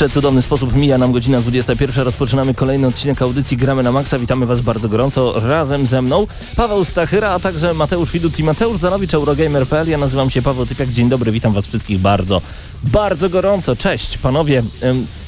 przecudowny 0.00 0.42
sposób 0.42 0.74
mija 0.74 0.98
nam 0.98 1.12
godzina 1.12 1.40
21. 1.40 2.04
Rozpoczynamy 2.04 2.54
kolejny 2.54 2.86
odcinek 2.86 3.22
audycji 3.22 3.56
Gramy 3.56 3.82
na 3.82 3.92
Maxa. 3.92 4.18
Witamy 4.18 4.46
Was 4.46 4.60
bardzo 4.60 4.88
gorąco. 4.88 5.40
Razem 5.40 5.86
ze 5.86 6.02
mną 6.02 6.26
Paweł 6.56 6.84
Stachyra, 6.84 7.30
a 7.30 7.40
także 7.40 7.74
Mateusz 7.74 8.12
Widut 8.12 8.38
i 8.38 8.44
Mateusz 8.44 8.78
Danowicz, 8.78 9.14
Eurogamer.pl. 9.14 9.88
Ja 9.88 9.98
nazywam 9.98 10.30
się 10.30 10.42
Paweł 10.42 10.66
Typiak. 10.66 10.88
Dzień 10.88 11.08
dobry, 11.08 11.32
witam 11.32 11.52
Was 11.52 11.66
wszystkich 11.66 11.98
bardzo, 11.98 12.42
bardzo 12.82 13.28
gorąco. 13.30 13.76
Cześć, 13.76 14.18
panowie. 14.18 14.62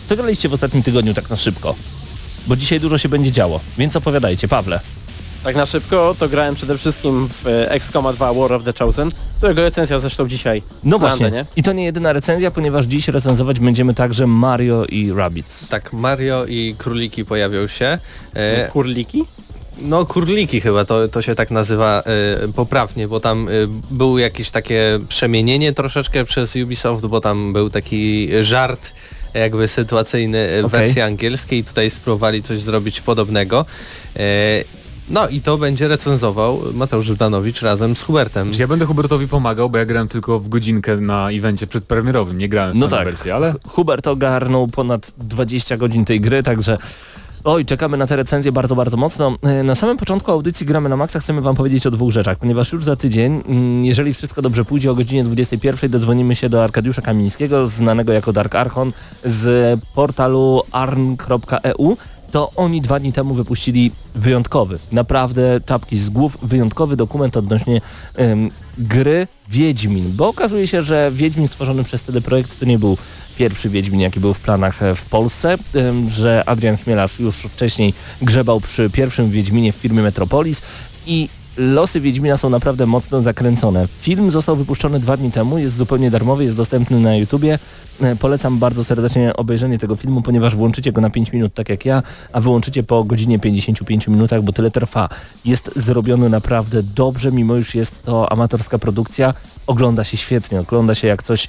Co 0.07 0.17
graliście 0.17 0.49
w 0.49 0.53
ostatnim 0.53 0.83
tygodniu 0.83 1.15
tak 1.15 1.31
na 1.31 1.37
szybko? 1.37 1.75
Bo 2.47 2.57
dzisiaj 2.57 2.81
dużo 2.81 2.99
się 2.99 3.09
będzie 3.09 3.31
działo, 3.31 3.61
więc 3.79 3.97
opowiadajcie. 3.97 4.49
Pawle. 4.49 4.81
Tak 5.45 5.57
na 5.57 5.67
szybko 5.67 6.17
to 6.19 6.29
grałem 6.29 6.55
przede 6.55 6.79
wszystkim 6.79 7.29
w 7.29 7.47
e, 7.47 7.71
XCOM 7.71 8.15
2 8.15 8.33
War 8.33 8.53
of 8.53 8.65
the 8.65 8.73
Chosen, 8.79 9.11
którego 9.37 9.63
recenzja 9.63 9.99
zresztą 9.99 10.29
dzisiaj 10.29 10.63
No 10.85 10.99
właśnie, 10.99 11.31
nie? 11.31 11.45
i 11.57 11.63
to 11.63 11.73
nie 11.73 11.85
jedyna 11.85 12.13
recenzja, 12.13 12.51
ponieważ 12.51 12.87
dziś 12.87 13.09
recenzować 13.09 13.61
będziemy 13.61 13.95
także 13.95 14.27
Mario 14.27 14.85
i 14.85 15.13
Rabbids. 15.13 15.69
Tak, 15.69 15.93
Mario 15.93 16.47
i 16.47 16.75
króliki 16.79 17.25
pojawią 17.25 17.67
się. 17.67 17.99
E, 18.35 18.69
Kurliki? 18.69 19.25
No 19.79 20.07
kurliki 20.07 20.61
chyba 20.61 20.85
to, 20.85 21.09
to 21.09 21.23
się 21.23 21.35
tak 21.35 21.51
nazywa 21.51 22.03
y, 22.47 22.53
poprawnie, 22.53 23.09
bo 23.09 23.21
tam 23.21 23.49
y, 23.49 23.69
było 23.91 24.19
jakieś 24.19 24.51
takie 24.51 25.01
przemienienie 25.09 25.73
troszeczkę 25.73 26.25
przez 26.25 26.57
Ubisoft, 26.57 27.07
bo 27.07 27.21
tam 27.21 27.53
był 27.53 27.71
taki 27.71 28.29
żart 28.41 28.93
jakby 29.35 29.69
sytuacyjny 29.69 30.63
w 30.63 30.65
okay. 30.65 30.81
wersji 30.81 31.01
angielskiej. 31.01 31.65
Tutaj 31.65 31.91
spróbowali 31.91 32.43
coś 32.43 32.61
zrobić 32.61 33.01
podobnego. 33.01 33.65
No 35.11 35.29
i 35.29 35.41
to 35.41 35.59
będzie 35.59 35.89
recenzował 35.89 36.61
Mateusz 36.75 37.11
Zdanowicz 37.11 37.63
razem 37.63 37.97
z 37.97 38.03
Hubertem. 38.03 38.53
Ja 38.59 38.67
będę 38.67 38.87
Hubertowi 38.87 39.29
pomagał, 39.29 39.71
bo 39.71 39.79
ja 39.79 39.85
grałem 39.85 40.09
tylko 40.09 40.41
w 40.41 40.49
godzinkę 40.49 40.97
na 40.97 41.31
evencie 41.31 41.67
przedpremierowym, 41.67 42.39
nie 42.39 42.49
grałem 42.49 42.73
w 42.73 42.77
no 42.77 42.89
tak. 42.89 43.05
wersję, 43.05 43.35
ale... 43.35 43.55
Hubert 43.69 44.07
ogarnął 44.07 44.69
ponad 44.69 45.13
20 45.19 45.77
godzin 45.77 46.05
tej 46.05 46.21
gry, 46.21 46.43
także 46.43 46.79
Oj, 47.45 47.67
czekamy 47.67 47.97
na 47.97 48.07
te 48.07 48.17
recenzje 48.17 48.53
bardzo, 48.53 48.75
bardzo 48.75 48.97
mocno. 48.97 49.37
E, 49.43 49.63
na 49.63 49.75
samym 49.75 49.97
początku 49.97 50.33
audycji 50.33 50.67
Gramy 50.67 50.89
na 50.89 50.97
Maxa 50.97 51.21
chcemy 51.21 51.41
Wam 51.41 51.57
powiedzieć 51.57 51.87
o 51.87 51.91
dwóch 51.91 52.13
rzeczach, 52.13 52.39
ponieważ 52.39 52.73
już 52.73 52.85
za 52.85 52.97
tydzień, 52.97 53.43
mm, 53.49 53.85
jeżeli 53.85 54.15
wszystko 54.15 54.43
dobrze 54.43 54.65
pójdzie, 54.65 54.91
o 54.91 54.95
godzinie 54.95 55.25
21 55.25 55.91
dodzwonimy 55.91 56.35
się 56.35 56.49
do 56.49 56.65
Arkadiusza 56.65 57.03
Kamińskiego, 57.03 57.67
znanego 57.67 58.13
jako 58.13 58.33
Dark 58.33 58.55
Archon 58.55 58.93
z 59.25 59.81
portalu 59.95 60.63
arn.eu 60.73 61.97
to 62.33 62.53
oni 62.57 62.81
dwa 62.81 63.01
dni 63.01 63.13
temu 63.13 63.35
wypuścili 63.35 63.91
wyjątkowy, 64.15 64.79
naprawdę 64.93 65.61
czapki 65.67 65.97
z 65.97 66.11
głów, 66.11 66.39
wyjątkowy 66.43 66.97
dokument 66.97 67.37
odnośnie 67.37 67.81
ym, 68.19 68.51
gry 68.79 69.27
Wiedźmin, 69.49 70.13
bo 70.17 70.29
okazuje 70.29 70.67
się, 70.67 70.83
że 70.83 71.11
Wiedźmin 71.15 71.49
stworzony 71.49 71.85
przez 71.85 72.03
CD 72.03 72.21
Projekt 72.21 72.61
to 72.61 72.67
nie 72.67 72.79
był 72.79 72.97
pierwszy 73.39 73.71
Wiedźmin, 73.71 74.01
jaki 74.01 74.21
był 74.21 74.35
w 74.35 74.41
planach 74.41 74.83
e, 74.83 74.95
w 74.95 75.05
Polsce, 75.05 75.59
ym, 75.75 76.09
że 76.09 76.43
Adrian 76.47 76.77
Chmielarz 76.77 77.19
już 77.19 77.37
wcześniej 77.37 77.95
grzebał 78.23 78.61
przy 78.61 78.91
pierwszym 78.91 79.31
Wiedźminie 79.31 79.73
w 79.73 79.77
firmie 79.77 80.03
Metropolis 80.03 80.63
i 81.07 81.29
losy 81.57 82.01
Wiedźmina 82.01 82.37
są 82.37 82.51
naprawdę 82.51 82.87
mocno 82.87 83.23
zakręcone. 83.23 83.89
Film 84.01 84.31
został 84.31 84.57
wypuszczony 84.57 85.01
dwa 85.01 85.17
dni 85.17 85.31
temu, 85.31 85.59
jest 85.59 85.77
zupełnie 85.77 86.11
darmowy, 86.11 86.45
jest 86.45 86.57
dostępny 86.57 87.01
na 87.01 87.17
YouTubie. 87.17 87.59
E, 88.01 88.17
polecam 88.17 88.59
bardzo 88.59 88.85
serdecznie 88.85 89.37
obejrzenie 89.37 89.79
tego 89.79 89.97
filmu, 89.97 90.23
ponieważ 90.23 90.57
włączycie 90.57 90.93
go 90.93 91.01
na 91.01 91.11
5 91.11 91.33
minut 91.33 91.55
tak 91.55 91.69
jak 91.69 91.85
ja, 91.85 92.03
a 92.33 92.41
wyłączycie 92.41 92.83
po 92.83 93.05
godzinie 93.05 93.39
55 93.39 94.09
minutach, 94.09 94.43
bo 94.43 94.53
tyle 94.53 94.71
trwa. 94.71 95.09
Jest 95.45 95.71
zrobiony 95.77 96.29
naprawdę 96.29 96.83
dobrze, 96.83 97.33
mimo 97.33 97.55
już 97.55 97.75
jest 97.75 98.03
to 98.03 98.33
amatorska 98.33 98.79
produkcja. 98.79 99.35
Ogląda 99.67 100.05
się 100.05 100.17
świetnie, 100.17 100.61
ogląda 100.61 100.95
się 100.95 101.09
jak 101.09 101.23
coś 101.23 101.49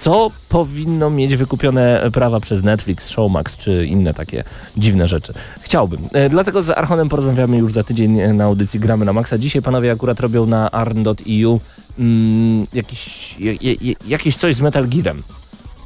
co 0.00 0.30
powinno 0.48 1.10
mieć 1.10 1.36
wykupione 1.36 2.10
prawa 2.12 2.40
przez 2.40 2.62
Netflix, 2.62 3.08
Showmax 3.08 3.56
czy 3.56 3.86
inne 3.86 4.14
takie 4.14 4.44
dziwne 4.76 5.08
rzeczy. 5.08 5.32
Chciałbym. 5.60 6.00
E, 6.12 6.28
dlatego 6.28 6.62
z 6.62 6.70
Archonem 6.70 7.08
porozmawiamy 7.08 7.56
już 7.56 7.72
za 7.72 7.84
tydzień 7.84 8.20
e, 8.20 8.32
na 8.32 8.44
audycji 8.44 8.80
Gramy 8.80 9.04
na 9.04 9.12
Maxa. 9.12 9.38
Dzisiaj 9.38 9.62
panowie 9.62 9.92
akurat 9.92 10.20
robią 10.20 10.46
na 10.46 10.70
arn.eu 10.70 11.60
mm, 11.98 12.66
jakiś, 12.72 13.34
jakieś 14.08 14.36
coś 14.36 14.54
z 14.56 14.60
Metal 14.60 14.88
Gearem 14.88 15.22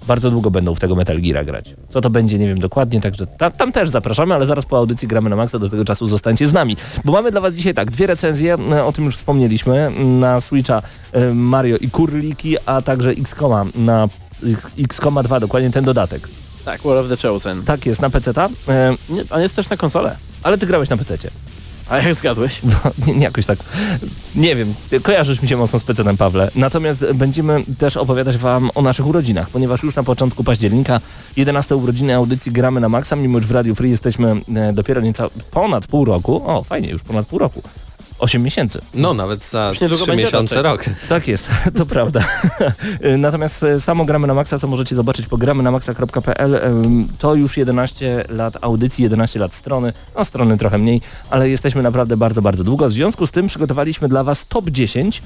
bardzo 0.07 0.31
długo 0.31 0.51
będą 0.51 0.75
w 0.75 0.81
tego 0.81 0.95
Metal 0.95 1.21
Gear 1.21 1.45
grać. 1.45 1.75
Co 1.91 2.01
to 2.01 2.11
będzie, 2.11 2.39
nie 2.39 2.49
wiem 2.49 2.59
dokładnie, 2.59 3.01
także 3.01 3.27
tam, 3.27 3.53
tam, 3.53 3.73
też 3.73 3.91
zapraszamy, 3.91 4.35
ale 4.35 4.47
zaraz 4.47 4.67
po 4.67 4.79
audycji 4.79 5.09
gramy 5.09 5.31
na 5.31 5.37
maksa, 5.37 5.59
do 5.59 5.69
tego 5.69 5.85
czasu 5.85 6.07
zostańcie 6.07 6.47
z 6.47 6.53
nami. 6.53 6.77
Bo 7.05 7.13
mamy 7.13 7.31
dla 7.31 7.41
Was 7.41 7.55
dzisiaj 7.55 7.75
tak, 7.75 7.91
dwie 7.91 8.07
recenzje, 8.07 8.57
e, 8.73 8.85
o 8.85 8.93
tym 8.93 9.05
już 9.05 9.17
wspomnieliśmy, 9.17 9.91
na 10.05 10.41
Switcha 10.41 10.83
e, 11.13 11.35
Mario 11.35 11.77
i 11.77 11.91
Kurliki, 11.91 12.57
a 12.67 12.83
także 12.83 13.11
XCOMa 13.11 13.67
na 13.75 14.09
XCOMa 14.79 15.23
2, 15.23 15.41
dokładnie 15.41 15.71
ten 15.71 15.85
dodatek. 15.85 16.29
Tak, 16.65 16.83
War 16.83 16.97
of 16.97 17.09
the 17.09 17.29
Chosen. 17.29 17.63
Tak 17.63 17.87
jest, 17.87 18.01
na 18.01 18.11
PC-ta. 18.11 18.49
E, 18.69 18.97
on 19.31 19.43
jest 19.43 19.57
też 19.57 19.71
na 19.71 19.77
konsolę. 19.77 20.17
Ale 20.43 20.59
ty 20.59 20.67
grałeś 20.67 20.89
na 20.89 20.97
PC-cie. 20.97 21.31
A 21.89 21.99
jak 21.99 22.15
zgadłeś? 22.15 22.61
No, 22.65 22.77
nie, 23.07 23.15
nie, 23.15 23.25
jakoś 23.25 23.47
tak, 23.47 23.59
nie 24.35 24.57
wiem, 24.57 24.75
kojarzysz 25.03 25.43
mi 25.43 25.49
się 25.49 25.57
mocno 25.57 25.79
z 25.79 25.85
PC-tem, 25.85 26.17
Pawle. 26.17 26.51
Natomiast 26.55 27.13
będziemy 27.15 27.65
też 27.79 27.97
opowiadać 27.97 28.37
Wam 28.37 28.71
o 28.75 28.83
naszych 28.83 29.07
urodzinach, 29.07 29.51
ponieważ 29.51 29.83
już 29.83 29.97
na 29.97 30.03
początku 30.03 30.45
października, 30.45 31.01
11 31.37 31.77
urodziny 31.77 32.15
audycji 32.15 32.53
Gramy 32.53 32.81
na 32.81 32.89
Maxa, 32.89 33.17
mimo 33.17 33.41
że 33.41 33.47
w 33.47 33.51
Radio 33.51 33.75
Free 33.75 33.91
jesteśmy 33.91 34.41
e, 34.55 34.73
dopiero 34.73 35.01
nieco 35.01 35.31
ponad 35.51 35.87
pół 35.87 36.05
roku, 36.05 36.43
o 36.47 36.65
fajnie, 36.65 36.91
już 36.91 37.03
ponad 37.03 37.27
pół 37.27 37.39
roku, 37.39 37.63
8 38.25 38.43
miesięcy. 38.43 38.81
No, 38.95 39.15
nawet 39.15 39.45
za 39.45 39.73
3 39.75 40.17
miesiące, 40.17 40.63
rok. 40.63 40.85
Tak 41.09 41.29
jest, 41.29 41.49
to 41.79 41.87
prawda. 41.87 42.25
Natomiast 43.19 43.63
e, 43.63 43.81
samo 43.81 44.05
Gramy 44.05 44.27
na 44.27 44.35
Maxa, 44.35 44.59
co 44.59 44.67
możecie 44.67 44.97
zobaczyć 44.97 45.27
po 45.27 45.37
gramy 45.37 45.63
na 45.63 45.71
maxa.pl, 45.71 46.61
to 47.19 47.35
już 47.35 47.57
11 47.57 48.25
lat 48.29 48.57
audycji, 48.61 49.03
11 49.03 49.41
lat 49.41 49.55
strony, 49.55 49.93
no 50.17 50.25
strony 50.25 50.57
trochę 50.57 50.79
mniej, 50.79 51.01
ale 51.31 51.49
jesteśmy 51.49 51.83
naprawdę 51.83 52.17
bardzo, 52.17 52.43
bardzo 52.43 52.65
długo. 52.65 52.89
W 52.89 52.93
związku 52.93 53.27
z 53.27 53.31
tym 53.31 53.47
przygotowaliśmy 53.47 54.09
dla 54.09 54.25
Was 54.25 54.47
top 54.49 54.71
10 54.71 55.23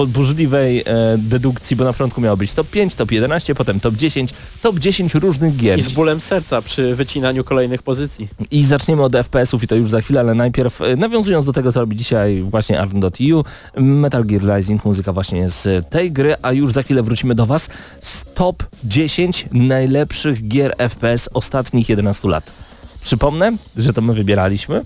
podburzliwej 0.00 0.80
e, 0.80 0.84
dedukcji, 1.18 1.76
bo 1.76 1.84
na 1.84 1.92
początku 1.92 2.20
miało 2.20 2.36
być 2.36 2.52
top 2.52 2.70
5, 2.70 2.94
top 2.94 3.12
11, 3.12 3.54
potem 3.54 3.80
top 3.80 3.94
10, 3.94 4.30
top 4.62 4.78
10 4.78 5.14
różnych 5.14 5.56
gier. 5.56 5.78
I 5.78 5.82
z 5.82 5.88
bólem 5.88 6.20
serca 6.20 6.62
przy 6.62 6.94
wycinaniu 6.94 7.44
kolejnych 7.44 7.82
pozycji. 7.82 8.28
I 8.50 8.64
zaczniemy 8.64 9.02
od 9.02 9.12
FPS-ów 9.12 9.62
i 9.62 9.66
to 9.66 9.74
już 9.74 9.90
za 9.90 10.00
chwilę, 10.00 10.20
ale 10.20 10.34
najpierw 10.34 10.80
e, 10.82 10.96
nawiązując 10.96 11.46
do 11.46 11.52
tego, 11.52 11.72
co 11.72 11.80
robi 11.80 11.96
dzisiaj 11.96 12.42
właśnie 12.42 12.80
Arn.eu, 12.80 13.44
Metal 13.76 14.24
Gear 14.24 14.56
Rising, 14.56 14.84
muzyka 14.84 15.12
właśnie 15.12 15.50
z 15.50 15.88
tej 15.88 16.12
gry, 16.12 16.34
a 16.42 16.52
już 16.52 16.72
za 16.72 16.82
chwilę 16.82 17.02
wrócimy 17.02 17.34
do 17.34 17.46
Was 17.46 17.70
z 18.00 18.24
top 18.34 18.62
10 18.84 19.46
najlepszych 19.52 20.48
gier 20.48 20.74
FPS 20.78 21.28
ostatnich 21.32 21.88
11 21.88 22.28
lat. 22.28 22.52
Przypomnę, 23.00 23.56
że 23.76 23.92
to 23.92 24.00
my 24.00 24.14
wybieraliśmy, 24.14 24.82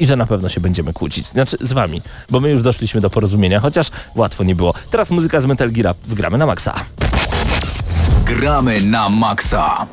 i 0.00 0.06
że 0.06 0.16
na 0.16 0.26
pewno 0.26 0.48
się 0.48 0.60
będziemy 0.60 0.92
kłócić. 0.92 1.28
Znaczy 1.28 1.56
z 1.60 1.72
wami, 1.72 2.02
bo 2.30 2.40
my 2.40 2.50
już 2.50 2.62
doszliśmy 2.62 3.00
do 3.00 3.10
porozumienia, 3.10 3.60
chociaż 3.60 3.90
łatwo 4.14 4.44
nie 4.44 4.54
było. 4.54 4.74
Teraz 4.90 5.10
muzyka 5.10 5.40
z 5.40 5.46
Metal 5.46 5.72
Gear, 5.72 5.94
wgramy 6.06 6.38
na 6.38 6.46
maksa. 6.46 6.74
Gramy 8.24 8.80
na 8.80 9.08
maksa. 9.08 9.86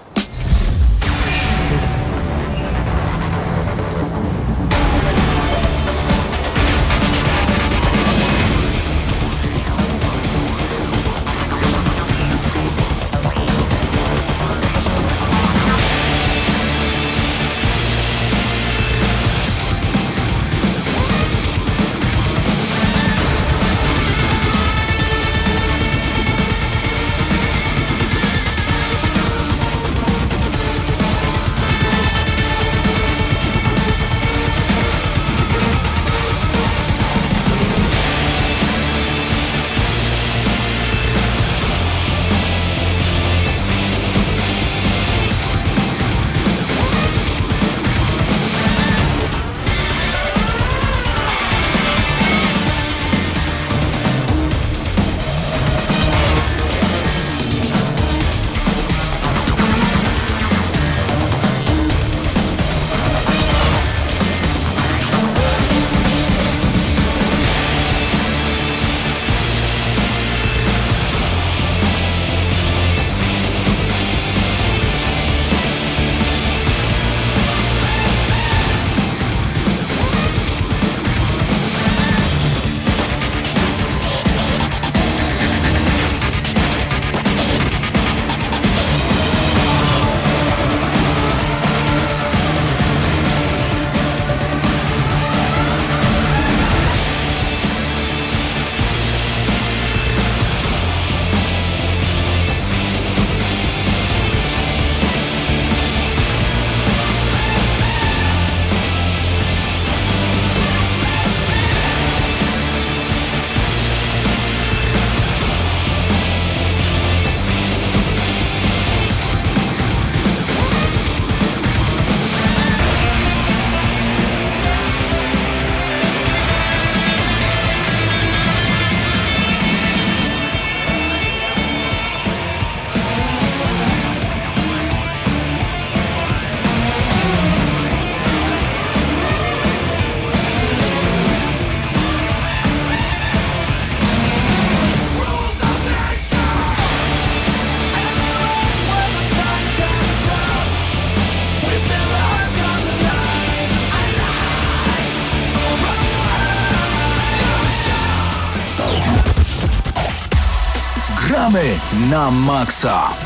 Na 162.16 162.32
maksa! 162.32 163.24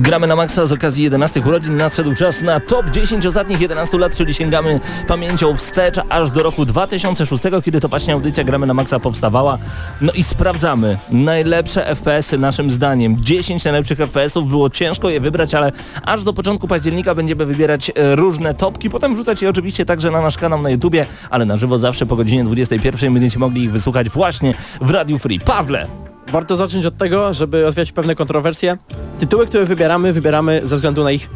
Gramy 0.00 0.26
na 0.26 0.36
maksa 0.36 0.66
z 0.66 0.72
okazji 0.72 1.04
11 1.04 1.40
urodzin. 1.40 1.76
Nadszedł 1.76 2.14
czas 2.14 2.42
na 2.42 2.60
top 2.60 2.90
10 2.90 3.26
ostatnich 3.26 3.60
11 3.60 3.98
lat, 3.98 4.16
czyli 4.16 4.34
sięgamy 4.34 4.80
pamięcią 5.08 5.56
wstecz 5.56 5.96
aż 6.08 6.30
do 6.30 6.42
roku 6.42 6.64
2006, 6.64 7.42
kiedy 7.64 7.80
to 7.80 7.88
właśnie 7.88 8.14
audycja 8.14 8.44
Gramy 8.44 8.66
na 8.66 8.74
maksa 8.74 9.00
powstawała. 9.00 9.58
No 10.00 10.12
i 10.12 10.22
sprawdzamy 10.22 10.98
najlepsze 11.10 11.86
FPS-y 11.86 12.38
naszym 12.38 12.70
zdaniem. 12.70 13.16
10 13.20 13.64
najlepszych 13.64 13.98
FPS-ów, 13.98 14.48
było 14.48 14.70
ciężko 14.70 15.10
je 15.10 15.20
wybrać, 15.20 15.54
ale 15.54 15.72
aż 16.02 16.24
do 16.24 16.32
początku 16.32 16.68
października 16.68 17.14
będziemy 17.14 17.46
wybierać 17.46 17.90
e, 17.94 18.16
różne 18.16 18.54
topki, 18.54 18.90
potem 18.90 19.14
wrzucać 19.14 19.42
je 19.42 19.50
oczywiście 19.50 19.84
także 19.84 20.10
na 20.10 20.20
nasz 20.20 20.36
kanał 20.36 20.62
na 20.62 20.70
YouTubie, 20.70 21.06
ale 21.30 21.44
na 21.44 21.56
żywo 21.56 21.78
zawsze 21.78 22.06
po 22.06 22.16
godzinie 22.16 22.44
21 22.44 23.14
będziecie 23.14 23.38
mogli 23.38 23.62
ich 23.62 23.72
wysłuchać 23.72 24.08
właśnie 24.08 24.54
w 24.80 24.90
Radio 24.90 25.18
Free. 25.18 25.40
Pawle! 25.40 26.05
Warto 26.32 26.56
zacząć 26.56 26.86
od 26.86 26.96
tego, 26.96 27.34
żeby 27.34 27.62
rozwiać 27.62 27.92
pewne 27.92 28.14
kontrowersje. 28.14 28.76
Tytuły, 29.20 29.46
które 29.46 29.64
wybieramy, 29.64 30.12
wybieramy 30.12 30.60
ze 30.64 30.76
względu 30.76 31.04
na 31.04 31.10
ich 31.12 31.28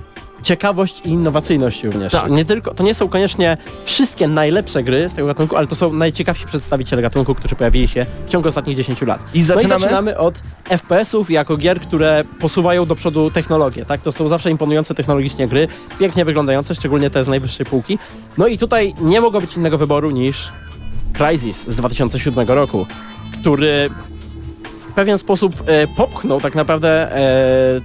ciekawość 0.42 1.00
i 1.04 1.08
innowacyjność 1.08 1.84
również. 1.84 2.12
Tak. 2.12 2.30
Nie 2.30 2.44
tylko, 2.44 2.74
to 2.74 2.84
nie 2.84 2.94
są 2.94 3.08
koniecznie 3.08 3.56
wszystkie 3.84 4.28
najlepsze 4.28 4.82
gry 4.82 5.08
z 5.08 5.14
tego 5.14 5.26
gatunku, 5.26 5.56
ale 5.56 5.66
to 5.66 5.74
są 5.74 5.92
najciekawsi 5.92 6.46
przedstawiciele 6.46 7.02
gatunku, 7.02 7.34
którzy 7.34 7.54
pojawili 7.54 7.88
się 7.88 8.06
w 8.26 8.30
ciągu 8.30 8.48
ostatnich 8.48 8.76
10 8.76 9.02
lat. 9.02 9.24
I 9.34 9.42
zaczynamy? 9.42 9.68
No 9.68 9.76
i 9.76 9.80
zaczynamy 9.80 10.18
od 10.18 10.42
FPS-ów 10.68 11.30
jako 11.30 11.56
gier, 11.56 11.80
które 11.80 12.24
posuwają 12.40 12.86
do 12.86 12.96
przodu 12.96 13.30
technologię, 13.30 13.84
tak? 13.84 14.00
To 14.00 14.12
są 14.12 14.28
zawsze 14.28 14.50
imponujące 14.50 14.94
technologicznie 14.94 15.48
gry, 15.48 15.68
pięknie 15.98 16.24
wyglądające, 16.24 16.74
szczególnie 16.74 17.10
te 17.10 17.24
z 17.24 17.28
najwyższej 17.28 17.66
półki. 17.66 17.98
No 18.38 18.46
i 18.46 18.58
tutaj 18.58 18.94
nie 19.00 19.20
mogło 19.20 19.40
być 19.40 19.56
innego 19.56 19.78
wyboru 19.78 20.10
niż 20.10 20.52
Crysis 21.12 21.64
z 21.68 21.76
2007 21.76 22.48
roku, 22.48 22.86
który 23.40 23.90
pewien 25.00 25.18
sposób 25.18 25.54
e, 25.66 25.86
popchnął 25.86 26.40
tak 26.40 26.54
naprawdę 26.54 27.16
e, 27.16 27.16
e, 27.76 27.80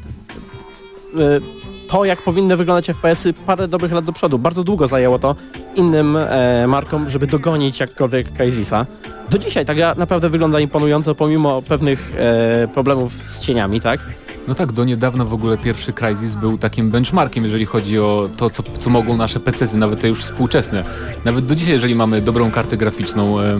to, 1.87 2.05
jak 2.05 2.21
powinny 2.21 2.57
wyglądać 2.57 2.87
FPS-y 2.87 3.33
parę 3.33 3.67
dobrych 3.67 3.91
lat 3.91 4.05
do 4.05 4.11
przodu. 4.13 4.39
Bardzo 4.39 4.63
długo 4.63 4.87
zajęło 4.87 5.19
to 5.19 5.35
innym 5.75 6.17
e, 6.17 6.67
markom, 6.67 7.09
żeby 7.09 7.27
dogonić 7.27 7.79
jakkolwiek 7.79 8.33
Crysisa. 8.33 8.85
Do 9.29 9.37
dzisiaj 9.37 9.65
ta 9.65 9.75
gra 9.75 9.95
naprawdę 9.97 10.29
wygląda 10.29 10.59
imponująco, 10.59 11.15
pomimo 11.15 11.61
pewnych 11.61 12.13
e, 12.17 12.67
problemów 12.67 13.13
z 13.13 13.39
cieniami, 13.39 13.81
tak? 13.81 13.99
No 14.47 14.55
tak, 14.55 14.71
do 14.71 14.83
niedawna 14.83 15.25
w 15.25 15.33
ogóle 15.33 15.57
pierwszy 15.57 15.93
Crysis 15.93 16.35
był 16.35 16.57
takim 16.57 16.89
benchmarkiem, 16.91 17.43
jeżeli 17.43 17.65
chodzi 17.65 17.99
o 17.99 18.29
to, 18.37 18.49
co, 18.49 18.63
co 18.79 18.89
mogą 18.89 19.17
nasze 19.17 19.39
PC, 19.39 19.77
nawet 19.77 20.01
te 20.01 20.07
już 20.07 20.19
współczesne. 20.19 20.83
Nawet 21.25 21.45
do 21.45 21.55
dzisiaj, 21.55 21.73
jeżeli 21.73 21.95
mamy 21.95 22.21
dobrą 22.21 22.51
kartę 22.51 22.77
graficzną, 22.77 23.39
e, 23.39 23.57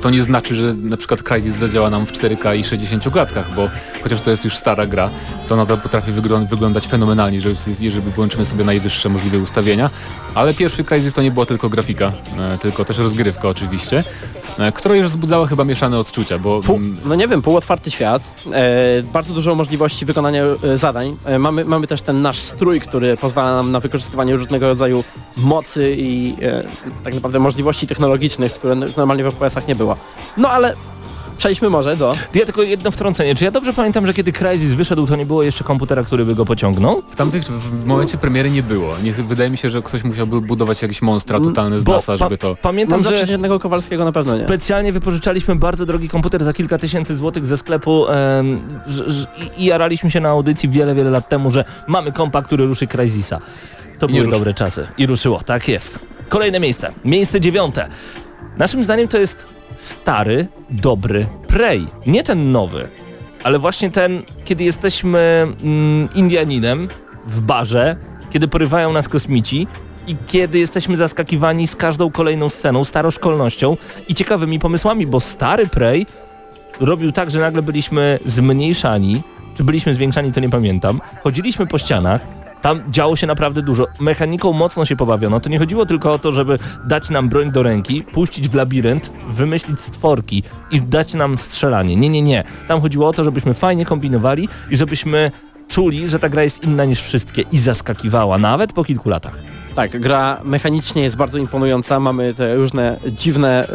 to 0.00 0.10
nie 0.10 0.22
znaczy, 0.22 0.54
że 0.54 0.74
na 0.74 0.96
przykład 0.96 1.22
Crysis 1.22 1.54
zadziała 1.54 1.90
nam 1.90 2.06
w 2.06 2.12
4K 2.12 2.54
i 2.56 2.64
60 2.64 3.10
klatkach, 3.10 3.54
bo 3.54 3.68
chociaż 4.02 4.20
to 4.20 4.30
jest 4.30 4.44
już 4.44 4.56
stara 4.56 4.86
gra, 4.86 5.10
to 5.48 5.56
nadal 5.56 5.80
potrafi 5.80 6.12
wyglą- 6.12 6.46
wyglądać 6.46 6.86
fenomenalnie, 6.86 7.36
jeżeli, 7.36 7.56
jeżeli 7.80 8.10
włączymy 8.10 8.44
sobie 8.44 8.64
najwyższe 8.64 9.08
możliwe 9.08 9.38
ustawienia. 9.38 9.90
Ale 10.34 10.54
pierwszy 10.54 10.84
Crysis 10.84 11.12
to 11.12 11.22
nie 11.22 11.30
była 11.30 11.46
tylko 11.46 11.68
grafika, 11.68 12.12
e, 12.38 12.58
tylko 12.58 12.84
też 12.84 12.98
rozgrywka 12.98 13.48
oczywiście, 13.48 14.04
e, 14.58 14.72
która 14.72 14.94
już 14.94 15.06
wzbudzała 15.06 15.46
chyba 15.46 15.64
mieszane 15.64 15.98
odczucia, 15.98 16.38
bo... 16.38 16.60
Pół, 16.62 16.76
mm, 16.76 16.96
no 17.04 17.14
nie 17.14 17.28
wiem, 17.28 17.42
półotwarty 17.42 17.90
świat, 17.90 18.22
e, 18.52 19.02
bardzo 19.02 19.34
dużo 19.34 19.54
możliwości 19.54 20.01
wykonania 20.04 20.42
e, 20.44 20.78
zadań. 20.78 21.16
E, 21.24 21.38
mamy, 21.38 21.64
mamy 21.64 21.86
też 21.86 22.02
ten 22.02 22.22
nasz 22.22 22.38
strój, 22.38 22.80
który 22.80 23.16
pozwala 23.16 23.56
nam 23.56 23.72
na 23.72 23.80
wykorzystywanie 23.80 24.36
różnego 24.36 24.68
rodzaju 24.68 25.04
mocy 25.36 25.94
i 25.98 26.36
e, 26.42 26.64
tak 27.04 27.14
naprawdę 27.14 27.38
możliwości 27.38 27.86
technologicznych, 27.86 28.54
które 28.54 28.74
normalnie 28.74 29.24
w 29.24 29.34
FPS-ach 29.34 29.68
nie 29.68 29.76
było. 29.76 29.96
No 30.36 30.48
ale 30.48 30.74
przejdźmy 31.42 31.70
może 31.70 31.96
do... 31.96 32.14
Ja 32.34 32.44
tylko 32.44 32.62
jedno 32.62 32.90
wtrącenie. 32.90 33.34
Czy 33.34 33.44
ja 33.44 33.50
dobrze 33.50 33.72
pamiętam, 33.72 34.06
że 34.06 34.14
kiedy 34.14 34.32
Crysis 34.32 34.72
wyszedł, 34.72 35.06
to 35.06 35.16
nie 35.16 35.26
było 35.26 35.42
jeszcze 35.42 35.64
komputera, 35.64 36.02
który 36.02 36.24
by 36.24 36.34
go 36.34 36.44
pociągnął? 36.44 37.02
W 37.10 37.16
tamtych, 37.16 37.42
w, 37.44 37.82
w 37.82 37.84
momencie 37.86 38.18
premiery 38.18 38.50
nie 38.50 38.62
było. 38.62 38.98
Nie, 39.02 39.12
wydaje 39.12 39.50
mi 39.50 39.58
się, 39.58 39.70
że 39.70 39.82
ktoś 39.82 40.04
musiałby 40.04 40.40
budować 40.40 40.82
jakieś 40.82 41.02
monstra 41.02 41.40
totalne 41.40 41.80
z 41.80 41.86
NASA, 41.86 42.16
żeby 42.16 42.36
to... 42.36 42.56
Pamiętam, 42.62 43.02
Mam 43.02 43.12
że 43.14 43.32
jednego 43.32 43.60
Kowalskiego 43.60 44.04
na 44.04 44.12
pewno 44.12 44.36
nie. 44.36 44.44
specjalnie 44.44 44.92
wypożyczaliśmy 44.92 45.56
bardzo 45.56 45.86
drogi 45.86 46.08
komputer 46.08 46.44
za 46.44 46.52
kilka 46.52 46.78
tysięcy 46.78 47.16
złotych 47.16 47.46
ze 47.46 47.56
sklepu 47.56 48.08
em, 48.08 48.60
i, 49.58 49.64
jaraliśmy 49.64 50.10
się 50.10 50.20
na 50.20 50.28
audycji 50.28 50.68
wiele, 50.68 50.94
wiele 50.94 51.10
lat 51.10 51.28
temu, 51.28 51.50
że 51.50 51.64
mamy 51.88 52.12
kompa, 52.12 52.42
który 52.42 52.66
ruszy 52.66 52.86
Crysisa. 52.86 53.40
To 53.98 54.06
były 54.06 54.20
ruszy. 54.20 54.30
dobre 54.30 54.54
czasy. 54.54 54.86
I 54.98 55.06
ruszyło, 55.06 55.40
tak 55.46 55.68
jest. 55.68 55.98
Kolejne 56.28 56.60
miejsce. 56.60 56.92
Miejsce 57.04 57.40
dziewiąte. 57.40 57.88
Naszym 58.58 58.84
zdaniem 58.84 59.08
to 59.08 59.18
jest 59.18 59.52
stary, 59.82 60.46
dobry 60.70 61.26
Prey. 61.46 61.86
Nie 62.06 62.22
ten 62.22 62.52
nowy, 62.52 62.88
ale 63.44 63.58
właśnie 63.58 63.90
ten, 63.90 64.22
kiedy 64.44 64.64
jesteśmy 64.64 65.46
mm, 65.62 66.08
Indianinem 66.14 66.88
w 67.26 67.40
barze, 67.40 67.96
kiedy 68.30 68.48
porywają 68.48 68.92
nas 68.92 69.08
kosmici 69.08 69.66
i 70.06 70.16
kiedy 70.26 70.58
jesteśmy 70.58 70.96
zaskakiwani 70.96 71.66
z 71.66 71.76
każdą 71.76 72.10
kolejną 72.10 72.48
sceną, 72.48 72.84
staroszkolnością 72.84 73.76
i 74.08 74.14
ciekawymi 74.14 74.58
pomysłami, 74.58 75.06
bo 75.06 75.20
stary 75.20 75.66
Prey 75.66 76.06
robił 76.80 77.12
tak, 77.12 77.30
że 77.30 77.40
nagle 77.40 77.62
byliśmy 77.62 78.18
zmniejszani, 78.24 79.22
czy 79.54 79.64
byliśmy 79.64 79.94
zwiększani, 79.94 80.32
to 80.32 80.40
nie 80.40 80.50
pamiętam. 80.50 81.00
Chodziliśmy 81.22 81.66
po 81.66 81.78
ścianach, 81.78 82.41
tam 82.62 82.82
działo 82.90 83.16
się 83.16 83.26
naprawdę 83.26 83.62
dużo. 83.62 83.86
Mechaniką 84.00 84.52
mocno 84.52 84.84
się 84.84 84.96
pobawiono. 84.96 85.40
To 85.40 85.50
nie 85.50 85.58
chodziło 85.58 85.86
tylko 85.86 86.12
o 86.12 86.18
to, 86.18 86.32
żeby 86.32 86.58
dać 86.84 87.10
nam 87.10 87.28
broń 87.28 87.52
do 87.52 87.62
ręki, 87.62 88.02
puścić 88.02 88.48
w 88.48 88.54
labirynt, 88.54 89.10
wymyślić 89.30 89.80
stworki 89.80 90.42
i 90.70 90.80
dać 90.80 91.14
nam 91.14 91.38
strzelanie. 91.38 91.96
Nie, 91.96 92.08
nie, 92.08 92.22
nie. 92.22 92.44
Tam 92.68 92.80
chodziło 92.80 93.08
o 93.08 93.12
to, 93.12 93.24
żebyśmy 93.24 93.54
fajnie 93.54 93.84
kombinowali 93.84 94.48
i 94.70 94.76
żebyśmy 94.76 95.30
czuli, 95.68 96.08
że 96.08 96.18
ta 96.18 96.28
gra 96.28 96.42
jest 96.42 96.64
inna 96.64 96.84
niż 96.84 97.00
wszystkie 97.00 97.42
i 97.52 97.58
zaskakiwała, 97.58 98.38
nawet 98.38 98.72
po 98.72 98.84
kilku 98.84 99.08
latach. 99.08 99.38
Tak, 99.74 100.00
gra 100.00 100.40
mechanicznie 100.44 101.02
jest 101.02 101.16
bardzo 101.16 101.38
imponująca, 101.38 102.00
mamy 102.00 102.34
te 102.34 102.56
różne 102.56 102.98
dziwne 103.06 103.68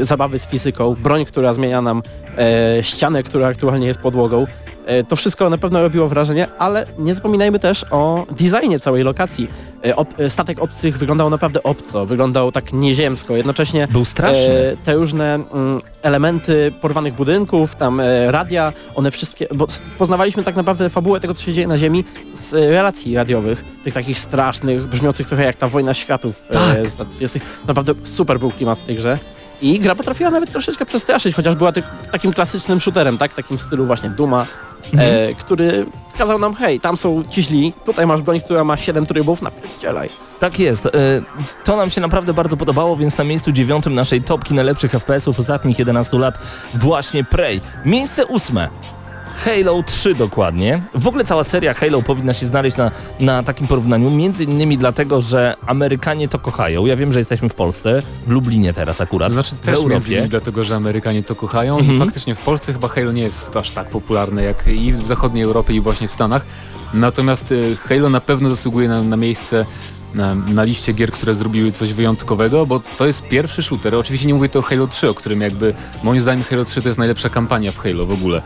e, 0.00 0.04
zabawy 0.04 0.38
z 0.38 0.46
fizyką, 0.46 0.96
broń, 1.02 1.24
która 1.24 1.52
zmienia 1.52 1.82
nam 1.82 2.02
e, 2.38 2.82
ścianę, 2.82 3.22
która 3.22 3.46
aktualnie 3.46 3.86
jest 3.86 4.00
podłogą. 4.00 4.46
E, 4.86 5.04
to 5.04 5.16
wszystko 5.16 5.50
na 5.50 5.58
pewno 5.58 5.82
robiło 5.82 6.08
wrażenie, 6.08 6.46
ale 6.58 6.86
nie 6.98 7.14
zapominajmy 7.14 7.58
też 7.58 7.84
o 7.90 8.26
designie 8.30 8.78
całej 8.78 9.04
lokacji. 9.04 9.48
E, 9.86 9.96
ob, 9.96 10.20
e, 10.20 10.30
statek 10.30 10.62
obcych 10.62 10.98
wyglądał 10.98 11.30
naprawdę 11.30 11.62
obco, 11.62 12.06
wyglądał 12.06 12.52
tak 12.52 12.72
nieziemsko, 12.72 13.36
jednocześnie 13.36 13.88
Był 13.88 14.04
straszny. 14.04 14.76
te 14.84 14.94
różne 14.94 15.34
mm, 15.34 15.80
elementy 16.02 16.72
porwanych 16.80 17.14
budynków, 17.14 17.76
tam 17.76 18.02
radia, 18.28 18.72
one 18.94 19.10
wszystkie, 19.10 19.46
bo 19.54 19.66
poznawaliśmy 19.98 20.42
tak 20.42 20.56
naprawdę 20.56 20.90
fabułę 20.90 21.20
tego, 21.20 21.34
co 21.34 21.42
się 21.42 21.52
dzieje 21.52 21.66
na 21.66 21.78
Ziemi 21.78 22.04
z 22.34 22.52
relacji 22.52 23.16
radiowych, 23.16 23.64
tych 23.84 23.94
takich 23.94 24.18
strasznych, 24.18 24.86
brzmiących 24.86 25.26
trochę 25.26 25.44
jak 25.44 25.56
ta 25.56 25.68
wojna 25.68 25.94
światów. 25.94 26.42
Tak. 26.50 26.88
Z 26.88 26.98
lat 26.98 27.08
20. 27.08 27.40
Naprawdę 27.66 27.94
super 28.04 28.38
był 28.38 28.50
klimat 28.50 28.78
w 28.78 28.82
tej 28.82 28.96
grze. 28.96 29.18
I 29.62 29.80
gra 29.80 29.94
potrafiła 29.94 30.30
nawet 30.30 30.50
troszeczkę 30.50 30.86
przestraszyć, 30.86 31.36
chociaż 31.36 31.54
była 31.54 31.72
takim 32.12 32.32
klasycznym 32.32 32.80
shooterem, 32.80 33.18
tak? 33.18 33.34
Takim 33.34 33.58
stylu 33.58 33.86
właśnie 33.86 34.10
Duma, 34.10 34.46
e, 34.98 35.34
który 35.34 35.86
kazał 36.18 36.38
nam, 36.38 36.54
hej, 36.54 36.80
tam 36.80 36.96
są 36.96 37.24
ci 37.24 37.42
źli, 37.42 37.72
tutaj 37.84 38.06
masz 38.06 38.22
broń, 38.22 38.40
która 38.40 38.64
ma 38.64 38.76
7 38.76 39.06
trybów, 39.06 39.42
napierdzielaj. 39.42 40.08
Tak 40.40 40.58
jest. 40.58 40.86
E, 40.86 40.90
To 41.64 41.76
nam 41.76 41.90
się 41.90 42.00
naprawdę 42.00 42.34
bardzo 42.34 42.56
podobało, 42.56 42.96
więc 42.96 43.18
na 43.18 43.24
miejscu 43.24 43.52
dziewiątym 43.52 43.94
naszej 43.94 44.22
topki 44.22 44.54
najlepszych 44.54 44.92
FPS-ów 44.92 45.38
ostatnich 45.40 45.78
11 45.78 46.18
lat 46.18 46.38
właśnie 46.74 47.24
Prey. 47.24 47.60
Miejsce 47.84 48.26
ósme. 48.26 48.68
Halo 49.36 49.82
3 49.82 50.14
dokładnie. 50.14 50.82
W 50.94 51.06
ogóle 51.06 51.24
cała 51.24 51.44
seria 51.44 51.74
Halo 51.74 52.02
powinna 52.02 52.34
się 52.34 52.46
znaleźć 52.46 52.76
na, 52.76 52.90
na 53.20 53.42
takim 53.42 53.66
porównaniu, 53.66 54.10
między 54.10 54.44
innymi 54.44 54.78
dlatego, 54.78 55.20
że 55.20 55.56
Amerykanie 55.66 56.28
to 56.28 56.38
kochają. 56.38 56.86
Ja 56.86 56.96
wiem, 56.96 57.12
że 57.12 57.18
jesteśmy 57.18 57.48
w 57.48 57.54
Polsce, 57.54 58.02
w 58.26 58.30
Lublinie 58.30 58.72
teraz 58.72 59.00
akurat, 59.00 59.28
To 59.28 59.32
znaczy 59.34 59.54
w 59.54 59.58
też 59.58 59.84
między 59.84 60.12
innymi 60.12 60.28
dlatego, 60.28 60.64
że 60.64 60.76
Amerykanie 60.76 61.22
to 61.22 61.34
kochają 61.34 61.78
Mhm. 61.78 61.96
i 61.96 61.98
faktycznie 61.98 62.34
w 62.34 62.40
Polsce 62.40 62.72
chyba 62.72 62.88
Halo 62.88 63.12
nie 63.12 63.22
jest 63.22 63.56
aż 63.56 63.70
tak 63.70 63.90
popularne 63.90 64.44
jak 64.44 64.68
i 64.68 64.92
w 64.92 65.06
zachodniej 65.06 65.44
Europie 65.44 65.74
i 65.74 65.80
właśnie 65.80 66.08
w 66.08 66.12
Stanach. 66.12 66.46
Natomiast 66.94 67.52
y, 67.52 67.76
Halo 67.76 68.08
na 68.10 68.20
pewno 68.20 68.48
zasługuje 68.48 68.88
na, 68.88 69.02
na 69.02 69.16
miejsce 69.16 69.66
na, 70.14 70.34
na 70.34 70.64
liście 70.64 70.92
gier, 70.92 71.12
które 71.12 71.34
zrobiły 71.34 71.72
coś 71.72 71.92
wyjątkowego, 71.92 72.66
bo 72.66 72.80
to 72.98 73.06
jest 73.06 73.22
pierwszy 73.22 73.62
shooter. 73.62 73.94
Oczywiście 73.94 74.26
nie 74.26 74.34
mówię 74.34 74.48
tu 74.48 74.58
o 74.58 74.62
Halo 74.62 74.86
3, 74.86 75.08
o 75.08 75.14
którym 75.14 75.40
jakby 75.40 75.74
moim 76.02 76.20
zdaniem 76.20 76.44
Halo 76.44 76.64
3 76.64 76.82
to 76.82 76.88
jest 76.88 76.98
najlepsza 76.98 77.28
kampania 77.28 77.72
w 77.72 77.78
Halo 77.78 78.06
w 78.06 78.12
ogóle. 78.12 78.42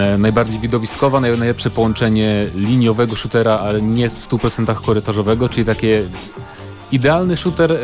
E, 0.00 0.18
Najbardziej 0.18 0.60
widowiskowa, 0.60 1.20
naj, 1.20 1.38
najlepsze 1.38 1.70
połączenie 1.70 2.46
liniowego 2.54 3.16
shootera, 3.16 3.58
ale 3.58 3.82
nie 3.82 4.10
w 4.10 4.28
100% 4.28 4.74
korytarzowego, 4.74 5.48
czyli 5.48 5.66
takie 5.66 6.02
idealny 6.92 7.36
shooter 7.36 7.72
e, 7.72 7.76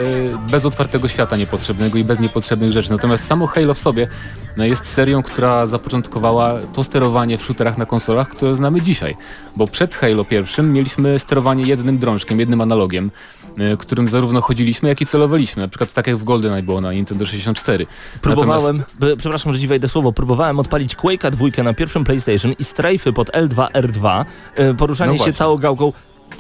bez 0.51 0.65
otwartego 0.65 1.09
świata 1.09 1.37
niepotrzebnego 1.37 1.99
i 1.99 2.05
bez 2.05 2.21
niepotrzebnych 2.21 2.73
rzeczy. 2.73 2.91
Natomiast 2.91 3.25
samo 3.25 3.47
Halo 3.47 3.75
w 3.75 3.79
sobie 3.79 4.09
no, 4.57 4.65
jest 4.65 4.87
serią, 4.87 5.23
która 5.23 5.67
zapoczątkowała 5.67 6.55
to 6.73 6.85
sterowanie 6.85 7.39
w 7.39 7.43
shooterach 7.43 7.79
na 7.79 7.87
konsolach, 7.87 8.29
które 8.29 8.57
znamy 8.57 8.81
dzisiaj. 8.81 9.17
Bo 9.57 9.67
przed 9.67 9.95
Halo 9.95 10.25
pierwszym 10.25 10.73
mieliśmy 10.73 11.19
sterowanie 11.19 11.65
jednym 11.65 11.99
drążkiem, 11.99 12.41
jednym 12.41 12.61
analogiem. 12.61 13.11
e, 13.59 13.77
którym 13.77 14.09
zarówno 14.09 14.41
chodziliśmy, 14.41 14.89
jak 14.89 15.01
i 15.01 15.07
celowaliśmy. 15.07 15.63
Na 15.63 15.69
przykład 15.69 15.93
tak 15.93 16.07
jak 16.07 16.17
w 16.17 16.25
GoldenEye 16.25 16.63
było 16.63 16.81
na 16.81 16.93
Nintendo 16.93 17.27
64. 17.27 17.87
Próbowałem, 18.23 18.83
Natomiast- 19.01 19.17
przepraszam, 19.19 19.55
że 19.55 19.61
ci 19.61 19.69
wejdę 19.69 19.89
słowo, 19.89 20.13
próbowałem 20.13 20.59
odpalić 20.59 20.97
Quake'a 20.97 21.31
dwójkę 21.31 21.63
na 21.63 21.75
pierwszym 21.75 22.05
PlayStation 22.05 22.53
i 22.59 22.65
strajfy 22.65 23.13
pod 23.13 23.31
L2, 23.31 23.69
R2, 23.73 24.25
e, 24.55 24.75
poruszanie 24.75 25.19
No 25.19 25.25
się 25.25 25.33
całą 25.33 25.57
gałką. 25.57 25.93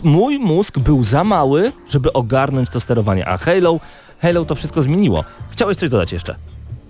Mój 0.02 0.38
mózg 0.38 0.78
był 0.78 1.04
za 1.04 1.25
mały, 1.25 1.72
żeby 1.90 2.12
ogarnąć 2.12 2.70
to 2.70 2.80
sterowanie, 2.80 3.28
a 3.28 3.38
Halo, 3.38 3.80
Halo 4.22 4.44
to 4.44 4.54
wszystko 4.54 4.82
zmieniło. 4.82 5.25
Chciałeś 5.50 5.76
coś 5.76 5.88
dodać 5.88 6.12
jeszcze? 6.12 6.34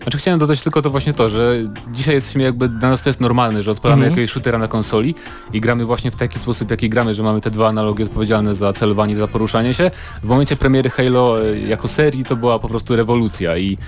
Znaczy 0.03 0.19
chciałem 0.19 0.41
dodać 0.41 0.61
tylko 0.61 0.83
to 0.83 0.91
właśnie 0.91 1.13
to, 1.13 1.31
że 1.31 1.57
dzisiaj 1.93 2.15
jesteśmy 2.15 2.43
jakby, 2.43 2.69
dla 2.69 2.89
nas 2.91 3.03
to 3.03 3.09
jest 3.09 3.21
normalne, 3.21 3.63
że 3.63 3.71
odpalamy 3.71 4.03
Mhm. 4.03 4.13
jakiegoś 4.13 4.31
shootera 4.31 4.59
na 4.59 4.69
konsoli 4.69 5.15
i 5.53 5.61
gramy 5.61 5.85
właśnie 5.85 6.11
w 6.11 6.17
taki 6.17 6.39
sposób, 6.39 6.71
jaki 6.71 6.89
gramy, 6.89 7.15
że 7.15 7.23
mamy 7.23 7.41
te 7.41 7.51
dwa 7.51 7.69
analogi 7.69 8.03
odpowiedzialne 8.03 8.55
za 8.55 8.73
celowanie, 8.73 9.17
za 9.17 9.29
poruszanie 9.29 9.75
się. 9.75 9.91
W 10.23 10.29
momencie 10.29 10.57
premiery 10.57 10.91
Halo 10.91 11.45
e, 11.45 11.59
jako 11.61 11.89
serii 11.89 12.25
to 12.25 12.37
była 12.37 12.59
po 12.59 12.69
prostu 12.69 12.97
rewolucja 12.97 13.57
i 13.57 13.79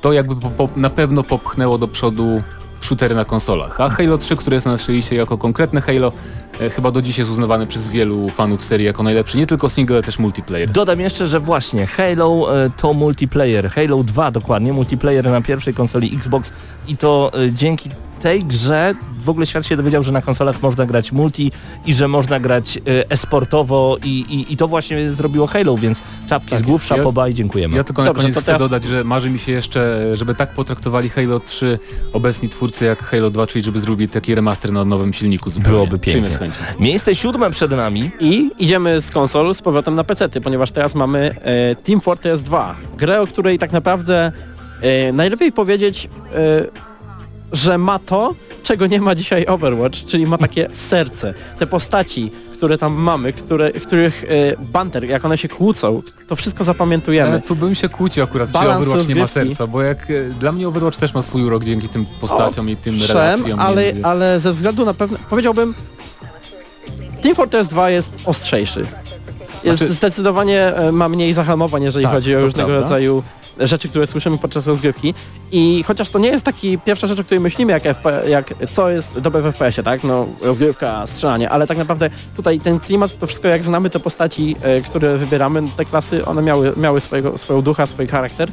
to 0.00 0.12
jakby 0.12 0.36
po, 0.36 0.50
po, 0.50 0.68
na 0.76 0.90
pewno 0.90 1.22
popchnęło 1.22 1.78
do 1.78 1.88
przodu 1.88 2.42
shootery 2.86 3.14
na 3.14 3.24
konsolach. 3.24 3.80
A 3.80 3.90
Halo 3.90 4.18
3, 4.18 4.36
które 4.36 4.54
jest 4.54 4.66
na 4.66 4.72
naszej 4.72 4.94
liście 4.94 5.16
jako 5.16 5.38
konkretne 5.38 5.80
Halo, 5.80 6.12
e, 6.60 6.70
chyba 6.70 6.90
do 6.90 7.02
dzisiaj 7.02 7.22
jest 7.22 7.32
uznawane 7.32 7.66
przez 7.66 7.88
wielu 7.88 8.28
fanów 8.28 8.64
serii 8.64 8.86
jako 8.86 9.02
najlepszy, 9.02 9.38
nie 9.38 9.46
tylko 9.46 9.68
single, 9.68 9.96
ale 9.96 10.02
też 10.02 10.18
multiplayer. 10.18 10.70
Dodam 10.70 11.00
jeszcze, 11.00 11.26
że 11.26 11.40
właśnie 11.40 11.86
Halo 11.86 12.64
e, 12.64 12.70
to 12.70 12.94
multiplayer, 12.94 13.70
Halo 13.70 14.04
2 14.04 14.30
dokładnie, 14.30 14.72
multiplayer 14.72 15.30
na 15.30 15.40
pierwszej 15.40 15.74
konsoli 15.74 16.14
Xbox 16.16 16.52
i 16.88 16.96
to 16.96 17.32
e, 17.34 17.52
dzięki 17.52 17.90
tej 18.20 18.44
grze 18.44 18.94
w 19.24 19.28
ogóle 19.28 19.46
świat 19.46 19.66
się 19.66 19.76
dowiedział, 19.76 20.02
że 20.02 20.12
na 20.12 20.22
konsolach 20.22 20.62
można 20.62 20.86
grać 20.86 21.12
multi 21.12 21.52
i 21.86 21.94
że 21.94 22.08
można 22.08 22.40
grać 22.40 22.76
e, 22.76 23.10
esportowo 23.10 23.96
i, 24.04 24.08
i, 24.08 24.52
i 24.52 24.56
to 24.56 24.68
właśnie 24.68 25.10
zrobiło 25.10 25.46
Halo, 25.46 25.76
więc 25.78 26.02
czapki 26.28 26.50
Tak 26.50 26.58
z 26.58 26.62
głów. 26.62 26.90
Ja- 26.90 26.96
szapoba 26.96 27.28
i 27.28 27.34
dziękujemy. 27.34 27.76
Ja 27.76 27.84
tylko 27.84 28.02
Dobrze, 28.04 28.18
na 28.18 28.22
koniec 28.22 28.34
to 28.34 28.40
chcę 28.40 28.46
teraz- 28.46 28.62
dodać, 28.62 28.84
że 28.84 29.04
marzy 29.04 29.30
mi 29.30 29.38
się 29.38 29.52
jeszcze, 29.52 30.10
żeby 30.14 30.34
tak 30.34 30.54
potraktowali 30.54 31.08
Halo 31.08 31.40
3 31.40 31.78
obecni 32.12 32.48
twórcy 32.48 32.84
jak 32.84 33.02
Halo 33.02 33.30
2, 33.30 33.46
czyli 33.46 33.64
żeby 33.64 33.80
zrobili 33.80 34.08
taki 34.08 34.34
remaster 34.34 34.72
na 34.72 34.84
nowym 34.84 35.12
silniku 35.12 35.50
zupełnie. 35.50 35.72
Byłoby 35.72 35.98
pięknie. 35.98 36.30
Z 36.30 36.36
chęcią. 36.36 36.58
Miejsce 36.80 37.14
siódme 37.14 37.50
przed 37.50 37.70
nami. 37.70 38.10
I 38.20 38.50
idziemy 38.58 39.00
z 39.00 39.10
konsol 39.10 39.54
z 39.54 39.62
powrotem 39.62 39.94
na 39.94 40.04
pecety, 40.04 40.40
ponieważ 40.40 40.70
teraz 40.70 40.94
mamy 40.94 41.34
e, 41.42 41.74
Team 41.76 42.00
Fortress 42.00 42.42
2. 42.42 42.74
Grę, 42.98 43.20
o 43.20 43.26
której 43.26 43.58
tak 43.58 43.72
naprawdę 43.72 44.32
e, 44.82 45.12
najlepiej 45.12 45.52
powiedzieć, 45.52 46.08
e, 46.34 46.95
że 47.52 47.78
ma 47.78 47.98
to, 47.98 48.34
czego 48.62 48.86
nie 48.86 49.00
ma 49.00 49.14
dzisiaj 49.14 49.46
Overwatch, 49.46 50.04
czyli 50.04 50.26
ma 50.26 50.38
takie 50.38 50.68
serce. 50.72 51.34
Te 51.58 51.66
postaci, 51.66 52.30
które 52.52 52.78
tam 52.78 52.92
mamy, 52.94 53.32
które, 53.32 53.72
których 53.72 54.24
e, 54.24 54.56
banter, 54.72 55.04
jak 55.04 55.24
one 55.24 55.38
się 55.38 55.48
kłócą, 55.48 56.02
to 56.28 56.36
wszystko 56.36 56.64
zapamiętujemy. 56.64 57.30
Ale 57.30 57.40
tu 57.40 57.56
bym 57.56 57.74
się 57.74 57.88
kłócił 57.88 58.24
akurat, 58.24 58.48
czy 58.48 58.52
Balans 58.52 58.82
Overwatch 58.82 59.08
nie 59.08 59.16
ma 59.16 59.26
serca, 59.26 59.66
bo 59.66 59.82
jak 59.82 60.10
e, 60.10 60.24
dla 60.40 60.52
mnie 60.52 60.68
Overwatch 60.68 60.98
też 60.98 61.14
ma 61.14 61.22
swój 61.22 61.42
urok 61.44 61.64
dzięki 61.64 61.88
tym 61.88 62.06
postaciom 62.20 62.68
i 62.70 62.76
tym 62.76 62.94
Owszem, 62.94 63.16
relacjom 63.16 63.60
ale, 63.60 63.82
między... 63.84 64.04
ale 64.04 64.40
ze 64.40 64.52
względu 64.52 64.84
na 64.84 64.94
pewne... 64.94 65.18
Powiedziałbym, 65.30 65.74
Team 67.22 67.34
Fortress 67.34 67.68
2 67.68 67.90
jest 67.90 68.10
ostrzejszy. 68.24 68.86
Jest 69.64 69.78
Znaczy- 69.78 69.92
zdecydowanie 69.94 70.76
e, 70.76 70.92
ma 70.92 71.08
mniej 71.08 71.32
zahamowań, 71.32 71.82
jeżeli 71.82 72.04
Tak, 72.04 72.14
chodzi 72.14 72.36
o 72.36 72.40
różnego 72.40 72.66
prawda. 72.66 72.82
rodzaju 72.82 73.22
rzeczy, 73.58 73.88
które 73.88 74.06
słyszymy 74.06 74.38
podczas 74.38 74.66
rozgrywki. 74.66 75.14
I 75.52 75.84
chociaż 75.86 76.08
to 76.08 76.18
nie 76.18 76.28
jest 76.28 76.44
taki 76.44 76.78
pierwsza 76.78 77.06
rzecz, 77.06 77.20
o 77.20 77.24
której 77.24 77.40
myślimy, 77.40 77.72
jak, 77.72 77.82
FP, 77.84 78.22
jak 78.28 78.54
co 78.72 78.90
jest 78.90 79.18
dobre 79.18 79.42
w 79.42 79.44
FPS-ie, 79.44 79.84
tak? 79.84 80.04
No, 80.04 80.26
rozgrywka, 80.40 81.06
strzelanie, 81.06 81.50
ale 81.50 81.66
tak 81.66 81.78
naprawdę 81.78 82.10
tutaj 82.36 82.60
ten 82.60 82.80
klimat, 82.80 83.18
to 83.18 83.26
wszystko 83.26 83.48
jak 83.48 83.64
znamy 83.64 83.90
te 83.90 84.00
postaci, 84.00 84.56
e, 84.62 84.80
które 84.80 85.18
wybieramy, 85.18 85.62
te 85.76 85.84
klasy, 85.84 86.24
one 86.26 86.42
miały, 86.42 86.72
miały 86.76 87.00
swojego, 87.00 87.38
swoją 87.38 87.62
ducha, 87.62 87.86
swój 87.86 88.06
charakter. 88.06 88.50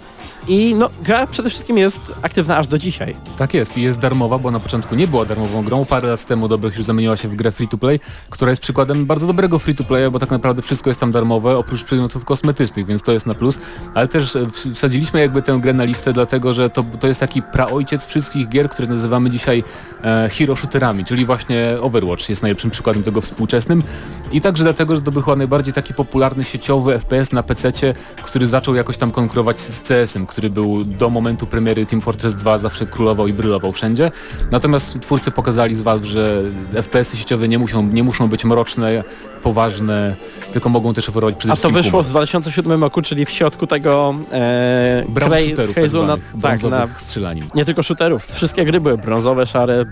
I 0.48 0.76
no, 0.78 0.90
gra 1.02 1.28
przede 1.28 1.50
wszystkim 1.50 1.78
jest 1.78 2.00
aktywna 2.22 2.58
aż 2.58 2.68
do 2.68 2.78
dzisiaj. 2.78 3.16
Tak 3.38 3.54
jest 3.54 3.78
i 3.78 3.82
jest 3.82 4.00
darmowa, 4.00 4.38
bo 4.40 4.52
na 4.52 4.60
początku 4.60 4.96
nie 4.96 5.08
była 5.08 5.26
darmową 5.26 5.64
grą. 5.64 5.86
Parę 5.86 6.10
lat 6.10 6.26
temu 6.26 6.48
dobrych 6.48 6.76
już 6.78 6.86
zamieniła 6.86 7.18
się 7.18 7.28
w 7.28 7.36
grę 7.36 7.52
free 7.52 7.68
to 7.68 7.78
play, 7.78 8.00
która 8.30 8.50
jest 8.52 8.62
przykładem 8.62 9.06
bardzo 9.06 9.28
dobrego 9.28 9.60
free 9.60 9.76
to 9.76 9.84
playa, 9.84 10.10
bo 10.12 10.20
tak 10.20 10.32
naprawdę 10.32 10.62
wszystko 10.62 10.90
jest 10.90 11.00
tam 11.00 11.12
darmowe, 11.12 11.58
oprócz 11.58 11.84
przedmiotów 11.84 12.26
kosmetycznych, 12.26 12.86
więc 12.86 13.02
to 13.02 13.12
jest 13.12 13.26
na 13.26 13.34
plus. 13.34 13.60
Ale 13.94 14.08
też 14.08 14.34
w- 14.52 14.76
wsadziliśmy 14.94 15.20
jakby 15.20 15.42
tę 15.42 15.60
grę 15.62 15.74
na 15.74 15.84
listę, 15.84 16.14
dlatego 16.14 16.54
że 16.54 16.70
to, 16.70 16.86
to 17.00 17.08
jest 17.08 17.20
taki 17.20 17.42
praojciec 17.42 18.06
wszystkich 18.06 18.50
gier, 18.50 18.70
które 18.70 18.88
nazywamy 18.88 19.30
dzisiaj 19.30 19.64
e, 20.04 20.30
hero 20.30 20.56
shooterami, 20.56 21.06
czyli 21.06 21.26
właśnie 21.26 21.78
Overwatch 21.82 22.30
jest 22.30 22.42
najlepszym 22.42 22.72
przykładem 22.72 23.04
tego 23.04 23.22
współczesnym. 23.22 23.84
I 24.32 24.42
także 24.42 24.64
dlatego, 24.64 24.96
że 24.96 25.02
to 25.02 25.12
był 25.12 25.22
chyba 25.22 25.36
najbardziej 25.36 25.74
taki 25.74 25.94
popularny 25.94 26.44
sieciowy 26.44 27.00
FPS 27.00 27.32
na 27.32 27.44
PC-cie, 27.44 27.94
który 28.24 28.48
zaczął 28.48 28.76
jakoś 28.76 28.98
tam 28.98 29.12
konkurować 29.12 29.62
z 29.62 29.82
CS-em, 29.82 30.26
który 30.26 30.50
był 30.50 30.84
do 30.84 31.10
momentu 31.10 31.48
premiery 31.48 31.86
Team 31.86 32.02
Fortress 32.02 32.36
2 32.36 32.58
zawsze 32.58 32.86
królował 32.86 33.28
i 33.28 33.34
brylował 33.34 33.72
wszędzie. 33.72 34.12
Natomiast 34.52 35.00
twórcy 35.00 35.32
pokazali 35.32 35.76
z 35.76 35.82
Valve, 35.82 36.06
że 36.06 36.42
FPS-y 36.74 37.18
sieciowe 37.18 37.48
nie 37.48 37.60
muszą, 37.60 37.88
nie 37.88 38.04
muszą 38.04 38.28
być 38.28 38.46
mroczne, 38.46 39.04
poważne, 39.44 40.16
tylko 40.54 40.70
mogą 40.70 40.94
też 40.94 41.10
oferować 41.10 41.36
przede 41.36 41.54
A 41.54 41.56
to 41.56 41.60
wszystkim 41.60 41.84
wyszło 41.84 41.92
humor. 41.92 42.06
w 42.06 42.10
2007 42.10 42.84
roku, 42.84 43.02
czyli 43.02 43.26
w 43.26 43.30
środku 43.30 43.68
tego 43.68 44.16
e, 44.32 44.83
Brawo 45.10 45.36
craze- 45.36 45.48
shooterów 45.48 45.76
tak 45.76 45.90
zwanych, 45.90 46.20
tak, 46.42 46.62
na, 46.72 46.88
strzelanin. 47.00 47.46
nie 47.56 47.66
tylko 47.66 47.84
shooterów. 47.84 48.26
Wszystkie 48.26 48.66
gry 48.66 48.82
były 48.82 48.98
brązowe, 48.98 49.46
szare, 49.46 49.86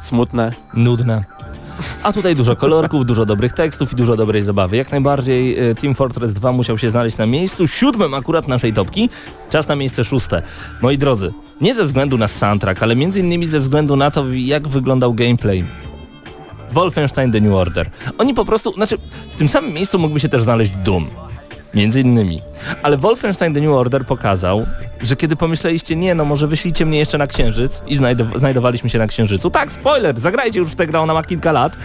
smutne. 0.00 0.52
Nudne. 0.74 1.24
A 2.02 2.12
tutaj 2.12 2.34
dużo 2.34 2.56
kolorków, 2.56 3.06
dużo 3.10 3.26
dobrych 3.26 3.52
tekstów 3.52 3.92
i 3.92 3.96
dużo 3.96 4.16
dobrej 4.16 4.42
zabawy. 4.42 4.76
Jak 4.76 4.90
najbardziej 4.90 5.58
e, 5.70 5.74
Team 5.74 5.94
Fortress 5.94 6.32
2 6.32 6.52
musiał 6.52 6.78
się 6.78 6.90
znaleźć 6.90 7.16
na 7.16 7.26
miejscu 7.26 7.68
siódmym 7.68 8.14
akurat 8.14 8.48
naszej 8.48 8.72
topki. 8.72 9.08
Czas 9.50 9.68
na 9.68 9.76
miejsce 9.76 10.04
szóste. 10.04 10.42
Moi 10.82 10.98
drodzy, 10.98 11.32
nie 11.60 11.74
ze 11.74 11.84
względu 11.84 12.18
na 12.18 12.28
soundtrack, 12.28 12.82
ale 12.82 12.96
między 12.96 13.20
innymi 13.20 13.46
ze 13.46 13.60
względu 13.60 13.96
na 13.96 14.10
to, 14.10 14.24
jak 14.32 14.68
wyglądał 14.68 15.14
gameplay. 15.14 15.64
Wolfenstein 16.72 17.32
The 17.32 17.40
New 17.40 17.54
Order. 17.54 17.90
Oni 18.18 18.34
po 18.34 18.44
prostu, 18.44 18.72
znaczy 18.72 18.96
w 19.32 19.36
tym 19.36 19.48
samym 19.48 19.72
miejscu 19.72 19.98
mógłby 19.98 20.20
się 20.20 20.28
też 20.28 20.42
znaleźć 20.42 20.72
Doom. 20.84 21.06
Między 21.74 22.00
innymi. 22.00 22.42
Ale 22.82 22.96
Wolfenstein 22.96 23.54
The 23.54 23.60
New 23.60 23.70
Order 23.72 24.06
pokazał, 24.06 24.66
że 25.02 25.16
kiedy 25.16 25.36
pomyśleliście, 25.36 25.96
nie 25.96 26.14
no 26.14 26.24
może 26.24 26.46
wyślijcie 26.46 26.86
mnie 26.86 26.98
jeszcze 26.98 27.18
na 27.18 27.26
Księżyc 27.26 27.82
i 27.86 27.98
znajdow- 27.98 28.38
znajdowaliśmy 28.38 28.90
się 28.90 28.98
na 28.98 29.06
Księżycu. 29.06 29.50
Tak, 29.50 29.72
spoiler, 29.72 30.20
zagrajcie 30.20 30.58
już 30.58 30.68
w 30.68 30.74
tę 30.74 30.86
grę, 30.86 31.00
ona 31.00 31.14
ma 31.14 31.22
kilka 31.22 31.52
lat. 31.52 31.76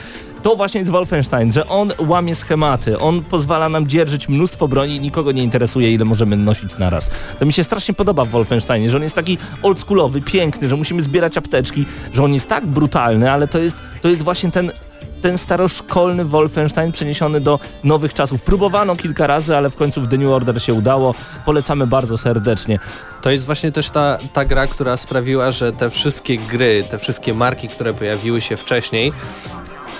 To 0.44 0.56
właśnie 0.56 0.80
jest 0.80 0.92
Wolfenstein, 0.92 1.52
że 1.52 1.68
on 1.68 1.94
łamie 2.08 2.36
schematy, 2.36 3.00
on 3.00 3.24
pozwala 3.24 3.70
nam 3.70 3.88
dzierżyć 3.88 4.30
mnóstwo 4.30 4.68
broni 4.68 4.96
i 4.96 5.00
nikogo 5.00 5.32
nie 5.32 5.44
interesuje 5.44 5.94
ile 5.94 6.06
możemy 6.06 6.38
nosić 6.38 6.78
naraz. 6.78 7.12
To 7.40 7.46
mi 7.46 7.54
się 7.54 7.64
strasznie 7.64 7.94
podoba 7.94 8.26
w 8.26 8.30
Wolfensteinie, 8.30 8.90
że 8.90 8.98
on 8.98 9.04
jest 9.04 9.16
taki 9.16 9.38
oldschoolowy, 9.64 10.22
piękny, 10.22 10.68
że 10.70 10.76
musimy 10.76 11.02
zbierać 11.02 11.38
apteczki, 11.38 11.86
że 12.14 12.24
on 12.24 12.34
jest 12.34 12.48
tak 12.48 12.66
brutalny, 12.68 13.32
ale 13.32 13.48
to 13.48 13.60
jest, 13.60 13.76
to 14.02 14.10
jest 14.10 14.22
właśnie 14.22 14.52
ten 14.52 14.72
ten 15.22 15.38
staroszkolny 15.38 16.26
Wolfenstein 16.26 16.92
przeniesiony 16.92 17.42
do 17.42 17.60
nowych 17.84 18.14
czasów. 18.14 18.44
Próbowano 18.44 18.96
kilka 18.96 19.28
razy, 19.28 19.58
ale 19.58 19.70
w 19.70 19.76
końcu 19.76 20.02
w 20.02 20.08
The 20.08 20.18
New 20.18 20.32
Order 20.32 20.62
się 20.62 20.74
udało. 20.74 21.16
Polecamy 21.46 21.88
bardzo 21.88 22.18
serdecznie. 22.18 22.80
To 23.22 23.30
jest 23.32 23.46
właśnie 23.46 23.72
też 23.72 23.90
ta, 23.90 24.18
ta 24.34 24.46
gra, 24.46 24.68
która 24.68 24.98
sprawiła, 24.98 25.52
że 25.52 25.72
te 25.72 25.90
wszystkie 25.90 26.38
gry, 26.38 26.84
te 26.90 26.98
wszystkie 26.98 27.34
marki, 27.34 27.68
które 27.68 27.94
pojawiły 27.94 28.42
się 28.42 28.58
wcześniej, 28.58 29.14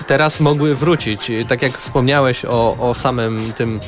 teraz 0.06 0.40
mogły 0.40 0.74
wrócić. 0.74 1.30
Tak 1.48 1.62
jak 1.62 1.78
wspomniałeś 1.78 2.44
o, 2.44 2.76
o 2.80 2.94
samym 2.94 3.52
tym 3.52 3.80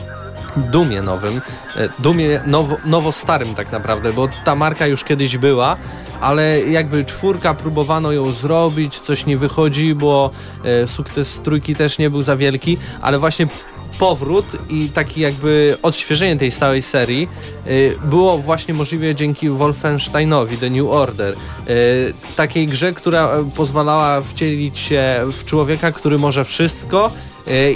Dumie 0.57 1.03
nowym, 1.03 1.41
e, 1.77 1.89
Dumie 1.99 2.43
nowo, 2.47 2.77
nowo 2.85 3.13
starym 3.13 3.55
tak 3.55 3.73
naprawdę, 3.73 4.13
bo 4.13 4.29
ta 4.45 4.55
marka 4.55 4.87
już 4.87 5.05
kiedyś 5.05 5.37
była, 5.39 5.77
ale 6.23 6.61
jakby 6.61 7.05
czwórka 7.05 7.55
próbowano 7.55 8.13
ją 8.13 8.33
zrobić, 8.33 9.01
coś 9.01 9.27
nie 9.27 9.37
wychodzi, 9.37 9.95
bo 9.95 10.31
e, 10.65 10.87
sukces 10.87 11.41
trójki 11.41 11.75
też 11.75 11.99
nie 11.99 12.11
był 12.11 12.23
za 12.23 12.37
wielki, 12.37 12.79
ale 13.01 13.19
właśnie 13.19 13.47
powrót 13.99 14.47
i 14.71 14.91
taki 14.91 15.21
jakby 15.21 15.77
odświeżenie 15.83 16.37
tej 16.37 16.53
całej 16.53 16.83
serii 16.83 17.29
y, 17.67 17.99
było 18.05 18.39
właśnie 18.39 18.75
możliwe 18.75 19.15
dzięki 19.15 19.49
Wolfensteinowi 19.49 20.59
The 20.59 20.71
New 20.71 20.91
Order. 20.91 21.35
Y, 21.69 22.15
takiej 22.37 22.67
grze, 22.67 22.93
która 22.93 23.29
e, 23.29 23.51
pozwalała 23.51 24.23
wcielić 24.23 24.79
się 24.79 25.21
w 25.33 25.45
człowieka, 25.45 25.93
który 25.93 26.19
może 26.19 26.45
wszystko 26.45 27.11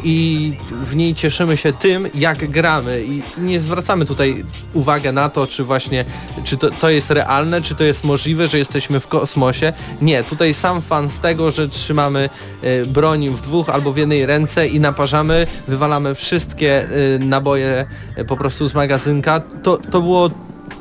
i 0.04 0.52
w 0.70 0.96
niej 0.96 1.14
cieszymy 1.14 1.56
się 1.56 1.72
tym, 1.72 2.08
jak 2.14 2.50
gramy 2.50 3.04
i 3.04 3.22
nie 3.38 3.60
zwracamy 3.60 4.04
tutaj 4.04 4.44
uwagę 4.74 5.12
na 5.12 5.28
to, 5.28 5.46
czy 5.46 5.64
właśnie, 5.64 6.04
czy 6.44 6.56
to, 6.56 6.70
to 6.70 6.90
jest 6.90 7.10
realne, 7.10 7.62
czy 7.62 7.74
to 7.74 7.84
jest 7.84 8.04
możliwe, 8.04 8.48
że 8.48 8.58
jesteśmy 8.58 9.00
w 9.00 9.08
kosmosie. 9.08 9.72
Nie, 10.02 10.24
tutaj 10.24 10.54
sam 10.54 10.82
fan 10.82 11.10
z 11.10 11.20
tego, 11.20 11.50
że 11.50 11.68
trzymamy 11.68 12.28
y, 12.64 12.86
broń 12.86 13.30
w 13.30 13.40
dwóch 13.40 13.68
albo 13.68 13.92
w 13.92 13.96
jednej 13.96 14.26
ręce 14.26 14.66
i 14.66 14.80
naparzamy, 14.80 15.46
wywalamy 15.68 16.14
wszystkie 16.14 16.86
y, 16.90 17.18
naboje 17.18 17.86
po 18.28 18.36
prostu 18.36 18.68
z 18.68 18.74
magazynka, 18.74 19.40
to, 19.40 19.78
to 19.78 20.00
było 20.00 20.30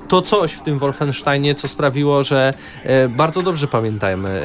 to 0.07 0.21
coś 0.21 0.51
w 0.51 0.61
tym 0.61 0.79
Wolfensteinie, 0.79 1.55
co 1.55 1.67
sprawiło, 1.67 2.23
że 2.23 2.53
e, 2.83 3.09
bardzo 3.09 3.41
dobrze 3.41 3.67
pamiętajmy 3.67 4.29
e, 4.29 4.43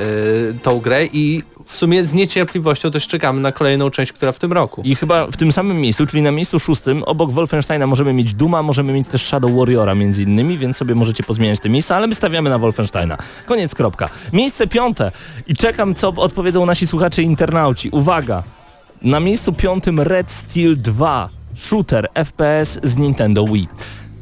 tą 0.62 0.80
grę 0.80 1.06
i 1.12 1.42
w 1.70 1.76
sumie 1.76 2.06
z 2.06 2.12
niecierpliwością 2.12 2.90
też 2.90 3.06
czekamy 3.06 3.40
na 3.40 3.52
kolejną 3.52 3.90
część, 3.90 4.12
która 4.12 4.32
w 4.32 4.38
tym 4.38 4.52
roku. 4.52 4.82
I 4.84 4.94
chyba 4.94 5.26
w 5.26 5.36
tym 5.36 5.52
samym 5.52 5.80
miejscu, 5.80 6.06
czyli 6.06 6.22
na 6.22 6.30
miejscu 6.30 6.60
szóstym, 6.60 7.02
obok 7.02 7.30
Wolfensteina 7.30 7.86
możemy 7.86 8.12
mieć 8.12 8.34
Duma, 8.34 8.62
możemy 8.62 8.92
mieć 8.92 9.08
też 9.08 9.26
Shadow 9.26 9.52
Warriora 9.56 9.94
między 9.94 10.22
innymi, 10.22 10.58
więc 10.58 10.76
sobie 10.76 10.94
możecie 10.94 11.22
pozmieniać 11.22 11.60
te 11.60 11.68
miejsca, 11.68 11.96
ale 11.96 12.06
my 12.06 12.14
stawiamy 12.14 12.50
na 12.50 12.58
Wolfensteina. 12.58 13.16
Koniec, 13.46 13.74
kropka. 13.74 14.08
Miejsce 14.32 14.66
piąte 14.66 15.12
i 15.46 15.54
czekam, 15.54 15.94
co 15.94 16.08
odpowiedzą 16.08 16.66
nasi 16.66 16.86
słuchacze 16.86 17.22
i 17.22 17.24
internauci. 17.24 17.88
Uwaga! 17.90 18.42
Na 19.02 19.20
miejscu 19.20 19.52
piątym 19.52 20.00
Red 20.00 20.30
Steel 20.30 20.76
2, 20.76 21.28
shooter 21.54 22.08
FPS 22.14 22.78
z 22.82 22.96
Nintendo 22.96 23.44
Wii. 23.44 23.68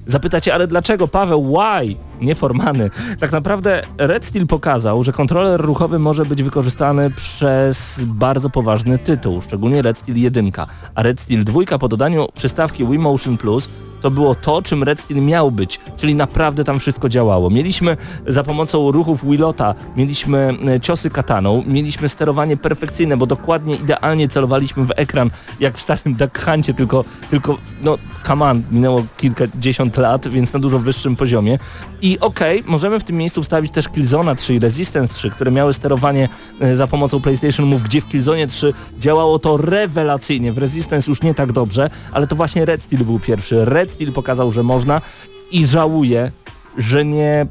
Zapytacie, 0.06 0.54
ale 0.54 0.66
dlaczego 0.66 1.08
Paweł, 1.08 1.56
why? 1.56 2.07
Nieformany. 2.20 2.90
Tak 3.20 3.32
naprawdę 3.32 3.82
Red 3.98 4.24
Steel 4.24 4.46
pokazał, 4.46 5.04
że 5.04 5.12
kontroler 5.12 5.60
ruchowy 5.60 5.98
może 5.98 6.24
być 6.24 6.42
wykorzystany 6.42 7.10
przez 7.10 8.00
bardzo 8.04 8.50
poważny 8.50 8.98
tytuł, 8.98 9.40
szczególnie 9.40 9.82
Red 9.82 9.98
Steel 9.98 10.18
1, 10.18 10.52
a 10.94 11.02
Red 11.02 11.20
Steel 11.20 11.44
2 11.44 11.78
po 11.78 11.88
dodaniu 11.88 12.28
przystawki 12.34 12.86
Wii 12.86 12.98
Motion 12.98 13.38
Plus 13.38 13.68
to 14.00 14.10
było 14.10 14.34
to, 14.34 14.62
czym 14.62 14.82
Red 14.82 15.00
Steel 15.00 15.24
miał 15.24 15.50
być, 15.50 15.80
czyli 15.96 16.14
naprawdę 16.14 16.64
tam 16.64 16.78
wszystko 16.78 17.08
działało. 17.08 17.50
Mieliśmy 17.50 17.96
za 18.26 18.44
pomocą 18.44 18.90
ruchów 18.90 19.24
Willota, 19.24 19.74
mieliśmy 19.96 20.56
e, 20.68 20.80
ciosy 20.80 21.10
kataną, 21.10 21.64
mieliśmy 21.66 22.08
sterowanie 22.08 22.56
perfekcyjne, 22.56 23.16
bo 23.16 23.26
dokładnie, 23.26 23.76
idealnie 23.76 24.28
celowaliśmy 24.28 24.84
w 24.84 24.90
ekran, 24.96 25.30
jak 25.60 25.78
w 25.78 25.82
starym 25.82 26.14
Duck 26.14 26.44
Huncie, 26.44 26.74
tylko, 26.74 27.04
tylko 27.30 27.58
no 27.82 27.98
come 28.26 28.44
on, 28.44 28.62
minęło 28.70 29.04
kilkadziesiąt 29.16 29.96
lat, 29.96 30.28
więc 30.28 30.52
na 30.52 30.60
dużo 30.60 30.78
wyższym 30.78 31.16
poziomie. 31.16 31.58
Okej, 32.20 32.60
okay, 32.60 32.70
możemy 32.70 33.00
w 33.00 33.04
tym 33.04 33.16
miejscu 33.16 33.42
wstawić 33.42 33.72
też 33.72 33.88
Killzona 33.88 34.34
3 34.34 34.54
i 34.54 34.58
Resistance 34.58 35.14
3, 35.14 35.30
które 35.30 35.50
miały 35.50 35.72
sterowanie 35.72 36.28
e, 36.60 36.76
za 36.76 36.86
pomocą 36.86 37.20
PlayStation 37.20 37.66
Move, 37.66 37.82
gdzie 37.82 38.00
w 38.00 38.08
Killzone 38.08 38.46
3 38.46 38.72
działało 38.98 39.38
to 39.38 39.56
rewelacyjnie, 39.56 40.52
w 40.52 40.58
Resistance 40.58 41.10
już 41.10 41.22
nie 41.22 41.34
tak 41.34 41.52
dobrze, 41.52 41.90
ale 42.12 42.26
to 42.26 42.36
właśnie 42.36 42.64
Red 42.64 42.82
Steel 42.82 43.04
był 43.04 43.20
pierwszy. 43.20 43.64
Red 43.64 43.90
Steel 43.90 44.12
pokazał, 44.12 44.52
że 44.52 44.62
można 44.62 45.00
i 45.50 45.66
żałuję, 45.66 46.32
że 46.78 47.04
nie 47.04 47.46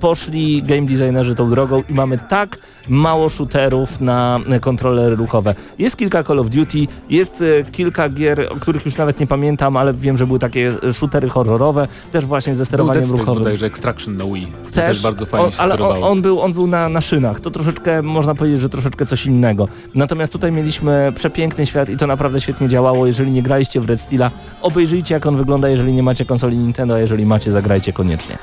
poszli 0.00 0.62
game 0.62 0.82
designerzy 0.82 1.34
tą 1.34 1.50
drogą 1.50 1.82
i 1.90 1.94
mamy 1.94 2.18
tak 2.28 2.58
mało 2.88 3.28
shooterów 3.28 4.00
na 4.00 4.40
kontrolery 4.60 5.16
ruchowe. 5.16 5.54
Jest 5.78 5.96
kilka 5.96 6.24
Call 6.24 6.38
of 6.38 6.48
Duty, 6.48 6.78
jest 7.10 7.42
e, 7.60 7.70
kilka 7.70 8.08
gier, 8.08 8.48
o 8.50 8.56
których 8.56 8.84
już 8.84 8.96
nawet 8.96 9.20
nie 9.20 9.26
pamiętam, 9.26 9.76
ale 9.76 9.94
wiem, 9.94 10.16
że 10.16 10.26
były 10.26 10.38
takie 10.38 10.72
shootery 10.92 11.28
horrorowe, 11.28 11.88
też 12.12 12.24
właśnie 12.26 12.54
ze 12.54 12.64
sterowaniem 12.64 13.02
Był 13.02 13.10
Dead 13.10 13.20
ruchowym. 13.20 13.42
bodajże 13.42 13.66
Extraction 13.66 14.16
na 14.16 14.24
Wii. 14.24 14.46
Też, 14.64 14.74
też 14.74 15.02
bardzo 15.02 15.26
fajnie 15.26 15.46
on, 15.46 15.52
się 15.52 15.58
Ale 15.58 15.78
on, 15.78 16.04
on, 16.04 16.22
był, 16.22 16.40
on 16.40 16.52
był 16.52 16.66
na, 16.66 16.88
na 16.88 17.00
szynach, 17.00 17.40
to 17.40 17.50
troszeczkę, 17.50 18.02
można 18.02 18.34
powiedzieć, 18.34 18.60
że 18.60 18.68
troszeczkę 18.68 19.06
coś 19.06 19.26
innego. 19.26 19.68
Natomiast 19.94 20.32
tutaj 20.32 20.52
mieliśmy 20.52 21.12
przepiękny 21.14 21.66
świat 21.66 21.88
i 21.88 21.96
to 21.96 22.06
naprawdę 22.06 22.40
świetnie 22.40 22.68
działało. 22.68 23.06
Jeżeli 23.06 23.30
nie 23.30 23.42
graliście 23.42 23.80
w 23.80 23.88
Red 23.88 24.00
Steela, 24.00 24.30
obejrzyjcie 24.62 25.14
jak 25.14 25.26
on 25.26 25.36
wygląda, 25.36 25.68
jeżeli 25.68 25.92
nie 25.92 26.02
macie 26.02 26.24
konsoli 26.24 26.56
Nintendo, 26.56 26.94
a 26.94 26.98
jeżeli 26.98 27.26
macie, 27.26 27.52
zagrajcie 27.52 27.92
koniecznie. 27.92 28.38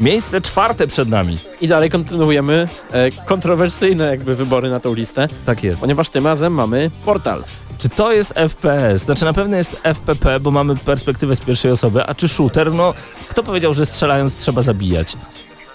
Miejsce 0.00 0.40
czwarte 0.40 0.86
przed 0.86 1.08
nami. 1.08 1.38
I 1.60 1.68
dalej 1.68 1.90
kontynuujemy 1.90 2.68
e, 2.92 3.10
kontrowersyjne 3.10 4.04
jakby 4.06 4.36
wybory 4.36 4.70
na 4.70 4.80
tą 4.80 4.94
listę, 4.94 5.28
Tak 5.44 5.62
jest. 5.64 5.80
ponieważ 5.80 6.08
tym 6.08 6.26
razem 6.26 6.52
mamy 6.52 6.90
Portal. 7.04 7.44
Czy 7.78 7.88
to 7.88 8.12
jest 8.12 8.32
FPS? 8.34 9.02
Znaczy 9.04 9.24
na 9.24 9.32
pewno 9.32 9.56
jest 9.56 9.76
FPP, 9.82 10.40
bo 10.40 10.50
mamy 10.50 10.76
perspektywę 10.76 11.36
z 11.36 11.40
pierwszej 11.40 11.70
osoby, 11.70 12.06
a 12.06 12.14
czy 12.14 12.28
shooter? 12.28 12.72
No, 12.74 12.94
kto 13.28 13.42
powiedział, 13.42 13.74
że 13.74 13.86
strzelając 13.86 14.36
trzeba 14.38 14.62
zabijać? 14.62 15.16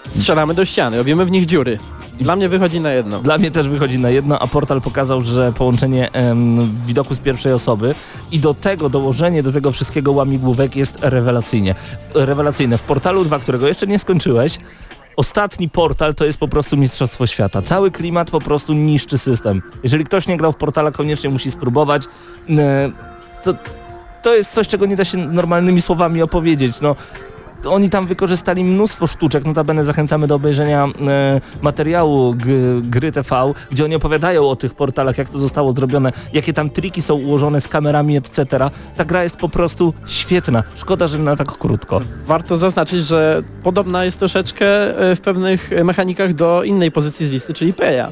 Strzelamy 0.08 0.54
do 0.54 0.64
ściany, 0.64 0.96
robimy 0.96 1.24
w 1.24 1.30
nich 1.30 1.46
dziury. 1.46 1.78
Dla 2.20 2.36
mnie 2.36 2.48
wychodzi 2.48 2.80
na 2.80 2.92
jedno. 2.92 3.18
Dla 3.18 3.38
mnie 3.38 3.50
też 3.50 3.68
wychodzi 3.68 3.98
na 3.98 4.10
jedno, 4.10 4.38
a 4.38 4.46
portal 4.46 4.80
pokazał, 4.80 5.22
że 5.22 5.52
połączenie 5.52 6.12
em, 6.12 6.70
widoku 6.86 7.14
z 7.14 7.18
pierwszej 7.18 7.52
osoby 7.52 7.94
i 8.32 8.38
do 8.38 8.54
tego 8.54 8.88
dołożenie 8.88 9.42
do 9.42 9.52
tego 9.52 9.72
wszystkiego 9.72 10.12
łamigłówek 10.12 10.76
jest 10.76 10.98
rewelacyjnie. 11.00 11.74
Rewelacyjne. 12.14 12.78
W 12.78 12.82
portalu 12.82 13.24
2, 13.24 13.38
którego 13.38 13.68
jeszcze 13.68 13.86
nie 13.86 13.98
skończyłeś, 13.98 14.58
ostatni 15.16 15.68
portal 15.68 16.14
to 16.14 16.24
jest 16.24 16.38
po 16.38 16.48
prostu 16.48 16.76
mistrzostwo 16.76 17.26
świata. 17.26 17.62
Cały 17.62 17.90
klimat 17.90 18.30
po 18.30 18.40
prostu 18.40 18.72
niszczy 18.72 19.18
system. 19.18 19.62
Jeżeli 19.82 20.04
ktoś 20.04 20.26
nie 20.26 20.36
grał 20.36 20.52
w 20.52 20.56
portala, 20.56 20.90
koniecznie 20.90 21.30
musi 21.30 21.50
spróbować. 21.50 22.02
E, 22.50 22.90
to, 23.44 23.54
to 24.22 24.34
jest 24.34 24.52
coś, 24.52 24.68
czego 24.68 24.86
nie 24.86 24.96
da 24.96 25.04
się 25.04 25.18
normalnymi 25.18 25.82
słowami 25.82 26.22
opowiedzieć. 26.22 26.80
No, 26.80 26.96
oni 27.66 27.90
tam 27.90 28.06
wykorzystali 28.06 28.64
mnóstwo 28.64 29.06
sztuczek, 29.06 29.44
notabene 29.44 29.84
zachęcamy 29.84 30.26
do 30.26 30.34
obejrzenia 30.34 30.88
e, 31.08 31.40
materiału 31.62 32.34
gry 32.82 33.12
TV, 33.12 33.52
gdzie 33.70 33.84
oni 33.84 33.94
opowiadają 33.94 34.48
o 34.48 34.56
tych 34.56 34.74
portalach, 34.74 35.18
jak 35.18 35.28
to 35.28 35.38
zostało 35.38 35.72
zrobione, 35.72 36.12
jakie 36.32 36.52
tam 36.52 36.70
triki 36.70 37.02
są 37.02 37.14
ułożone 37.14 37.60
z 37.60 37.68
kamerami, 37.68 38.16
etc. 38.16 38.70
Ta 38.96 39.04
gra 39.04 39.22
jest 39.22 39.36
po 39.36 39.48
prostu 39.48 39.94
świetna. 40.06 40.62
Szkoda, 40.76 41.06
że 41.06 41.18
na 41.18 41.36
tak 41.36 41.52
krótko. 41.58 42.00
Warto 42.26 42.56
zaznaczyć, 42.56 43.04
że 43.04 43.42
podobna 43.62 44.04
jest 44.04 44.18
troszeczkę 44.18 44.98
e, 45.10 45.16
w 45.16 45.20
pewnych 45.20 45.70
mechanikach 45.84 46.34
do 46.34 46.62
innej 46.62 46.90
pozycji 46.90 47.26
z 47.26 47.30
listy, 47.30 47.54
czyli 47.54 47.72
Preya. 47.72 48.06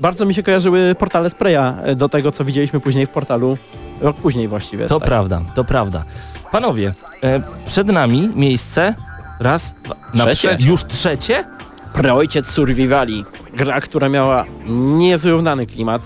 Bardzo 0.00 0.26
mi 0.26 0.34
się 0.34 0.42
kojarzyły 0.42 0.94
portale 0.94 1.30
z 1.30 1.34
Preya 1.34 1.74
e, 1.82 1.94
do 1.94 2.08
tego, 2.08 2.32
co 2.32 2.44
widzieliśmy 2.44 2.80
później 2.80 3.06
w 3.06 3.10
portalu, 3.10 3.58
rok 4.00 4.16
później 4.16 4.48
właściwie. 4.48 4.86
To 4.86 5.00
tak. 5.00 5.08
prawda, 5.08 5.42
to 5.54 5.64
prawda. 5.64 6.04
Panowie, 6.52 6.94
e, 7.22 7.42
przed 7.66 7.88
nami 7.88 8.30
miejsce 8.34 8.94
raz, 9.40 9.74
dwa, 9.84 9.94
na 10.14 10.24
Trzecie. 10.26 10.56
prze- 10.56 10.68
Już 10.68 10.84
trzecie? 10.84 11.44
Preojciec 11.92 12.46
Survivali. 12.46 13.24
Gra, 13.56 13.80
która 13.80 14.08
miała 14.08 14.44
niezrównany 14.98 15.66
klimat. 15.66 16.02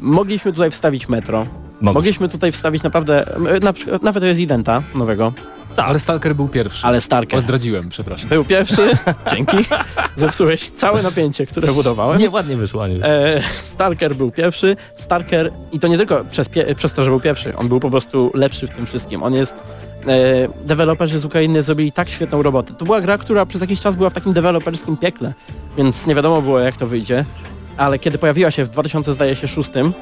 Mogliśmy 0.00 0.52
tutaj 0.52 0.70
wstawić 0.70 1.08
Metro. 1.08 1.46
Mogliśmy 1.80 2.28
tutaj 2.28 2.52
wstawić 2.52 2.82
naprawdę, 2.82 3.24
na 3.62 3.72
przykład, 3.72 4.02
nawet 4.02 4.22
Residenta 4.22 4.82
nowego, 4.94 5.32
Tak. 5.76 5.88
Ale 5.88 5.98
Stalker 5.98 6.34
był 6.36 6.48
pierwszy. 6.48 6.86
ale 6.86 7.00
Starker. 7.00 7.38
O, 7.38 7.42
zdradziłem, 7.42 7.88
przepraszam. 7.88 8.28
Był 8.28 8.44
pierwszy, 8.44 8.90
dzięki. 9.34 9.56
Zepsułeś 10.16 10.70
całe 10.70 11.02
napięcie, 11.02 11.46
które 11.46 11.72
budowałem. 11.82 12.18
Nie, 12.20 12.30
ładnie 12.30 12.56
wyszło, 12.56 12.84
Aniu. 12.84 13.00
E, 13.02 13.42
Stalker 13.56 14.14
był 14.14 14.30
pierwszy, 14.30 14.76
Stalker 14.94 15.52
i 15.72 15.78
to 15.78 15.88
nie 15.88 15.96
tylko 15.98 16.24
przez, 16.30 16.48
przez 16.76 16.92
to, 16.92 17.04
że 17.04 17.10
był 17.10 17.20
pierwszy, 17.20 17.56
on 17.56 17.68
był 17.68 17.80
po 17.80 17.90
prostu 17.90 18.30
lepszy 18.34 18.66
w 18.66 18.70
tym 18.70 18.86
wszystkim. 18.86 19.22
On 19.22 19.34
jest 19.34 19.54
e, 19.54 20.48
deweloperzy 20.64 21.18
z 21.18 21.24
Ukrainy 21.24 21.62
zrobili 21.62 21.92
tak 21.92 22.08
świetną 22.08 22.42
robotę. 22.42 22.74
To 22.78 22.84
była 22.84 23.00
gra, 23.00 23.18
która 23.18 23.46
przez 23.46 23.60
jakiś 23.60 23.80
czas 23.80 23.96
była 23.96 24.10
w 24.10 24.14
takim 24.14 24.32
deweloperskim 24.32 24.96
piekle, 24.96 25.32
więc 25.76 26.06
nie 26.06 26.14
wiadomo 26.14 26.42
było 26.42 26.58
jak 26.58 26.76
to 26.76 26.86
wyjdzie, 26.86 27.24
ale 27.76 27.98
kiedy 27.98 28.18
pojawiła 28.18 28.50
się 28.50 28.64
w 28.64 28.70
2000 28.70 29.12
zdaje 29.12 29.36
się 29.36 29.48
szóstym 29.48 29.92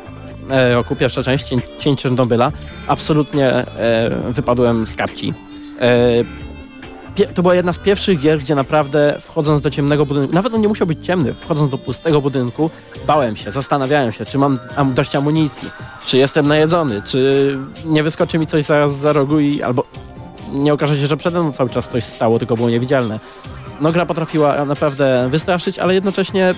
e, 0.50 0.74
roku 0.74 0.96
pierwsza 0.96 1.22
część 1.22 1.48
Cień, 1.48 1.61
Cień 1.78 1.96
Czernobyla, 1.96 2.52
absolutnie 2.87 3.46
e, 3.48 4.11
wypadłem 4.30 4.87
z 4.87 4.96
kapci. 4.96 5.35
E, 5.80 6.24
to 7.34 7.42
była 7.42 7.54
jedna 7.54 7.72
z 7.72 7.78
pierwszych 7.78 8.20
gier, 8.20 8.38
gdzie 8.38 8.54
naprawdę 8.54 9.16
wchodząc 9.20 9.60
do 9.60 9.70
ciemnego 9.70 10.06
budynku, 10.06 10.34
nawet 10.34 10.54
on 10.54 10.60
nie 10.60 10.68
musiał 10.68 10.86
być 10.86 11.06
ciemny, 11.06 11.34
wchodząc 11.34 11.70
do 11.70 11.78
pustego 11.78 12.20
budynku, 12.20 12.70
bałem 13.06 13.36
się, 13.36 13.50
zastanawiałem 13.50 14.12
się, 14.12 14.24
czy 14.24 14.38
mam 14.38 14.58
am 14.76 14.94
dość 14.94 15.16
amunicji, 15.16 15.70
czy 16.06 16.18
jestem 16.18 16.46
najedzony, 16.46 17.02
czy 17.02 17.58
nie 17.84 18.02
wyskoczy 18.02 18.38
mi 18.38 18.46
coś 18.46 18.64
zaraz 18.64 18.96
za 18.96 19.12
rogu 19.12 19.40
i 19.40 19.62
albo 19.62 19.84
nie 20.52 20.72
okaże 20.72 20.98
się, 20.98 21.06
że 21.06 21.16
przede 21.16 21.40
mną 21.40 21.52
cały 21.52 21.70
czas 21.70 21.88
coś 21.88 22.04
stało, 22.04 22.38
tylko 22.38 22.56
było 22.56 22.70
niewidzialne. 22.70 23.20
No 23.80 23.92
gra 23.92 24.06
potrafiła 24.06 24.64
naprawdę 24.64 25.28
wystraszyć, 25.30 25.78
ale 25.78 25.94
jednocześnie 25.94 26.44
e, 26.44 26.54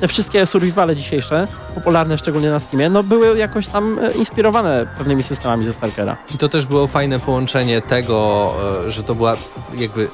te 0.00 0.08
wszystkie 0.08 0.46
survivale 0.46 0.96
dzisiejsze, 0.96 1.48
popularne 1.74 2.18
szczególnie 2.18 2.50
na 2.50 2.60
Steamie, 2.60 2.90
no 2.90 3.02
były 3.02 3.38
jakoś 3.38 3.66
tam 3.66 3.98
e, 3.98 4.12
inspirowane 4.12 4.86
pewnymi 4.98 5.22
systemami 5.22 5.66
ze 5.66 5.72
Stalkera. 5.72 6.16
I 6.34 6.38
to 6.38 6.48
też 6.48 6.66
było 6.66 6.86
fajne 6.86 7.20
połączenie 7.20 7.82
tego, 7.82 8.50
e, 8.86 8.90
że 8.90 9.02
to 9.02 9.14
była 9.14 9.36
jakby 9.76 10.08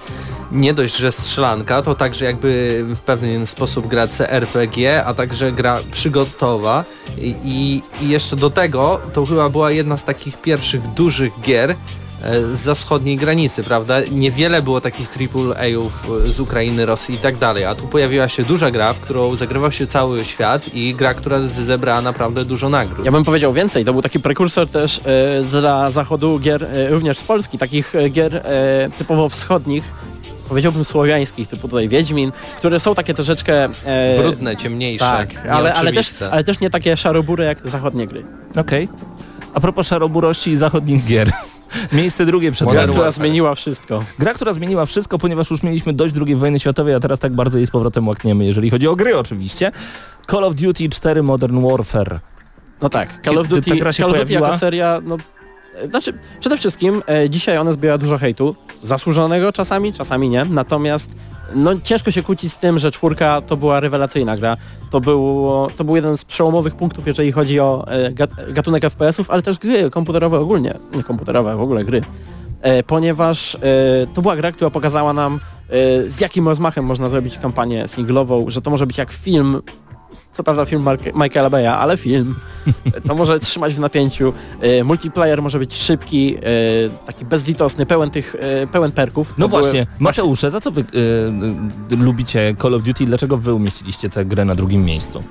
nie 0.52 0.74
dość, 0.74 0.96
że 0.96 1.12
strzelanka, 1.12 1.82
to 1.82 1.94
także 1.94 2.24
jakby 2.24 2.80
w 2.94 3.00
pewien 3.00 3.46
sposób 3.46 3.86
gra 3.86 4.06
CRPG, 4.06 5.04
a 5.04 5.14
także 5.14 5.52
gra 5.52 5.78
przygotowa 5.90 6.84
i, 7.18 7.36
i, 7.44 8.08
jeszcze 8.08 8.36
do 8.36 8.50
tego 8.50 9.00
to 9.12 9.26
chyba 9.26 9.48
była 9.48 9.70
jedna 9.70 9.96
z 9.96 10.04
takich 10.04 10.36
pierwszych 10.36 10.82
dużych 10.82 11.32
gier 11.40 11.76
za 12.52 12.74
wschodniej 12.74 13.16
granicy, 13.16 13.62
prawda? 13.62 13.94
Niewiele 14.12 14.62
było 14.62 14.80
takich 14.80 15.08
AAA-ów 15.08 16.06
e, 16.26 16.32
z 16.32 16.40
Ukrainy, 16.40 16.86
Rosji 16.86 17.14
i 17.14 17.18
tak 17.18 17.36
dalej, 17.36 17.64
a 17.64 17.74
tu 17.74 17.86
pojawiła 17.86 18.28
się 18.28 18.42
duża 18.42 18.70
gra, 18.70 18.92
w 18.92 19.00
którą 19.00 19.36
zagrywał 19.36 19.70
się 19.72 19.86
cały 19.86 20.24
świat 20.24 20.74
i 20.74 20.94
gra, 20.94 21.14
która 21.14 21.40
zebrała 21.40 22.00
naprawdę 22.00 22.44
dużo 22.44 22.68
nagród. 22.68 23.06
Ja 23.06 23.12
bym 23.12 23.24
powiedział 23.24 23.52
więcej, 23.52 23.84
to 23.84 23.92
był 23.92 24.02
taki 24.02 24.20
prekursor 24.20 24.68
też 24.68 25.00
e, 25.04 25.42
dla 25.42 25.90
zachodu 25.90 26.38
gier 26.38 26.64
e, 26.64 26.90
również 26.90 27.18
z 27.18 27.24
Polski, 27.24 27.58
takich 27.58 27.94
e, 27.94 28.08
gier 28.08 28.36
e, 28.36 28.42
typowo 28.98 29.28
wschodnich, 29.28 29.84
powiedziałbym 30.48 30.84
słowiańskich, 30.84 31.48
typu 31.48 31.68
tutaj 31.68 31.88
Wiedźmin, 31.88 32.32
które 32.58 32.80
są 32.80 32.94
takie 32.94 33.14
troszeczkę... 33.14 33.68
E, 33.84 34.18
Brudne, 34.22 34.56
ciemniejsze, 34.56 35.04
Tak, 35.04 35.46
ale, 35.50 35.74
ale, 35.74 35.92
też, 35.92 36.14
ale 36.30 36.44
też 36.44 36.60
nie 36.60 36.70
takie 36.70 36.96
szarobury 36.96 37.44
jak 37.44 37.68
zachodnie 37.68 38.06
gry. 38.06 38.24
Okej. 38.56 38.88
A 39.54 39.60
propos 39.60 39.86
szaroburości 39.86 40.50
i 40.50 40.56
zachodnich 40.56 41.06
gier. 41.06 41.32
Miejsce 41.92 42.26
drugie 42.26 42.52
przed 42.52 42.68
Gra, 42.68 42.86
która 42.86 43.10
zmieniła 43.10 43.54
wszystko. 43.54 44.04
Gra, 44.18 44.34
która 44.34 44.52
zmieniła 44.52 44.86
wszystko, 44.86 45.18
ponieważ 45.18 45.50
już 45.50 45.62
mieliśmy 45.62 45.92
dość 45.92 46.14
II 46.26 46.36
wojny 46.36 46.60
światowej, 46.60 46.94
a 46.94 47.00
teraz 47.00 47.18
tak 47.18 47.32
bardzo 47.32 47.58
jej 47.58 47.66
z 47.66 47.70
powrotem 47.70 48.08
łakniemy, 48.08 48.44
jeżeli 48.44 48.70
chodzi 48.70 48.88
o 48.88 48.96
gry 48.96 49.18
oczywiście. 49.18 49.72
Call 50.30 50.44
of 50.44 50.54
Duty 50.54 50.88
4 50.88 51.22
Modern 51.22 51.68
Warfare. 51.68 52.20
No 52.82 52.88
tak, 52.88 53.20
Call 53.24 53.38
of 53.38 53.48
Duty, 53.48 53.70
ta 53.70 53.76
gra 53.76 53.92
się 53.92 54.02
Call 54.02 54.12
of 54.12 54.18
Duty 54.18 54.32
jako 54.32 54.58
seria, 54.58 55.00
no... 55.04 55.16
Znaczy, 55.90 56.12
przede 56.40 56.56
wszystkim 56.56 57.02
e, 57.08 57.30
dzisiaj 57.30 57.58
ona 57.58 57.72
zbiera 57.72 57.98
dużo 57.98 58.18
hejtu, 58.18 58.56
zasłużonego 58.82 59.52
czasami, 59.52 59.92
czasami 59.92 60.28
nie, 60.28 60.44
natomiast 60.44 61.10
no 61.54 61.70
ciężko 61.84 62.10
się 62.10 62.22
kłócić 62.22 62.52
z 62.52 62.58
tym, 62.58 62.78
że 62.78 62.90
czwórka 62.90 63.40
to 63.40 63.56
była 63.56 63.80
rewelacyjna 63.80 64.36
gra. 64.36 64.56
To, 64.90 65.00
było, 65.00 65.68
to 65.76 65.84
był 65.84 65.96
jeden 65.96 66.16
z 66.18 66.24
przełomowych 66.24 66.74
punktów, 66.74 67.06
jeżeli 67.06 67.32
chodzi 67.32 67.60
o 67.60 67.84
e, 67.88 68.10
gat- 68.10 68.52
gatunek 68.52 68.82
FPS-ów, 68.82 69.30
ale 69.30 69.42
też 69.42 69.58
gry 69.58 69.90
komputerowe 69.90 70.38
ogólnie, 70.38 70.74
nie 70.94 71.02
komputerowe, 71.02 71.56
w 71.56 71.60
ogóle 71.60 71.84
gry. 71.84 72.02
E, 72.62 72.82
ponieważ 72.82 73.54
e, 73.54 73.58
to 74.14 74.22
była 74.22 74.36
gra, 74.36 74.52
która 74.52 74.70
pokazała 74.70 75.12
nam 75.12 75.34
e, 75.34 75.38
z 76.10 76.20
jakim 76.20 76.48
rozmachem 76.48 76.84
można 76.84 77.08
zrobić 77.08 77.38
kampanię 77.38 77.88
singlową, 77.88 78.50
że 78.50 78.62
to 78.62 78.70
może 78.70 78.86
być 78.86 78.98
jak 78.98 79.10
film 79.10 79.62
co 80.34 80.42
prawda 80.44 80.64
film 80.64 80.82
Mark 80.82 81.02
Michaela 81.14 81.50
Beya, 81.50 81.78
ale 81.78 81.96
film. 81.96 82.34
To 83.06 83.14
może 83.14 83.38
trzymać 83.40 83.74
w 83.74 83.78
napięciu. 83.80 84.32
E, 84.60 84.84
multiplayer 84.84 85.42
może 85.42 85.58
być 85.58 85.74
szybki, 85.74 86.36
e, 86.36 86.40
taki 87.06 87.24
bezlitosny, 87.24 87.86
pełen 87.86 88.10
tych, 88.10 88.36
e, 88.62 88.66
pełen 88.66 88.92
perków. 88.92 89.34
No 89.38 89.44
To 89.44 89.48
były- 89.48 89.62
właśnie, 89.62 89.86
Mateusze, 89.98 90.50
za 90.50 90.60
co 90.60 90.70
wy 90.70 90.80
y, 91.92 91.96
lubicie 91.96 92.56
Call 92.62 92.74
of 92.74 92.82
Duty 92.82 93.04
i 93.04 93.06
dlaczego 93.06 93.36
wy 93.36 93.54
umieściliście 93.54 94.08
tę 94.10 94.24
grę 94.24 94.44
na 94.44 94.54
drugim 94.54 94.84
miejscu? 94.84 95.22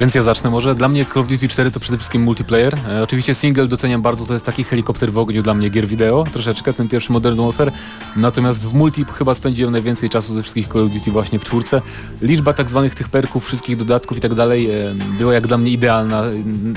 Więc 0.00 0.14
ja 0.14 0.22
zacznę 0.22 0.50
może. 0.50 0.74
Dla 0.74 0.88
mnie 0.88 1.06
Call 1.06 1.22
of 1.22 1.28
Duty 1.28 1.48
4 1.48 1.70
to 1.70 1.80
przede 1.80 1.98
wszystkim 1.98 2.22
multiplayer. 2.22 2.74
E, 2.88 3.02
oczywiście 3.02 3.34
single 3.34 3.66
doceniam 3.66 4.02
bardzo, 4.02 4.24
to 4.26 4.32
jest 4.32 4.44
taki 4.44 4.64
helikopter 4.64 5.12
w 5.12 5.18
ogniu 5.18 5.42
dla 5.42 5.54
mnie 5.54 5.70
gier 5.70 5.86
wideo, 5.86 6.24
troszeczkę, 6.32 6.72
ten 6.72 6.88
pierwszy 6.88 7.12
Modern 7.12 7.40
Warfare. 7.40 7.72
Natomiast 8.16 8.68
w 8.68 8.74
multi 8.74 9.04
chyba 9.14 9.34
spędziłem 9.34 9.72
najwięcej 9.72 10.08
czasu 10.08 10.34
ze 10.34 10.42
wszystkich 10.42 10.68
Call 10.68 10.82
of 10.82 10.90
Duty 10.90 11.10
właśnie 11.10 11.38
w 11.38 11.44
czwórce. 11.44 11.82
Liczba 12.22 12.52
tak 12.52 12.70
zwanych 12.70 12.94
tych 12.94 13.08
perków, 13.08 13.46
wszystkich 13.46 13.76
dodatków 13.76 14.18
i 14.18 14.20
tak 14.20 14.34
dalej 14.34 14.70
e, 14.70 14.94
była 15.18 15.34
jak 15.34 15.46
dla 15.46 15.58
mnie 15.58 15.70
idealna 15.70 16.22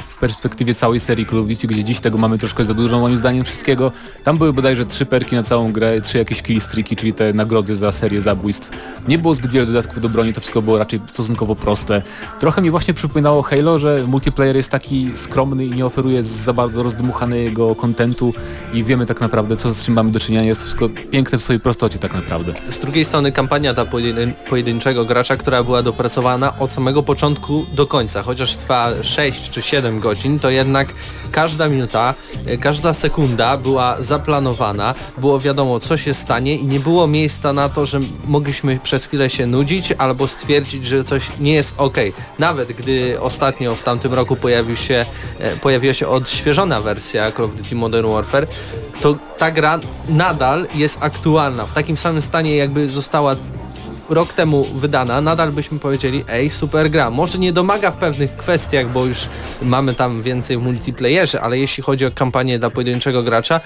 w 0.08 0.18
perspektywie 0.18 0.76
całej 0.76 1.00
serii 1.00 1.26
Call 1.26 1.40
of 1.40 1.48
Duty, 1.48 1.68
gdzie 1.68 1.84
dziś 1.84 2.00
tego 2.00 2.18
mamy 2.18 2.38
troszkę 2.38 2.66
za 2.66 2.74
dużo 2.74 3.00
moim 3.00 3.18
zdaniem 3.18 3.44
wszystkiego. 3.44 3.92
Tam 4.24 4.38
były 4.38 4.54
bodajże 4.54 4.86
trzy 4.86 5.06
perki 5.06 5.36
na 5.36 5.44
całą 5.44 5.72
grę, 5.72 6.02
trzy 6.02 6.18
jakieś 6.18 6.42
killstreaki, 6.42 6.96
czyli 6.96 7.14
te 7.14 7.34
nagrody 7.34 7.76
za 7.76 7.92
serię 7.92 8.22
zabójstw. 8.22 8.70
Nie 9.08 9.18
było 9.18 9.36
zbyt 9.36 9.52
wiele 9.52 9.66
dodatków 9.66 10.02
do 10.02 10.10
broni, 10.10 10.34
to 10.34 10.42
wszystko 10.42 10.62
było 10.62 10.78
raczej 10.78 11.00
stosunkowo 11.08 11.56
proste. 11.56 12.02
Trochę 12.40 12.62
mi 12.62 12.72
właśnie 12.72 12.94
przypominało 13.18 13.44
Halo, 13.44 13.80
że 13.80 14.04
multiplayer 14.08 14.56
jest 14.56 14.70
taki 14.70 15.12
skromny 15.16 15.66
i 15.66 15.70
nie 15.70 15.86
oferuje 15.86 16.24
za 16.24 16.54
bardzo 16.54 16.84
rozdmuchanego 16.84 17.76
kontentu 17.76 18.34
i 18.74 18.84
wiemy 18.84 19.06
tak 19.06 19.22
naprawdę 19.22 19.56
co 19.56 19.74
z 19.74 19.84
czym 19.84 19.94
mamy 19.94 20.12
do 20.12 20.20
czynienia. 20.20 20.44
Jest 20.44 20.60
to 20.60 20.66
wszystko 20.66 20.90
piękne 21.12 21.38
w 21.38 21.42
swojej 21.42 21.60
prostocie 21.60 22.00
tak 22.00 22.14
naprawdę. 22.14 22.54
Z 22.70 22.80
drugiej 22.80 23.06
strony 23.06 23.32
kampania 23.32 23.74
dla 23.74 23.86
pojedyn 23.86 24.34
pojedynczego 24.50 25.06
gracza, 25.06 25.36
która 25.36 25.64
była 25.64 25.84
dopracowana 25.84 26.60
od 26.60 26.72
samego 26.72 27.04
początku 27.04 27.66
do 27.74 27.88
końca, 27.88 28.24
chociaż 28.24 28.56
trwa 28.56 28.90
6 29.02 29.50
czy 29.50 29.62
7 29.62 30.00
godzin, 30.00 30.40
to 30.40 30.50
jednak 30.50 30.88
każda 31.32 31.70
minuta, 31.70 32.14
e, 32.46 32.58
każda 32.58 32.94
sekunda 32.94 33.58
była 33.58 33.96
zaplanowana, 34.00 34.96
było 35.18 35.40
wiadomo 35.40 35.80
co 35.80 35.98
się 35.98 36.14
stanie 36.14 36.56
i 36.56 36.66
nie 36.66 36.80
było 36.80 37.08
miejsca 37.08 37.54
na 37.54 37.70
to, 37.70 37.86
że 37.86 38.00
mogliśmy 38.28 38.80
przez 38.84 39.06
chwilę 39.06 39.30
się 39.30 39.48
nudzić 39.48 39.94
albo 39.98 40.28
stwierdzić, 40.28 40.86
że 40.86 41.04
coś 41.04 41.32
nie 41.40 41.54
jest 41.54 41.76
ok. 41.78 41.98
Nawet 42.40 42.72
gdy 42.72 42.97
ostatnio 43.22 43.76
w 43.76 43.84
tamtym 43.84 44.14
roku 44.14 44.36
pojawił 44.36 44.76
się, 44.76 45.06
e, 45.40 45.56
pojawiła 45.56 45.94
się 45.94 46.08
odświeżona 46.08 46.82
wersja 46.82 47.32
Call 47.32 47.46
of 47.46 47.56
Duty 47.56 47.76
Modern 47.76 48.08
Warfare, 48.08 48.48
to 49.02 49.16
ta 49.38 49.52
gra 49.52 49.80
nadal 50.10 50.68
jest 50.76 50.98
aktualna, 51.02 51.66
w 51.66 51.74
takim 51.74 51.98
samym 51.98 52.22
stanie 52.22 52.56
jakby 52.56 52.90
została 52.90 53.36
rok 54.10 54.34
temu 54.34 54.66
wydana, 54.76 55.22
nadal 55.22 55.52
byśmy 55.52 55.80
powiedzieli, 55.80 56.24
ej, 56.30 56.50
super 56.50 56.90
gra. 56.90 57.10
Może 57.10 57.38
nie 57.38 57.54
domaga 57.54 57.92
w 57.92 57.98
pewnych 57.98 58.36
kwestiach, 58.38 58.90
bo 58.92 59.06
już 59.06 59.18
mamy 59.62 59.94
tam 59.96 60.22
więcej 60.22 60.58
w 60.58 60.62
multiplayerze, 60.62 61.42
ale 61.42 61.58
jeśli 61.60 61.84
chodzi 61.84 62.06
o 62.06 62.12
kampanię 62.12 62.60
dla 62.60 62.70
pojedynczego 62.70 63.24
gracza, 63.24 63.60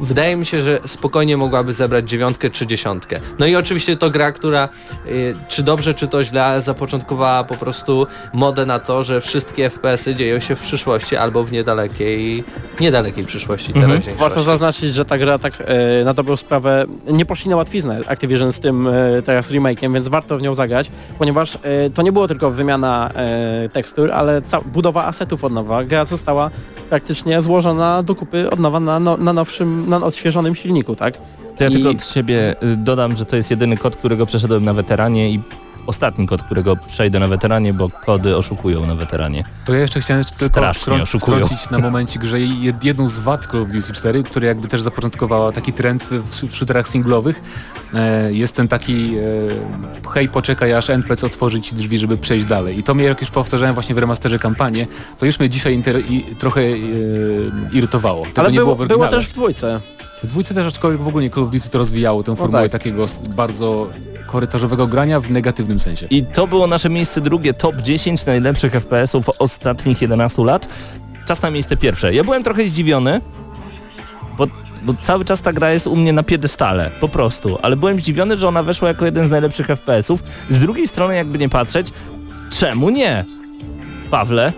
wydaje 0.00 0.36
mi 0.36 0.46
się, 0.46 0.62
że 0.62 0.78
spokojnie 0.86 1.36
mogłaby 1.36 1.72
zebrać 1.72 2.08
dziewiątkę 2.10 2.50
czy 2.50 2.66
dziesiątkę. 2.66 3.20
No 3.38 3.46
i 3.46 3.56
oczywiście 3.56 3.96
to 3.96 4.10
gra, 4.10 4.32
która 4.32 4.68
y, 5.06 5.34
czy 5.48 5.62
dobrze, 5.62 5.94
czy 5.94 6.08
to 6.08 6.24
źle, 6.24 6.60
zapoczątkowała 6.60 7.44
po 7.44 7.54
prostu 7.54 8.06
modę 8.32 8.66
na 8.66 8.78
to, 8.78 9.04
że 9.04 9.20
wszystkie 9.20 9.70
FPS-y 9.70 10.14
dzieją 10.14 10.40
się 10.40 10.56
w 10.56 10.60
przyszłości 10.60 11.16
albo 11.16 11.44
w 11.44 11.52
niedalekiej, 11.52 12.44
niedalekiej 12.80 13.24
przyszłości 13.24 13.68
Mhm. 13.72 13.86
teraźniejszości. 13.86 14.20
Warto 14.20 14.42
zaznaczyć, 14.42 14.94
że 14.94 15.04
ta 15.04 15.18
gra 15.18 15.38
tak 15.38 15.52
e, 15.60 16.04
na 16.04 16.14
dobrą 16.14 16.36
sprawę 16.36 16.84
nie 17.10 17.26
poszli 17.26 17.50
na 17.50 17.56
łatwiznę 17.56 18.00
Activision 18.06 18.52
z 18.52 18.58
tym 18.60 18.86
e, 18.88 18.92
teraz 19.24 19.50
więc 19.90 20.08
warto 20.08 20.38
w 20.38 20.42
nią 20.42 20.54
zagrać, 20.54 20.90
ponieważ 21.18 21.58
e, 21.62 21.90
to 21.90 22.02
nie 22.02 22.12
było 22.12 22.28
tylko 22.28 22.50
wymiana 22.50 23.10
e, 23.14 23.68
tekstur, 23.68 24.10
ale 24.12 24.42
budowa 24.72 25.04
asetów 25.04 25.44
od 25.44 25.52
nowa. 25.52 25.84
Gra 25.84 26.04
została 26.04 26.50
praktycznie 26.90 27.42
złożona 27.42 28.02
do 28.02 28.14
kupy 28.14 28.50
od 28.50 28.58
nowa 28.60 28.80
na, 28.80 29.00
no, 29.00 29.16
na 29.16 29.32
nowszym, 29.32 29.88
na 29.88 29.96
odświeżonym 29.96 30.54
silniku, 30.54 30.96
tak? 30.96 31.14
To 31.56 31.64
ja 31.64 31.70
I- 31.70 31.72
tylko 31.72 31.90
od 31.90 32.02
siebie 32.04 32.54
y, 32.62 32.76
dodam, 32.76 33.16
że 33.16 33.24
to 33.26 33.36
jest 33.36 33.50
jedyny 33.50 33.76
kod, 33.76 33.96
którego 33.96 34.26
przeszedłem 34.26 34.64
na 34.64 34.74
weteranie 34.74 35.30
i 35.30 35.40
ostatni 35.86 36.26
kod, 36.26 36.42
którego 36.42 36.76
przejdę 36.76 37.20
na 37.20 37.28
weteranie, 37.28 37.74
bo 37.74 37.90
kody 37.90 38.36
oszukują 38.36 38.86
na 38.86 38.94
weteranie. 38.94 39.44
To 39.64 39.74
ja 39.74 39.80
jeszcze 39.80 40.00
chciałem 40.00 40.24
tylko 40.24 40.72
wtrącić 41.18 41.70
na 41.70 41.78
momencik, 41.88 42.22
że 42.24 42.36
jed- 42.36 42.84
jedną 42.84 43.08
z 43.08 43.20
wad 43.20 43.46
Call 43.46 43.62
of 43.62 43.68
Duty 43.68 43.92
4, 43.92 44.22
które 44.22 44.46
jakby 44.46 44.68
też 44.68 44.82
zapoczątkowała 44.82 45.52
taki 45.52 45.72
trend 45.72 46.04
w, 46.04 46.48
w 46.48 46.56
shooterach 46.56 46.88
singlowych, 46.88 47.42
e, 47.94 48.32
jest 48.32 48.56
ten 48.56 48.68
taki 48.68 49.14
e, 50.04 50.10
hej 50.10 50.28
poczekaj 50.28 50.74
aż 50.74 50.90
NPC 50.90 51.26
otworzy 51.26 51.60
ci 51.60 51.74
drzwi, 51.74 51.98
żeby 51.98 52.16
przejść 52.16 52.46
dalej. 52.46 52.78
I 52.78 52.82
to 52.82 52.94
mnie 52.94 53.04
jak 53.04 53.20
już 53.20 53.30
powtarzałem 53.30 53.74
właśnie 53.74 53.94
w 53.94 53.98
remasterze 53.98 54.38
kampanię, 54.38 54.86
to 55.18 55.26
już 55.26 55.38
mnie 55.38 55.48
dzisiaj 55.48 55.82
inter- 55.82 56.10
i, 56.10 56.36
trochę 56.36 56.60
e, 56.60 56.76
irytowało. 57.72 58.26
Tego 58.26 58.40
ale 58.40 58.52
nie 58.52 58.58
było, 58.58 58.76
było 58.76 58.86
w 58.86 58.88
było 58.88 59.08
też 59.08 59.28
w 59.28 59.32
dwójce. 59.32 59.80
W 60.22 60.26
dwójce 60.26 60.54
też 60.54 60.66
aczkolwiek 60.66 61.00
w 61.00 61.08
ogóle 61.08 61.30
Call 61.30 61.44
of 61.44 61.50
Duty 61.50 61.68
to 61.68 61.78
rozwijało 61.78 62.22
tę 62.22 62.36
formułę 62.36 62.62
tak. 62.62 62.72
takiego 62.72 63.06
bardzo 63.28 63.90
korytarzowego 64.32 64.86
grania 64.86 65.20
w 65.20 65.30
negatywnym 65.30 65.80
sensie. 65.80 66.06
I 66.10 66.24
to 66.24 66.46
było 66.46 66.66
nasze 66.66 66.90
miejsce 66.90 67.20
drugie, 67.20 67.54
top 67.54 67.76
10 67.76 68.26
najlepszych 68.26 68.72
FPS-ów 68.72 69.28
ostatnich 69.38 70.02
11 70.02 70.44
lat. 70.44 70.68
Czas 71.26 71.42
na 71.42 71.50
miejsce 71.50 71.76
pierwsze. 71.76 72.14
Ja 72.14 72.24
byłem 72.24 72.42
trochę 72.42 72.68
zdziwiony, 72.68 73.20
bo, 74.38 74.46
bo 74.82 74.94
cały 75.02 75.24
czas 75.24 75.40
ta 75.40 75.52
gra 75.52 75.72
jest 75.72 75.86
u 75.86 75.96
mnie 75.96 76.12
na 76.12 76.22
piedestale, 76.22 76.90
po 77.00 77.08
prostu. 77.08 77.58
Ale 77.62 77.76
byłem 77.76 78.00
zdziwiony, 78.00 78.36
że 78.36 78.48
ona 78.48 78.62
weszła 78.62 78.88
jako 78.88 79.04
jeden 79.04 79.28
z 79.28 79.30
najlepszych 79.30 79.66
FPS-ów. 79.66 80.22
Z 80.50 80.58
drugiej 80.58 80.88
strony, 80.88 81.14
jakby 81.14 81.38
nie 81.38 81.48
patrzeć, 81.48 81.86
czemu 82.50 82.90
nie? 82.90 83.24
Pawle, 84.10 84.52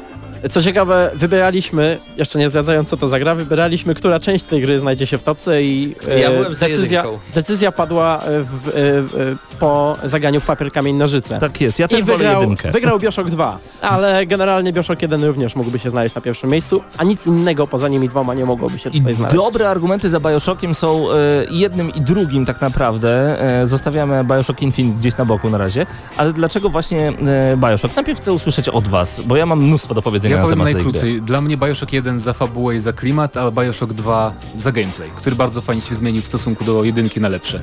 Co 0.51 0.63
ciekawe, 0.63 1.11
wybieraliśmy, 1.15 1.99
jeszcze 2.17 2.39
nie 2.39 2.49
zdradzając 2.49 2.89
co 2.89 2.97
to 2.97 3.09
za 3.09 3.19
gra, 3.19 3.35
wybieraliśmy, 3.35 3.95
która 3.95 4.21
część 4.21 4.45
tej 4.45 4.61
gry 4.61 4.79
znajdzie 4.79 5.07
się 5.07 5.19
w 5.19 5.23
topce 5.23 5.63
i 5.63 5.95
e, 6.09 6.19
Ja 6.21 6.31
decyzja, 6.61 7.05
decyzja 7.35 7.73
padła 7.73 8.21
w, 8.27 8.69
e, 8.69 8.73
w, 8.75 9.37
po 9.59 9.97
zagraniu 10.05 10.41
w 10.41 10.45
papier, 10.45 10.73
kamień, 10.73 10.97
nożyce. 10.97 11.39
tak 11.41 11.61
jest, 11.61 11.79
ja 11.79 11.89
też 11.89 12.01
I 12.01 12.03
wolę 12.03 12.19
wygrał, 12.19 12.41
jedynkę. 12.41 12.71
wygrał 12.73 12.99
Bioshock 12.99 13.31
2, 13.31 13.59
ale 13.81 14.27
generalnie 14.27 14.73
Bioshock 14.73 15.03
1 15.03 15.25
również 15.25 15.57
mógłby 15.57 15.79
się 15.79 15.91
znaleźć 15.91 16.15
na 16.15 16.21
pierwszym 16.21 16.51
miejscu, 16.51 16.83
a 16.97 17.05
nic 17.05 17.27
innego 17.27 17.67
poza 17.67 17.89
nimi 17.89 18.09
dwoma 18.09 18.35
nie 18.35 18.45
mogłoby 18.45 18.79
się 18.79 18.91
I 18.91 18.99
tutaj 19.01 19.15
znaleźć. 19.15 19.37
dobre 19.37 19.69
argumenty 19.71 20.11
za 20.11 20.21
Bioshockiem 20.21 20.75
są 20.75 21.07
e, 21.11 21.15
i 21.51 21.59
jednym 21.59 21.95
i 21.95 22.01
drugim 22.01 22.47
tak 22.47 22.61
naprawdę. 22.61 23.41
E, 23.63 23.67
zostawiamy 23.67 24.25
Bioshock 24.25 24.63
Infinite 24.63 24.99
gdzieś 24.99 25.17
na 25.17 25.25
boku 25.25 25.51
na 25.51 25.59
razie. 25.59 25.87
Ale 26.17 26.33
dlaczego 26.33 26.71
właśnie 26.71 27.09
e, 27.09 27.57
Bioshock? 27.57 27.97
Najpierw 27.97 28.21
chcę 28.21 28.33
usłyszeć 28.33 28.69
od 28.69 28.89
was, 28.89 29.21
bo 29.27 29.37
ja 29.37 29.47
mam 29.47 29.63
mnóstwo 29.65 29.95
do 29.95 30.03
powiedzenia 30.03 30.34
Ja 30.35 30.39
na 30.39 30.43
powiem 30.45 30.59
temat 30.59 30.67
tej 30.67 30.75
gry. 30.75 30.85
najkrócej. 30.85 31.23
Dla 31.23 31.41
mnie 31.41 31.57
Bioshock 31.57 31.93
1 31.93 32.21
za 32.21 32.33
fabułę 32.33 32.77
i 32.77 32.81
za 32.81 32.93
klimat, 32.93 33.37
a 33.37 33.51
Bioshock 33.51 33.93
2 33.93 34.35
za 34.55 34.73
gameplay, 34.73 35.11
który 35.17 35.37
bardzo 35.37 35.61
fajnie 35.61 35.83
się 35.83 35.95
zmienił 35.95 36.23
w 36.23 36.27
stosunku 36.27 36.65
do 36.65 36.85
jedynki 36.85 37.21
na 37.21 37.29
lepsze. 37.29 37.61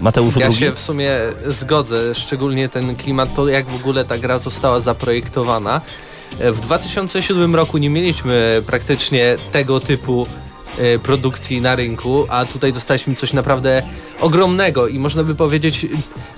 Mateuszu 0.00 0.40
Ja 0.40 0.46
drugi? 0.46 0.60
się 0.60 0.72
w 0.72 0.80
sumie 0.80 1.10
zgodzę, 1.48 2.14
szczególnie 2.14 2.68
ten 2.68 2.96
klimat, 2.96 3.34
to 3.34 3.48
jak 3.48 3.66
w 3.66 3.74
ogóle 3.74 4.04
ta 4.04 4.18
gra 4.18 4.38
została 4.38 4.80
zaprojektowana. 4.80 5.80
E, 6.38 6.52
W 6.52 6.60
2007 6.60 7.54
roku 7.56 7.78
nie 7.78 7.90
mieliśmy 7.90 8.62
praktycznie 8.66 9.36
tego 9.52 9.80
typu 9.80 10.26
e, 10.78 10.98
produkcji 10.98 11.60
na 11.60 11.76
rynku, 11.76 12.26
a 12.28 12.44
tutaj 12.44 12.72
dostaliśmy 12.72 13.14
coś 13.14 13.32
naprawdę 13.32 13.82
ogromnego 14.20 14.88
i 14.88 14.98
można 14.98 15.24
by 15.24 15.34
powiedzieć 15.34 15.86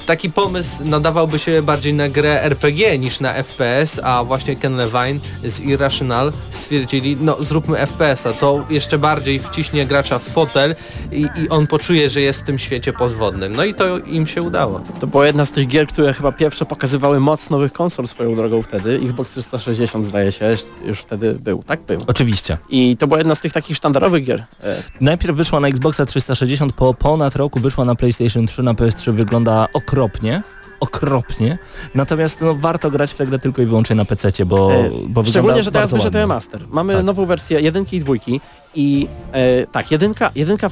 taki 0.06 0.30
pomysł 0.30 0.84
nadawałby 0.84 1.38
się 1.38 1.62
bardziej 1.62 1.94
na 1.94 2.08
grę 2.08 2.42
RPG 2.42 2.98
niż 2.98 3.20
na 3.20 3.32
FPS, 3.32 4.00
a 4.02 4.24
właśnie 4.24 4.56
Ken 4.56 4.76
Levine 4.76 5.20
z 5.44 5.60
Irrational 5.60 6.32
stwierdzili, 6.50 7.16
no 7.20 7.36
zróbmy 7.40 7.78
FPS-a, 7.78 8.32
to 8.32 8.64
jeszcze 8.70 8.98
bardziej 8.98 9.40
wciśnie 9.40 9.86
gracza 9.86 10.18
w 10.18 10.22
fotel 10.22 10.74
i, 11.12 11.20
i 11.20 11.48
on 11.48 11.66
poczuje, 11.66 12.10
że 12.10 12.20
jest 12.20 12.40
w 12.40 12.42
tym 12.42 12.58
świecie 12.58 12.92
podwodnym. 12.92 13.56
No 13.56 13.64
i 13.64 13.74
to 13.74 13.98
im 13.98 14.26
się 14.26 14.42
udało. 14.42 14.80
To 15.00 15.06
była 15.06 15.26
jedna 15.26 15.44
z 15.44 15.50
tych 15.50 15.68
gier, 15.68 15.86
które 15.86 16.12
chyba 16.12 16.32
pierwsze 16.32 16.64
pokazywały 16.64 17.20
moc 17.20 17.50
nowych 17.50 17.72
konsol 17.72 18.06
swoją 18.06 18.34
drogą 18.34 18.62
wtedy. 18.62 19.00
Xbox 19.04 19.30
360 19.30 20.04
zdaje 20.04 20.32
się, 20.32 20.56
już 20.84 20.98
wtedy 20.98 21.34
był, 21.40 21.62
tak 21.62 21.80
był. 21.80 22.04
Oczywiście. 22.06 22.58
I 22.68 22.96
to 22.96 23.06
była 23.06 23.18
jedna 23.18 23.34
z 23.34 23.40
tych 23.40 23.52
takich 23.52 23.76
sztandarowych 23.76 24.24
gier. 24.24 24.44
E, 24.64 24.82
Najpierw 25.00 25.36
wyszła 25.36 25.60
na 25.60 25.68
Xboxa 25.68 26.06
360, 26.06 26.72
po 26.72 26.94
ponad 26.94 27.36
roku 27.36 27.60
wyszła 27.60 27.84
na 27.84 27.94
PlayStation 27.94 28.46
3, 28.46 28.62
na 28.62 28.74
PS3 28.74 29.12
wygląda 29.12 29.66
okropnie. 29.90 30.42
Okropnie. 30.80 31.58
Natomiast 31.94 32.40
no, 32.40 32.54
warto 32.54 32.90
grać 32.90 33.12
w 33.12 33.16
tę 33.16 33.26
grę 33.26 33.38
tylko 33.38 33.62
i 33.62 33.66
wyłącznie 33.66 33.96
na 33.96 34.04
PC, 34.04 34.46
bo, 34.46 34.72
E, 34.72 34.90
bo 35.08 35.24
Szczególnie, 35.24 35.62
że 35.62 35.72
teraz 35.72 35.92
wyszedł 35.92 36.18
remaster. 36.18 36.64
Mamy 36.68 36.94
Tak. 36.94 37.04
nową 37.04 37.26
wersję 37.26 37.60
jedynki 37.60 37.96
i 37.96 38.00
dwójki 38.00 38.40
i 38.74 39.08
e, 39.32 39.66
tak, 39.66 39.90
jedynka, 39.90 40.30
jedynka 40.34 40.68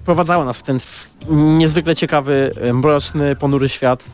wprowadzała 0.00 0.44
nas 0.44 0.58
w 0.58 0.62
ten 0.62 0.78
niezwykle 1.28 1.96
ciekawy, 1.96 2.54
e, 2.60 2.72
mroczny, 2.72 3.36
ponury 3.36 3.68
świat, 3.68 4.04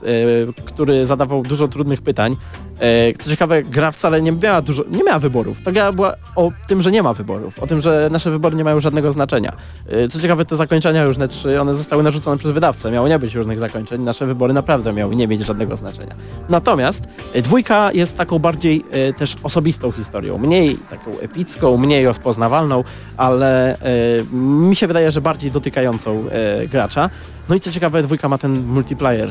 e, 0.58 0.62
który 0.64 1.06
zadawał 1.06 1.42
dużo 1.42 1.68
trudnych 1.68 2.02
pytań. 2.02 2.36
E, 2.80 3.12
co 3.18 3.30
ciekawe, 3.30 3.62
gra 3.62 3.90
wcale 3.90 4.22
nie 4.22 4.32
miała 4.32 4.62
dużo, 4.62 4.84
nie 4.90 5.04
miała 5.04 5.18
wyborów. 5.18 5.62
Ta 5.62 5.72
gra 5.72 5.92
była 5.92 6.14
o 6.36 6.52
tym, 6.68 6.82
że 6.82 6.90
nie 6.92 7.02
ma 7.02 7.14
wyborów, 7.14 7.58
o 7.58 7.66
tym, 7.66 7.80
że 7.80 8.08
nasze 8.12 8.30
wybory 8.30 8.56
nie 8.56 8.64
mają 8.64 8.80
żadnego 8.80 9.12
znaczenia. 9.12 9.52
E, 9.88 10.08
co 10.08 10.20
ciekawe, 10.20 10.44
te 10.44 10.56
zakończenia 10.56 11.04
różne 11.04 11.28
trzy, 11.28 11.60
one 11.60 11.74
zostały 11.74 12.02
narzucone 12.02 12.38
przez 12.38 12.52
wydawcę. 12.52 12.90
Miało 12.90 13.08
nie 13.08 13.18
być 13.18 13.34
różnych 13.34 13.58
zakończeń, 13.58 14.02
nasze 14.02 14.26
wybory 14.26 14.52
naprawdę 14.52 14.92
miały 14.92 15.16
nie 15.16 15.28
mieć 15.28 15.46
żadnego 15.46 15.76
znaczenia. 15.76 16.14
Natomiast 16.48 17.02
e, 17.32 17.42
dwójka 17.42 17.92
jest 17.92 18.16
taką 18.16 18.38
bardziej 18.38 18.84
też 19.16 19.36
osobistą 19.42 19.92
historią, 19.92 20.38
mniej 20.38 20.78
taką 20.90 21.18
epicką, 21.18 21.76
mniej 21.76 22.06
rozpoznawalną, 22.06 22.84
ale 23.16 23.78
mi 24.32 24.76
się 24.76 24.86
wydaje, 24.86 25.12
że 25.12 25.20
bardziej 25.20 25.50
dotykającą 25.50 26.24
gracza. 26.70 27.10
No 27.48 27.54
i 27.54 27.60
co 27.60 27.72
ciekawe, 27.72 28.02
dwójka 28.02 28.28
ma 28.28 28.38
ten 28.38 28.66
multiplayer. 28.66 29.30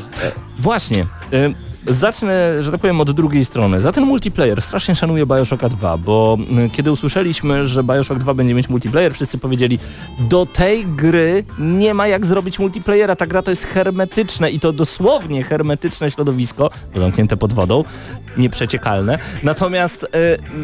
Właśnie. 0.58 1.06
Y, 1.32 1.54
Zacznę, 1.86 2.62
że 2.62 2.70
tak 2.70 2.80
powiem, 2.80 3.00
od 3.00 3.10
drugiej 3.10 3.44
strony. 3.44 3.80
Za 3.80 3.92
ten 3.92 4.04
multiplayer 4.04 4.62
strasznie 4.62 4.94
szanuję 4.94 5.26
Bioshocka 5.26 5.68
2, 5.68 5.98
bo 5.98 6.38
y, 6.66 6.70
kiedy 6.70 6.92
usłyszeliśmy, 6.92 7.66
że 7.66 7.84
Bioshock 7.84 8.20
2 8.20 8.34
będzie 8.34 8.54
mieć 8.54 8.68
multiplayer, 8.68 9.14
wszyscy 9.14 9.38
powiedzieli, 9.38 9.78
do 10.18 10.46
tej 10.46 10.86
gry 10.86 11.44
nie 11.58 11.94
ma 11.94 12.06
jak 12.06 12.26
zrobić 12.26 12.58
multiplayera, 12.58 13.16
ta 13.16 13.26
gra 13.26 13.42
to 13.42 13.50
jest 13.50 13.64
hermetyczne 13.64 14.50
i 14.50 14.60
to 14.60 14.72
dosłownie 14.72 15.42
hermetyczne 15.42 16.10
środowisko, 16.10 16.70
zamknięte 16.96 17.36
pod 17.36 17.52
wodą, 17.52 17.84
nieprzeciekalne, 18.36 19.18
natomiast 19.42 20.02
y, 20.02 20.08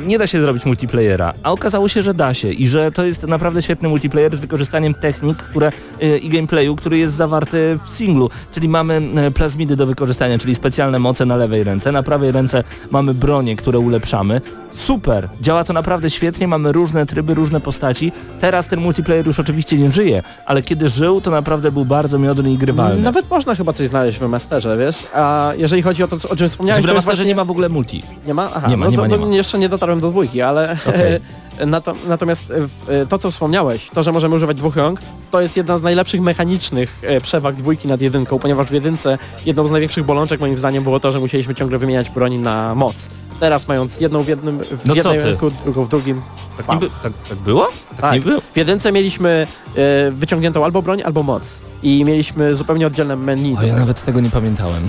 nie 0.06 0.18
da 0.18 0.26
się 0.26 0.40
zrobić 0.40 0.66
multiplayera, 0.66 1.35
a 1.42 1.52
okazało 1.52 1.88
się, 1.88 2.02
że 2.02 2.14
da 2.14 2.35
się 2.35 2.48
i 2.48 2.68
że 2.68 2.92
to 2.92 3.04
jest 3.04 3.26
naprawdę 3.26 3.62
świetny 3.62 3.88
multiplayer 3.88 4.37
z 4.37 4.40
wykorzystaniem 4.40 4.94
technik 4.94 5.37
które, 5.38 5.72
y, 6.02 6.18
i 6.18 6.28
gameplayu, 6.28 6.76
który 6.76 6.98
jest 6.98 7.14
zawarty 7.14 7.78
w 7.85 7.88
singlu, 7.88 8.30
czyli 8.52 8.68
mamy 8.68 9.02
y, 9.28 9.30
plazmidy 9.30 9.76
do 9.76 9.87
wykorzystania, 9.87 10.38
czyli 10.38 10.54
specjalne 10.54 10.98
moce 10.98 11.26
na 11.26 11.37
lewej 11.37 11.64
ręce, 11.64 11.92
na 11.92 12.02
prawej 12.02 12.33
ręce 12.33 12.64
mamy 12.90 13.14
bronie, 13.14 13.56
które 13.56 13.78
ulepszamy. 13.78 14.40
Super, 14.72 15.28
działa 15.40 15.64
to 15.64 15.72
naprawdę 15.72 16.11
świetnie, 16.11 16.48
mamy 16.48 16.72
różne 16.72 17.06
tryby, 17.06 17.35
różne 17.35 17.61
postaci. 17.61 18.12
Teraz 18.40 18.66
ten 18.66 18.80
multiplayer 18.80 19.26
już 19.26 19.40
oczywiście 19.40 19.76
nie 19.76 19.92
żyje, 19.92 20.22
ale 20.46 20.62
kiedy 20.62 20.88
żył, 20.88 21.20
to 21.20 21.30
naprawdę 21.30 21.72
był 21.72 21.85
bardzo 21.85 22.18
miodny 22.18 22.52
i 22.52 22.59
grywalny. 22.59 23.02
Nawet 23.02 23.30
można 23.30 23.54
chyba 23.54 23.72
coś 23.72 23.88
znaleźć 23.88 24.18
w 24.18 24.22
remasterze, 24.22 24.76
wiesz? 24.76 24.96
A 25.14 25.52
jeżeli 25.56 25.83
chodzi 25.83 26.02
o 26.02 26.09
to, 26.09 26.16
o 26.28 26.37
czym 26.37 26.48
wspomniałeś, 26.48 26.83
w 26.83 26.87
remasterze 26.87 27.16
właśnie- 27.16 27.28
nie 27.28 27.35
ma 27.35 27.44
w 27.44 27.50
ogóle 27.50 27.60
multi. 27.68 28.03
Nie 28.27 28.35
ma? 28.35 28.51
Aha, 28.55 28.68
Nie 28.68 28.77
ma, 28.77 28.85
no 28.85 28.90
nie 28.90 28.96
to, 28.96 29.03
ma, 29.03 29.09
nie 29.09 29.18
to 29.18 29.27
ma. 29.27 29.35
jeszcze 29.35 29.59
nie 29.59 29.68
dotarłem 29.68 30.01
do 30.01 30.11
dwójki, 30.11 30.42
ale 30.42 30.77
Okej. 30.88 31.20
nato, 31.66 31.94
natomiast 32.09 32.44
e, 32.88 33.07
to, 33.07 33.18
co 33.18 33.31
wspomniałeś, 33.31 33.90
to, 33.94 34.03
że 34.03 34.12
możemy 34.12 34.35
używać 34.35 34.57
dwóch 34.57 34.77
rąk, 34.77 35.01
to 35.31 35.40
jest 35.40 35.57
jedna 35.57 35.79
z 35.79 35.83
najlepszych 35.83 36.20
mechanicznych 36.20 36.99
e, 37.03 37.20
przewag 37.20 37.55
dwójki 37.55 37.88
nad 37.88 38.01
jedynką, 38.01 38.38
ponieważ 38.38 38.66
w 38.66 38.73
jedynce 38.73 39.18
jedną 39.46 39.66
z 39.66 39.70
największych 39.70 40.05
bolączek 40.05 40.40
moim 40.40 40.59
zdaniem 40.59 40.83
było 40.85 41.01
to, 41.01 41.12
że 41.12 41.20
musieliśmy 41.20 41.55
ciągle 41.55 41.79
wymieniać 41.79 42.11
broni 42.11 42.38
na 42.38 42.75
moc. 42.75 43.09
Teraz 43.40 43.68
mając 43.68 44.01
jedną 44.01 44.23
w 44.23 44.29
jednym 44.29 44.59
w 44.59 44.87
No 44.87 44.94
ty? 44.94 45.03
ręku, 45.03 45.51
drugą 45.64 45.85
w 45.85 45.88
drugim. 45.88 46.23
Tak, 46.57 46.68
Wow. 46.68 46.79
tak, 47.03 47.12
tak 47.29 47.38
było? 47.38 47.68
Tak, 47.90 48.01
Tak. 48.01 48.12
nie 48.14 48.20
było? 48.20 48.40
W 48.53 48.57
jedynce 48.57 48.92
mieliśmy 48.92 49.46
e, 49.77 50.11
wyciągniętą 50.11 50.64
albo 50.64 50.83
broń, 50.83 51.03
albo 51.05 51.23
moc. 51.23 51.61
I 51.83 52.05
mieliśmy 52.05 52.55
zupełnie 52.55 52.87
oddzielne 52.87 53.16
menu. 53.16 53.57
O, 53.59 53.62
ja 53.62 53.77
nawet 53.77 54.05
tego 54.05 54.21
nie 54.21 54.31
pamiętałem. 54.31 54.88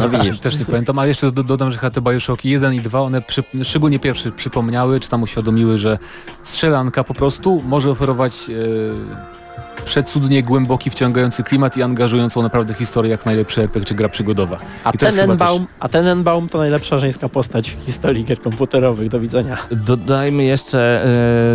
No 0.00 0.08
widzisz. 0.18 0.40
Też 0.40 0.58
nie 0.58 0.64
pamiętam, 0.64 0.98
ale 0.98 1.08
jeszcze 1.08 1.32
do, 1.32 1.42
dodam, 1.42 1.70
że 1.70 1.78
chyba 1.78 1.90
te 1.90 2.00
Bioshocki 2.02 2.50
1 2.50 2.74
i 2.74 2.80
2, 2.80 3.00
one 3.00 3.22
przy, 3.22 3.42
szczególnie 3.62 3.98
pierwszy 3.98 4.32
przypomniały, 4.32 5.00
czy 5.00 5.08
tam 5.08 5.22
uświadomiły, 5.22 5.78
że 5.78 5.98
strzelanka 6.42 7.04
po 7.04 7.14
prostu 7.14 7.62
może 7.66 7.90
oferować 7.90 8.32
e, 8.34 9.39
przecudnie 9.84 10.42
głęboki, 10.42 10.90
wciągający 10.90 11.42
klimat 11.42 11.76
i 11.76 11.82
angażującą 11.82 12.42
naprawdę 12.42 12.74
historię 12.74 13.10
jak 13.10 13.26
najlepszy 13.26 13.60
RPG 13.60 13.84
czy 13.84 13.94
gra 13.94 14.08
przygodowa. 14.08 14.58
A 14.84 14.92
Tenenbaum, 14.92 15.66
a 15.80 15.88
Tenenbaum 15.88 16.48
to 16.48 16.58
najlepsza 16.58 16.98
żeńska 16.98 17.28
postać 17.28 17.70
w 17.70 17.86
historii 17.86 18.24
gier 18.24 18.40
komputerowych. 18.40 19.08
Do 19.08 19.20
widzenia. 19.20 19.56
Dodajmy 19.70 20.44
jeszcze 20.44 21.04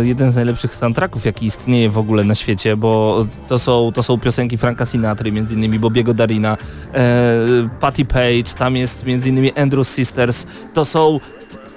e, 0.00 0.06
jeden 0.06 0.32
z 0.32 0.34
najlepszych 0.34 0.74
soundtracków, 0.74 1.24
jaki 1.24 1.46
istnieje 1.46 1.90
w 1.90 1.98
ogóle 1.98 2.24
na 2.24 2.34
świecie, 2.34 2.76
bo 2.76 3.24
to 3.48 3.58
są, 3.58 3.92
to 3.94 4.02
są 4.02 4.18
piosenki 4.18 4.58
Franka 4.58 4.86
Sinatry, 4.86 5.32
między 5.32 5.54
innymi 5.54 5.78
Bobiego 5.78 6.14
Darina, 6.14 6.56
e, 6.94 7.68
Patty 7.80 8.04
Page, 8.04 8.54
tam 8.58 8.76
jest 8.76 9.06
między 9.06 9.28
innymi 9.28 9.52
Andrews 9.52 9.94
Sisters, 9.94 10.46
to 10.74 10.84
są 10.84 11.20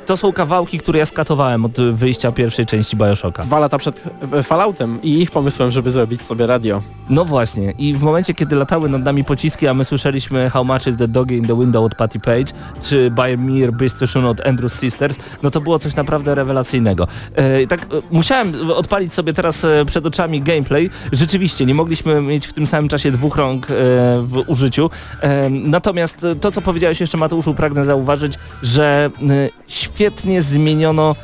to 0.10 0.18
są 0.18 0.34
kawałki, 0.34 0.80
które 0.80 1.00
ja 1.00 1.06
skatowałem 1.06 1.66
od 1.66 1.82
wyjścia 1.94 2.32
pierwszej 2.32 2.66
części 2.66 2.98
Bioshocka. 2.98 3.44
Dwa 3.44 3.60
lata 3.60 3.78
przed 3.78 4.04
Falloutem 4.44 5.02
i 5.04 5.22
ich 5.22 5.32
pomysłem, 5.32 5.72
żeby 5.72 5.92
zrobić 5.92 6.22
sobie 6.22 6.48
radio. 6.48 6.82
No 7.10 7.26
właśnie 7.26 7.74
i 7.78 7.94
w 7.94 8.02
momencie, 8.02 8.34
kiedy 8.34 8.56
latały 8.56 8.90
nad 8.90 9.04
nami 9.04 9.24
pociski, 9.24 9.68
a 9.68 9.74
my 9.74 9.84
słyszeliśmy 9.84 10.50
How 10.50 10.66
much 10.66 10.88
is 10.88 10.98
the 10.98 11.08
dog 11.08 11.32
in 11.32 11.48
the 11.48 11.60
window 11.60 11.86
od 11.86 11.96
Patty 11.96 12.20
Page, 12.20 12.54
czy 12.82 13.12
By 13.12 13.38
Mir 13.38 13.72
Bystyszun 13.72 14.26
od 14.26 14.48
Andrews 14.48 14.80
Sisters, 14.80 15.16
no 15.44 15.52
to 15.52 15.62
było 15.62 15.80
coś 15.80 15.96
naprawdę 15.96 16.36
rewelacyjnego. 16.36 17.08
E, 17.36 17.68
tak, 17.68 17.84
e, 17.84 17.88
musiałem 18.12 18.72
odpalić 18.72 19.14
sobie 19.14 19.34
teraz 19.34 19.66
e, 19.66 19.86
przed 19.86 20.06
oczami 20.06 20.42
gameplay. 20.42 20.90
Rzeczywiście, 21.12 21.66
nie 21.66 21.76
mogliśmy 21.76 22.22
mieć 22.22 22.48
w 22.48 22.54
tym 22.54 22.68
samym 22.68 22.90
czasie 22.90 23.12
dwóch 23.12 23.36
rąk 23.36 23.66
e, 23.66 23.74
w 24.22 24.44
użyciu. 24.48 24.90
E, 25.22 25.50
natomiast 25.50 26.26
to, 26.42 26.52
co 26.52 26.62
powiedziałeś 26.62 27.00
jeszcze 27.00 27.18
Mateuszu, 27.18 27.54
pragnę 27.54 27.86
zauważyć, 27.86 28.34
że 28.64 29.10
e, 29.30 29.50
świetnie 30.00 30.42
zmieniono 30.42 31.16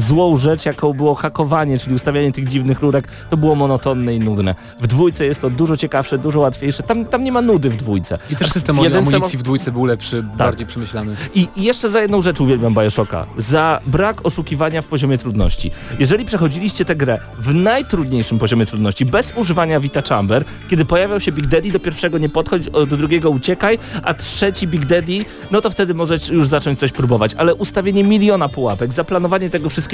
złą 0.00 0.36
rzecz, 0.36 0.66
jaką 0.66 0.92
było 0.92 1.14
hakowanie, 1.14 1.78
czyli 1.78 1.94
ustawianie 1.94 2.32
tych 2.32 2.48
dziwnych 2.48 2.80
rurek, 2.80 3.08
to 3.30 3.36
było 3.36 3.54
monotonne 3.54 4.14
i 4.14 4.20
nudne. 4.20 4.54
W 4.80 4.86
dwójce 4.86 5.24
jest 5.24 5.40
to 5.40 5.50
dużo 5.50 5.76
ciekawsze, 5.76 6.18
dużo 6.18 6.40
łatwiejsze. 6.40 6.82
Tam, 6.82 7.04
tam 7.04 7.24
nie 7.24 7.32
ma 7.32 7.42
nudy 7.42 7.70
w 7.70 7.76
dwójce. 7.76 8.18
I 8.30 8.36
też 8.36 8.50
system 8.50 8.76
w 8.76 8.82
jedynce 8.82 9.16
amunicji 9.16 9.38
w 9.38 9.42
dwójce 9.42 9.72
był 9.72 9.84
lepszy, 9.84 10.22
bardziej 10.22 10.66
przemyślany. 10.66 11.16
I 11.34 11.48
i 11.56 11.62
jeszcze 11.62 11.90
za 11.90 12.00
jedną 12.02 12.22
rzecz 12.22 12.40
uwielbiam 12.40 12.74
Bioshocka. 12.74 13.26
Za 13.38 13.80
brak 13.86 14.26
oszukiwania 14.26 14.82
w 14.82 14.86
poziomie 14.86 15.18
trudności. 15.18 15.70
Jeżeli 15.98 16.24
przechodziliście 16.24 16.84
tę 16.84 16.96
grę 16.96 17.18
w 17.38 17.54
najtrudniejszym 17.54 18.38
poziomie 18.38 18.66
trudności, 18.66 19.06
bez 19.06 19.32
używania 19.36 19.80
Vita 19.80 20.02
Chamber, 20.02 20.44
kiedy 20.70 20.84
pojawiał 20.84 21.20
się 21.20 21.32
Big 21.32 21.46
Daddy, 21.46 21.72
do 21.72 21.80
pierwszego 21.80 22.18
nie 22.18 22.28
podchodź, 22.28 22.70
do 22.70 22.86
drugiego 22.86 23.30
uciekaj, 23.30 23.78
a 24.02 24.14
trzeci 24.14 24.68
Big 24.68 24.86
Daddy, 24.86 25.24
no 25.50 25.60
to 25.60 25.70
wtedy 25.70 25.94
możesz 25.94 26.28
już 26.28 26.48
zacząć 26.48 26.78
coś 26.78 26.92
próbować. 26.92 27.34
Ale 27.34 27.54
ustawienie 27.54 28.04
miliona 28.04 28.48
pułapek, 28.48 28.92
zaplanowanie 28.92 29.50
tego 29.50 29.70
wszystkiego 29.70 29.87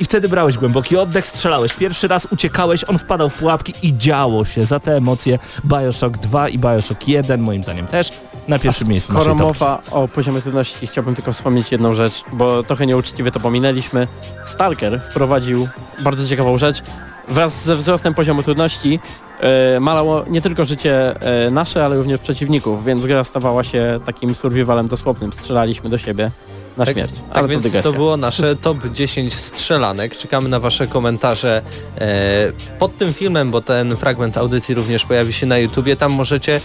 i 0.00 0.04
wtedy 0.04 0.28
brałeś 0.28 0.58
głęboki 0.58 0.96
oddech, 0.96 1.26
strzelałeś 1.26 1.74
pierwszy 1.74 2.08
raz, 2.08 2.28
uciekałeś, 2.30 2.84
on 2.84 2.98
wpadał 2.98 3.30
w 3.30 3.34
pułapki 3.34 3.74
i 3.82 3.98
działo 3.98 4.44
się. 4.44 4.66
Za 4.66 4.80
te 4.80 4.96
emocje 4.96 5.38
Bioshock 5.64 6.18
2 6.18 6.48
i 6.48 6.58
Bioshock 6.58 7.08
1 7.08 7.40
moim 7.40 7.62
zdaniem 7.62 7.86
też 7.86 8.12
na 8.48 8.58
pierwszym 8.58 8.88
miejscu 8.88 9.12
Skoro 9.12 9.34
mowa 9.34 9.82
o 9.90 10.08
poziomie 10.08 10.42
trudności, 10.42 10.86
chciałbym 10.86 11.14
tylko 11.14 11.32
wspomnieć 11.32 11.72
jedną 11.72 11.94
rzecz, 11.94 12.24
bo 12.32 12.62
trochę 12.62 12.86
nieuczciwie 12.86 13.30
to 13.30 13.40
pominęliśmy. 13.40 14.06
Stalker 14.44 15.00
wprowadził 15.10 15.68
bardzo 16.00 16.28
ciekawą 16.28 16.58
rzecz. 16.58 16.82
Wraz 17.28 17.64
ze 17.64 17.76
wzrostem 17.76 18.14
poziomu 18.14 18.42
trudności 18.42 19.00
e, 19.40 19.80
malało 19.80 20.24
nie 20.28 20.40
tylko 20.40 20.64
życie 20.64 21.20
e, 21.46 21.50
nasze, 21.50 21.84
ale 21.84 21.96
również 21.96 22.20
przeciwników, 22.20 22.84
więc 22.84 23.06
gra 23.06 23.24
stawała 23.24 23.64
się 23.64 24.00
takim 24.06 24.34
survivalem 24.34 24.88
dosłownym. 24.88 25.32
Strzelaliśmy 25.32 25.90
do 25.90 25.98
siebie 25.98 26.30
na 26.76 26.84
Tak, 26.84 26.94
śmierć. 26.94 27.14
tak 27.32 27.46
więc 27.46 27.72
to 27.72 27.82
to, 27.82 27.92
było 27.92 28.16
nasze 28.16 28.56
top 28.56 28.78
10 28.92 29.34
strzelanek. 29.34 30.16
Czekamy 30.16 30.48
na 30.48 30.60
Wasze 30.60 30.86
komentarze 30.86 31.62
e, 31.98 32.52
pod 32.78 32.98
tym 32.98 33.14
filmem, 33.14 33.50
bo 33.50 33.60
ten 33.60 33.96
fragment 33.96 34.36
audycji 34.36 34.74
również 34.74 35.04
pojawi 35.04 35.32
się 35.32 35.46
na 35.46 35.58
YouTubie. 35.58 35.96
Tam 35.96 36.12
możecie 36.12 36.60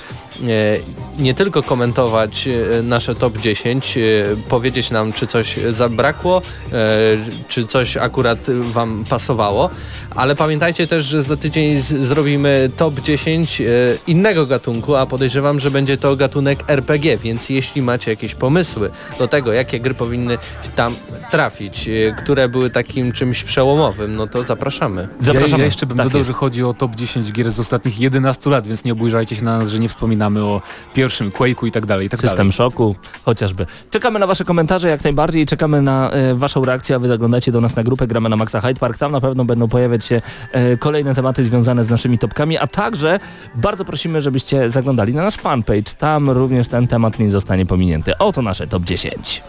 nie 1.20 1.34
tylko 1.34 1.64
komentować 1.64 2.48
e, 2.48 2.82
nasze 2.82 3.16
top 3.16 3.38
10, 3.38 3.98
e, 3.98 4.02
powiedzieć 4.50 4.92
nam, 4.92 5.14
czy 5.14 5.28
coś 5.28 5.60
zabrakło, 5.70 6.42
e, 6.72 6.74
czy 7.48 7.66
coś 7.66 7.98
akurat 7.98 8.40
Wam 8.72 9.06
pasowało, 9.10 9.70
ale 10.16 10.36
pamiętajcie 10.36 10.88
też, 10.88 11.06
że 11.06 11.24
za 11.24 11.38
tydzień 11.38 11.82
zrobimy 11.82 12.70
top 12.78 13.00
10 13.00 13.62
innego 14.08 14.46
gatunku, 14.46 14.96
a 14.96 15.06
podejrzewam, 15.06 15.60
że 15.60 15.72
będzie 15.72 15.98
to 15.98 16.16
gatunek 16.16 16.60
RPG, 16.68 17.18
więc 17.18 17.50
jeśli 17.50 17.82
macie 17.82 18.12
jakieś 18.12 18.36
pomysły 18.36 18.90
do 19.20 19.28
tego, 19.28 19.54
jakie 19.54 19.80
gry 19.80 19.94
powinny 19.94 20.38
tam 20.76 20.96
trafić, 21.32 21.90
które 22.18 22.50
były 22.50 22.70
takim 22.70 23.12
czymś 23.12 23.44
przełomowym, 23.44 24.16
no 24.16 24.28
to 24.28 24.44
zapraszamy. 24.44 25.08
Zapraszamy. 25.22 25.52
Ja, 25.52 25.58
ja 25.58 25.66
jeszcze 25.66 25.86
bym 25.86 25.98
tak 25.98 26.06
dodał, 26.06 26.18
jest. 26.18 26.28
że 26.28 26.34
chodzi 26.34 26.64
o 26.64 26.74
top 26.74 26.96
10 26.96 27.32
gier 27.32 27.52
z 27.52 27.60
ostatnich 27.60 28.00
11 28.00 28.50
lat, 28.50 28.68
więc 28.68 28.84
nie 28.84 28.94
obujrzajcie 28.94 29.36
się 29.36 29.44
na 29.44 29.58
nas, 29.58 29.70
że 29.70 29.80
nie 29.80 29.90
wspominamy 29.90 30.29
o 30.38 30.62
pierwszym 30.94 31.32
Quake'u 31.32 31.68
i 31.68 31.72
tak 31.72 31.86
dalej. 31.86 32.08
I 32.08 32.10
tak 32.10 32.20
System 32.20 32.38
dalej. 32.38 32.52
szoku, 32.52 32.96
chociażby. 33.26 33.66
Czekamy 33.90 34.20
na 34.20 34.28
Wasze 34.28 34.46
komentarze 34.46 34.90
jak 34.90 35.04
najbardziej, 35.04 35.46
czekamy 35.46 35.82
na 35.82 36.12
e, 36.12 36.36
Waszą 36.36 36.66
reakcję, 36.66 36.96
a 36.96 37.00
Wy 37.00 37.08
zaglądacie 37.08 37.52
do 37.52 37.62
nas 37.62 37.76
na 37.76 37.84
grupę 37.84 38.08
Gramy 38.08 38.30
na 38.30 38.36
Maxa 38.36 38.62
Hyde 38.62 38.80
Park. 38.80 38.98
Tam 38.98 39.12
na 39.12 39.22
pewno 39.22 39.46
będą 39.46 39.68
pojawiać 39.68 40.06
się 40.06 40.22
e, 40.52 40.78
kolejne 40.78 41.16
tematy 41.16 41.44
związane 41.44 41.84
z 41.84 41.90
naszymi 41.90 42.20
topkami, 42.20 42.58
a 42.58 42.68
także 42.68 43.20
bardzo 43.56 43.86
prosimy, 43.86 44.22
żebyście 44.22 44.70
zaglądali 44.70 45.14
na 45.14 45.24
nasz 45.24 45.36
fanpage. 45.36 45.94
Tam 45.98 46.30
również 46.30 46.68
ten 46.68 46.88
temat 46.88 47.20
nie 47.20 47.32
zostanie 47.32 47.66
pominięty. 47.66 48.18
Oto 48.18 48.42
nasze 48.42 48.68
top 48.68 48.84
10. 48.84 49.44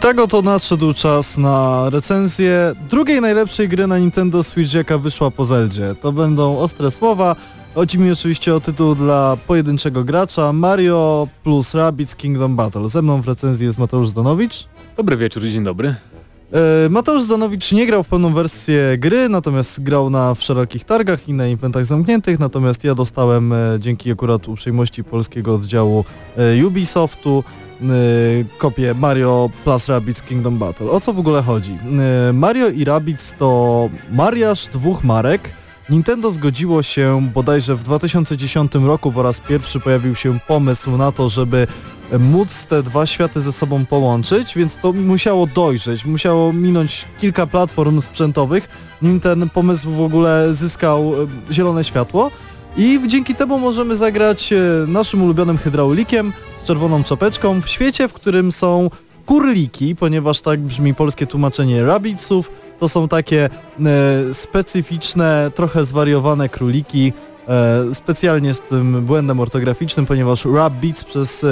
I 0.00 0.02
tak 0.02 0.20
oto 0.20 0.42
nadszedł 0.42 0.94
czas 0.94 1.38
na 1.38 1.90
recenzję 1.90 2.72
drugiej 2.90 3.20
najlepszej 3.20 3.68
gry 3.68 3.86
na 3.86 3.98
Nintendo 3.98 4.42
Switch, 4.42 4.74
jaka 4.74 4.98
wyszła 4.98 5.30
po 5.30 5.44
Zeldzie. 5.44 5.94
To 6.00 6.12
będą 6.12 6.58
ostre 6.58 6.90
słowa. 6.90 7.36
Chodzi 7.74 7.98
mi 7.98 8.12
oczywiście 8.12 8.54
o 8.54 8.60
tytuł 8.60 8.94
dla 8.94 9.36
pojedynczego 9.46 10.04
gracza 10.04 10.52
Mario 10.52 11.28
plus 11.44 11.74
Rabbids 11.74 12.16
Kingdom 12.16 12.56
Battle. 12.56 12.88
Ze 12.88 13.02
mną 13.02 13.22
w 13.22 13.28
recenzji 13.28 13.66
jest 13.66 13.78
Mateusz 13.78 14.08
Zdanowicz. 14.08 14.68
Dobry 14.96 15.16
wieczór, 15.16 15.42
dzień 15.42 15.64
dobry. 15.64 15.94
E, 16.52 16.88
Mateusz 16.88 17.22
Zdanowicz 17.22 17.72
nie 17.72 17.86
grał 17.86 18.02
w 18.02 18.08
pełną 18.08 18.34
wersję 18.34 18.98
gry, 18.98 19.28
natomiast 19.28 19.82
grał 19.82 20.10
na 20.10 20.34
wszelakich 20.34 20.84
targach 20.84 21.28
i 21.28 21.32
na 21.32 21.44
eventach 21.44 21.84
zamkniętych, 21.86 22.38
natomiast 22.38 22.84
ja 22.84 22.94
dostałem 22.94 23.52
e, 23.52 23.56
dzięki 23.78 24.12
akurat 24.12 24.48
uprzejmości 24.48 25.04
polskiego 25.04 25.54
oddziału 25.54 26.04
e, 26.36 26.66
Ubisoftu 26.66 27.44
kopię 28.58 28.94
Mario 28.94 29.50
plus 29.64 29.88
Rabbids 29.88 30.22
Kingdom 30.22 30.58
Battle. 30.58 30.90
O 30.90 31.00
co 31.00 31.12
w 31.12 31.18
ogóle 31.18 31.42
chodzi? 31.42 31.78
E, 32.28 32.32
Mario 32.32 32.68
i 32.68 32.84
Rabbids 32.84 33.34
to 33.38 33.88
mariaż 34.12 34.66
dwóch 34.66 35.04
marek. 35.04 35.50
Nintendo 35.90 36.30
zgodziło 36.30 36.82
się 36.82 37.28
bodajże 37.34 37.76
w 37.76 37.82
2010 37.82 38.74
roku 38.74 39.12
po 39.12 39.22
raz 39.22 39.40
pierwszy 39.40 39.80
pojawił 39.80 40.14
się 40.14 40.38
pomysł 40.48 40.96
na 40.96 41.12
to, 41.12 41.28
żeby 41.28 41.66
móc 42.18 42.66
te 42.66 42.82
dwa 42.82 43.06
światy 43.06 43.40
ze 43.40 43.52
sobą 43.52 43.86
połączyć, 43.86 44.54
więc 44.56 44.76
to 44.76 44.92
musiało 44.92 45.46
dojrzeć, 45.46 46.04
musiało 46.04 46.52
minąć 46.52 47.04
kilka 47.20 47.46
platform 47.46 48.00
sprzętowych, 48.00 48.68
nim 49.02 49.20
ten 49.20 49.50
pomysł 49.50 49.90
w 49.90 50.00
ogóle 50.00 50.54
zyskał 50.54 51.14
e, 51.22 51.26
zielone 51.52 51.84
światło 51.84 52.30
i 52.76 53.00
dzięki 53.06 53.34
temu 53.34 53.58
możemy 53.58 53.96
zagrać 53.96 54.54
naszym 54.86 55.22
ulubionym 55.22 55.58
hydraulikiem 55.58 56.32
z 56.60 56.64
czerwoną 56.64 57.04
czapeczką 57.04 57.60
w 57.60 57.68
świecie, 57.68 58.08
w 58.08 58.12
którym 58.12 58.52
są 58.52 58.90
kurliki, 59.26 59.96
ponieważ 59.96 60.40
tak 60.40 60.60
brzmi 60.60 60.94
polskie 60.94 61.26
tłumaczenie 61.26 61.84
rabbidsów, 61.84 62.50
to 62.80 62.88
są 62.88 63.08
takie 63.08 63.44
e, 63.44 64.34
specyficzne, 64.34 65.50
trochę 65.54 65.84
zwariowane 65.84 66.48
króliki, 66.48 67.12
e, 67.48 67.94
specjalnie 67.94 68.54
z 68.54 68.60
tym 68.60 69.06
błędem 69.06 69.40
ortograficznym, 69.40 70.06
ponieważ 70.06 70.44
Rabbids 70.44 71.04
przez, 71.04 71.44
e, 71.44 71.48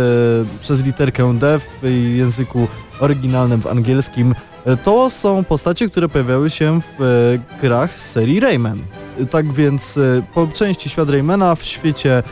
przez 0.60 0.84
literkę 0.84 1.38
D 1.38 1.60
w 1.82 1.86
języku 2.16 2.68
oryginalnym 3.00 3.60
w 3.60 3.66
angielskim 3.66 4.34
e, 4.64 4.76
to 4.76 5.10
są 5.10 5.44
postacie, 5.44 5.88
które 5.88 6.08
pojawiały 6.08 6.50
się 6.50 6.80
w 6.80 7.02
e, 7.02 7.60
grach 7.60 8.00
z 8.00 8.10
serii 8.10 8.40
Rayman. 8.40 8.78
E, 9.20 9.26
Tak 9.26 9.52
więc 9.52 9.98
po 10.34 10.46
części 10.46 10.88
świat 10.88 11.10
Raymana 11.10 11.54
w 11.54 11.62
świecie, 11.64 12.22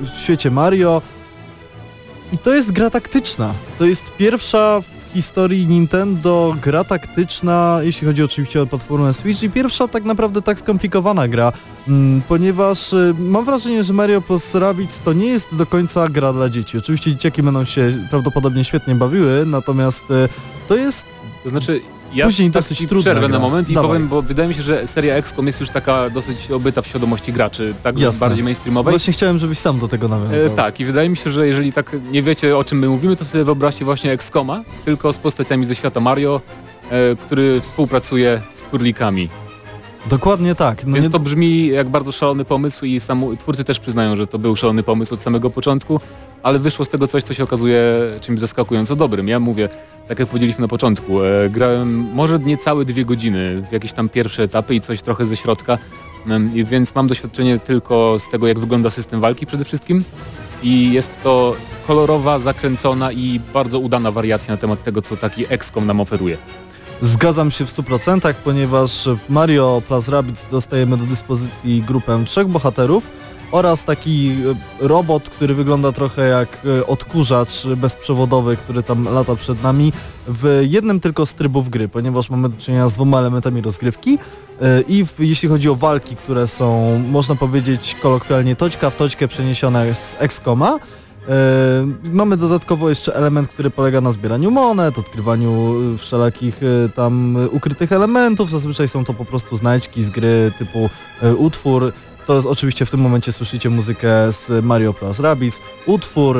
w 0.00 0.22
świecie 0.22 0.50
Mario 0.50 1.02
i 2.32 2.38
to 2.38 2.54
jest 2.54 2.72
gra 2.72 2.90
taktyczna. 2.90 3.54
To 3.78 3.84
jest 3.84 4.16
pierwsza 4.16 4.80
w 4.80 5.14
historii 5.14 5.66
Nintendo 5.66 6.56
gra 6.62 6.84
taktyczna, 6.84 7.78
jeśli 7.82 8.06
chodzi 8.06 8.22
oczywiście 8.22 8.62
o 8.62 8.66
platformę 8.66 9.12
Switch 9.12 9.42
i 9.42 9.50
pierwsza 9.50 9.88
tak 9.88 10.04
naprawdę 10.04 10.42
tak 10.42 10.58
skomplikowana 10.58 11.28
gra, 11.28 11.52
mm, 11.88 12.22
ponieważ 12.28 12.92
y, 12.92 13.14
mam 13.18 13.44
wrażenie, 13.44 13.84
że 13.84 13.92
Mario 13.92 14.20
plus 14.20 14.54
Rabbids 14.54 14.98
to 15.04 15.12
nie 15.12 15.26
jest 15.26 15.56
do 15.56 15.66
końca 15.66 16.08
gra 16.08 16.32
dla 16.32 16.48
dzieci. 16.48 16.78
Oczywiście 16.78 17.12
dzieciaki 17.12 17.42
będą 17.42 17.64
się 17.64 17.98
prawdopodobnie 18.10 18.64
świetnie 18.64 18.94
bawiły, 18.94 19.46
natomiast 19.46 20.10
y, 20.10 20.28
to 20.68 20.76
jest 20.76 21.04
To 21.44 21.48
znaczy, 21.48 21.80
ja 22.14 22.24
Później 22.26 22.50
tak 22.50 22.62
dosyć 22.62 22.78
ci 22.78 22.88
trudna 22.88 23.02
przerwę 23.10 23.28
gra. 23.28 23.38
na 23.38 23.38
moment 23.38 23.70
i 23.70 23.74
Dawaj. 23.74 23.88
powiem, 23.90 24.08
bo 24.08 24.22
wydaje 24.22 24.48
mi 24.48 24.54
się, 24.54 24.62
że 24.62 24.86
seria 24.86 25.14
XCOM 25.14 25.46
jest 25.46 25.60
już 25.60 25.70
taka 25.70 26.10
dosyć 26.10 26.50
obyta 26.50 26.82
w 26.82 26.86
świadomości 26.86 27.32
graczy, 27.32 27.74
tak 27.82 27.98
Jasne. 27.98 28.20
bardziej 28.20 28.44
mainstreamowej. 28.44 28.92
Właśnie 28.92 29.12
chciałem, 29.12 29.38
żebyś 29.38 29.58
sam 29.58 29.78
do 29.78 29.88
tego 29.88 30.08
nawiązał. 30.08 30.38
E, 30.46 30.50
tak, 30.50 30.80
i 30.80 30.84
wydaje 30.84 31.08
mi 31.08 31.16
się, 31.16 31.30
że 31.30 31.46
jeżeli 31.46 31.72
tak 31.72 31.96
nie 32.10 32.22
wiecie 32.22 32.56
o 32.56 32.64
czym 32.64 32.78
my 32.78 32.88
mówimy, 32.88 33.16
to 33.16 33.24
sobie 33.24 33.44
wyobraźcie 33.44 33.84
właśnie 33.84 34.12
XCOMa, 34.12 34.62
tylko 34.84 35.12
z 35.12 35.18
postaciami 35.18 35.66
ze 35.66 35.74
świata 35.74 36.00
Mario, 36.00 36.40
e, 36.90 37.16
który 37.16 37.60
współpracuje 37.60 38.40
z 38.56 38.62
kurlikami. 38.70 39.28
Dokładnie 40.06 40.54
tak. 40.54 40.86
No 40.86 40.94
Więc 40.94 41.06
nie- 41.06 41.12
to 41.12 41.18
brzmi 41.18 41.66
jak 41.66 41.88
bardzo 41.88 42.12
szalony 42.12 42.44
pomysł 42.44 42.84
i 42.84 43.00
sam, 43.00 43.36
twórcy 43.38 43.64
też 43.64 43.78
przyznają, 43.80 44.16
że 44.16 44.26
to 44.26 44.38
był 44.38 44.56
szalony 44.56 44.82
pomysł 44.82 45.14
od 45.14 45.22
samego 45.22 45.50
początku, 45.50 46.00
ale 46.42 46.58
wyszło 46.58 46.84
z 46.84 46.88
tego 46.88 47.06
coś, 47.06 47.22
co 47.22 47.34
się 47.34 47.42
okazuje 47.42 47.82
czymś 48.20 48.40
zaskakująco 48.40 48.96
dobrym. 48.96 49.28
Ja 49.28 49.40
mówię, 49.40 49.68
tak 50.08 50.18
jak 50.18 50.28
powiedzieliśmy 50.28 50.62
na 50.62 50.68
początku, 50.68 51.22
e, 51.22 51.50
grałem 51.50 52.06
może 52.14 52.38
niecałe 52.38 52.84
dwie 52.84 53.04
godziny 53.04 53.62
w 53.70 53.72
jakieś 53.72 53.92
tam 53.92 54.08
pierwsze 54.08 54.42
etapy 54.42 54.74
i 54.74 54.80
coś 54.80 55.02
trochę 55.02 55.26
ze 55.26 55.36
środka, 55.36 55.78
więc 56.54 56.94
mam 56.94 57.06
doświadczenie 57.08 57.58
tylko 57.58 58.18
z 58.18 58.28
tego, 58.28 58.48
jak 58.48 58.58
wygląda 58.58 58.90
system 58.90 59.20
walki 59.20 59.46
przede 59.46 59.64
wszystkim 59.64 60.04
i 60.62 60.92
jest 60.92 61.22
to 61.22 61.56
kolorowa, 61.86 62.38
zakręcona 62.38 63.12
i 63.12 63.40
bardzo 63.54 63.78
udana 63.78 64.10
wariacja 64.10 64.54
na 64.54 64.58
temat 64.58 64.82
tego, 64.84 65.02
co 65.02 65.16
taki 65.16 65.44
XCOM 65.48 65.86
nam 65.86 66.00
oferuje. 66.00 66.36
Zgadzam 67.00 67.50
się 67.50 67.66
w 67.66 67.76
100%, 67.76 68.34
ponieważ 68.44 69.08
w 69.26 69.30
Mario 69.30 69.82
Plus 69.88 70.08
Rabbids 70.08 70.46
dostajemy 70.50 70.96
do 70.96 71.04
dyspozycji 71.04 71.82
grupę 71.82 72.24
trzech 72.26 72.46
bohaterów 72.46 73.10
oraz 73.52 73.84
taki 73.84 74.36
e, 74.80 74.88
robot, 74.88 75.30
który 75.30 75.54
wygląda 75.54 75.92
trochę 75.92 76.28
jak 76.28 76.48
e, 76.78 76.86
odkurzacz 76.86 77.66
bezprzewodowy, 77.66 78.56
który 78.56 78.82
tam 78.82 79.04
lata 79.04 79.36
przed 79.36 79.62
nami 79.62 79.92
w 80.28 80.62
jednym 80.68 81.00
tylko 81.00 81.26
z 81.26 81.34
trybów 81.34 81.68
gry, 81.68 81.88
ponieważ 81.88 82.30
mamy 82.30 82.48
do 82.48 82.56
czynienia 82.56 82.88
z 82.88 82.92
dwoma 82.92 83.18
elementami 83.18 83.60
rozgrywki 83.60 84.18
e, 84.60 84.80
i 84.80 85.06
w, 85.06 85.14
jeśli 85.18 85.48
chodzi 85.48 85.68
o 85.68 85.74
walki, 85.74 86.16
które 86.16 86.46
są, 86.46 86.98
można 86.98 87.34
powiedzieć 87.34 87.96
kolokwialnie, 88.02 88.56
toćka 88.56 88.90
w 88.90 88.96
toćkę 88.96 89.28
przeniesione 89.28 89.94
z 89.94 90.16
XCOMa, 90.18 90.78
mamy 92.02 92.36
dodatkowo 92.36 92.88
jeszcze 92.88 93.14
element, 93.14 93.48
który 93.48 93.70
polega 93.70 94.00
na 94.00 94.12
zbieraniu 94.12 94.50
monet, 94.50 94.98
odkrywaniu 94.98 95.74
e, 95.94 95.98
wszelakich 95.98 96.60
e, 96.62 96.88
tam 96.88 97.36
e, 97.36 97.48
ukrytych 97.48 97.92
elementów. 97.92 98.50
Zazwyczaj 98.50 98.88
są 98.88 99.04
to 99.04 99.14
po 99.14 99.24
prostu 99.24 99.56
znajdźki 99.56 100.04
z 100.04 100.10
gry 100.10 100.52
typu 100.58 100.90
utwór. 101.38 101.92
To 102.26 102.34
jest 102.34 102.46
oczywiście 102.46 102.86
w 102.86 102.90
tym 102.90 103.00
momencie 103.00 103.32
słyszycie 103.32 103.70
muzykę 103.70 104.32
z 104.32 104.64
Mario 104.64 104.92
Plus 104.92 105.20
Rabbids, 105.20 105.60
utwór, 105.86 106.38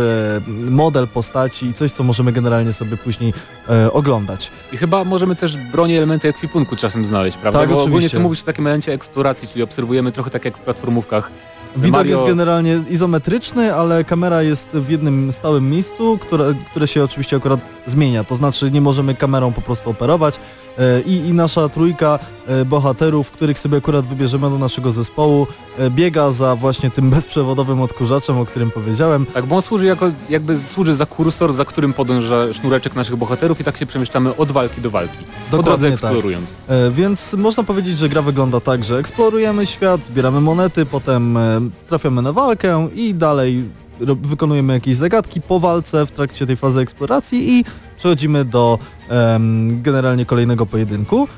model 0.70 1.09
postaci 1.09 1.66
i 1.66 1.72
coś, 1.72 1.91
co 1.91 2.03
możemy 2.03 2.33
generalnie 2.33 2.72
sobie 2.72 2.97
później 2.97 3.35
e, 3.68 3.93
oglądać. 3.93 4.51
I 4.72 4.76
chyba 4.76 5.05
możemy 5.05 5.37
też 5.37 5.57
broni 5.57 5.97
elementy 5.97 6.28
ekwipunku 6.28 6.76
czasem 6.76 7.05
znaleźć, 7.05 7.37
prawda? 7.37 7.61
Tak, 7.61 7.68
Bo 7.68 7.74
ogólnie 7.74 7.95
oczywiście. 7.97 8.16
ty 8.16 8.22
mówisz 8.22 8.43
o 8.43 8.45
takim 8.45 8.66
elemencie 8.66 8.93
eksploracji, 8.93 9.49
czyli 9.49 9.62
obserwujemy 9.62 10.12
trochę 10.12 10.30
tak 10.30 10.45
jak 10.45 10.59
w 10.59 10.61
platformówkach. 10.61 11.30
Widok 11.77 12.01
Mario- 12.01 12.11
jest 12.11 12.27
generalnie 12.27 12.81
izometryczny, 12.91 13.75
ale 13.75 14.05
kamera 14.05 14.43
jest 14.43 14.68
w 14.68 14.91
jednym 14.91 15.33
stałym 15.33 15.70
miejscu, 15.70 16.18
które, 16.18 16.55
które 16.70 16.87
się 16.87 17.05
oczywiście 17.05 17.37
akurat 17.37 17.61
zmienia. 17.87 18.24
To 18.24 18.37
znaczy 18.37 18.70
nie 18.70 18.80
możemy 18.80 19.14
kamerą 19.14 19.53
po 19.53 19.61
prostu 19.61 19.91
operować 19.91 20.41
e, 20.78 21.01
i, 21.01 21.16
i 21.16 21.33
nasza 21.33 21.68
trójka 21.68 22.18
e, 22.47 22.64
bohaterów, 22.64 23.30
których 23.30 23.59
sobie 23.59 23.78
akurat 23.78 24.07
wybierzemy 24.07 24.51
do 24.51 24.59
naszego 24.59 24.93
zespołu, 24.93 25.47
e, 25.78 25.91
biega 25.91 26.30
za 26.30 26.57
właśnie 26.57 26.91
tym 26.91 27.11
bezprzewodowym 27.14 27.83
odkurzaczem, 27.83 28.39
o 28.39 28.47
którym 28.47 28.70
powiedziałem. 28.70 29.26
Tak, 29.26 29.47
bo 29.47 29.57
on 29.57 29.62
służy 29.62 29.87
jako, 29.87 30.11
jakby 30.30 30.59
służy 30.59 30.95
za 30.95 31.07
kursor, 31.07 31.53
za 31.53 31.64
którym 31.64 31.93
podąża 31.93 32.53
sznureczek 32.53 32.97
naszych 32.97 33.16
bohaterów 33.16 33.61
i 33.61 33.64
tak 33.64 33.76
się 33.76 33.87
przemieszczamy 33.87 34.37
od 34.37 34.53
walki 34.53 34.80
do 34.80 34.91
walki. 34.91 35.18
Po 35.51 35.57
drodze 35.57 35.70
Dokładnie 35.70 35.89
tak. 35.91 36.05
eksplorując. 36.05 36.55
E, 36.68 36.91
Więc 36.91 37.35
można 37.35 37.62
powiedzieć, 37.62 37.99
że 37.99 38.09
gra 38.09 38.22
wygląda 38.22 38.61
tak, 38.61 38.85
że 38.85 38.99
eksplorujemy 38.99 39.66
świat, 39.66 40.05
zbieramy 40.05 40.41
monety, 40.41 40.87
potem 40.87 41.39
trafiamy 41.87 42.22
na 42.22 42.33
walkę 42.33 42.89
i 42.95 43.14
dalej 43.14 43.82
wykonujemy 44.01 44.72
jakieś 44.72 44.97
zagadki 44.97 45.40
po 45.40 45.61
walce 45.61 46.07
w 46.07 46.11
trakcie 46.11 46.47
tej 46.47 46.57
fazy 46.57 46.80
eksploracji 46.80 47.53
i 47.53 47.64
przechodzimy 47.97 48.45
do 48.45 48.78
generalnie 49.82 50.26
kolejnego 50.26 50.66
pojedynku. 50.66 51.28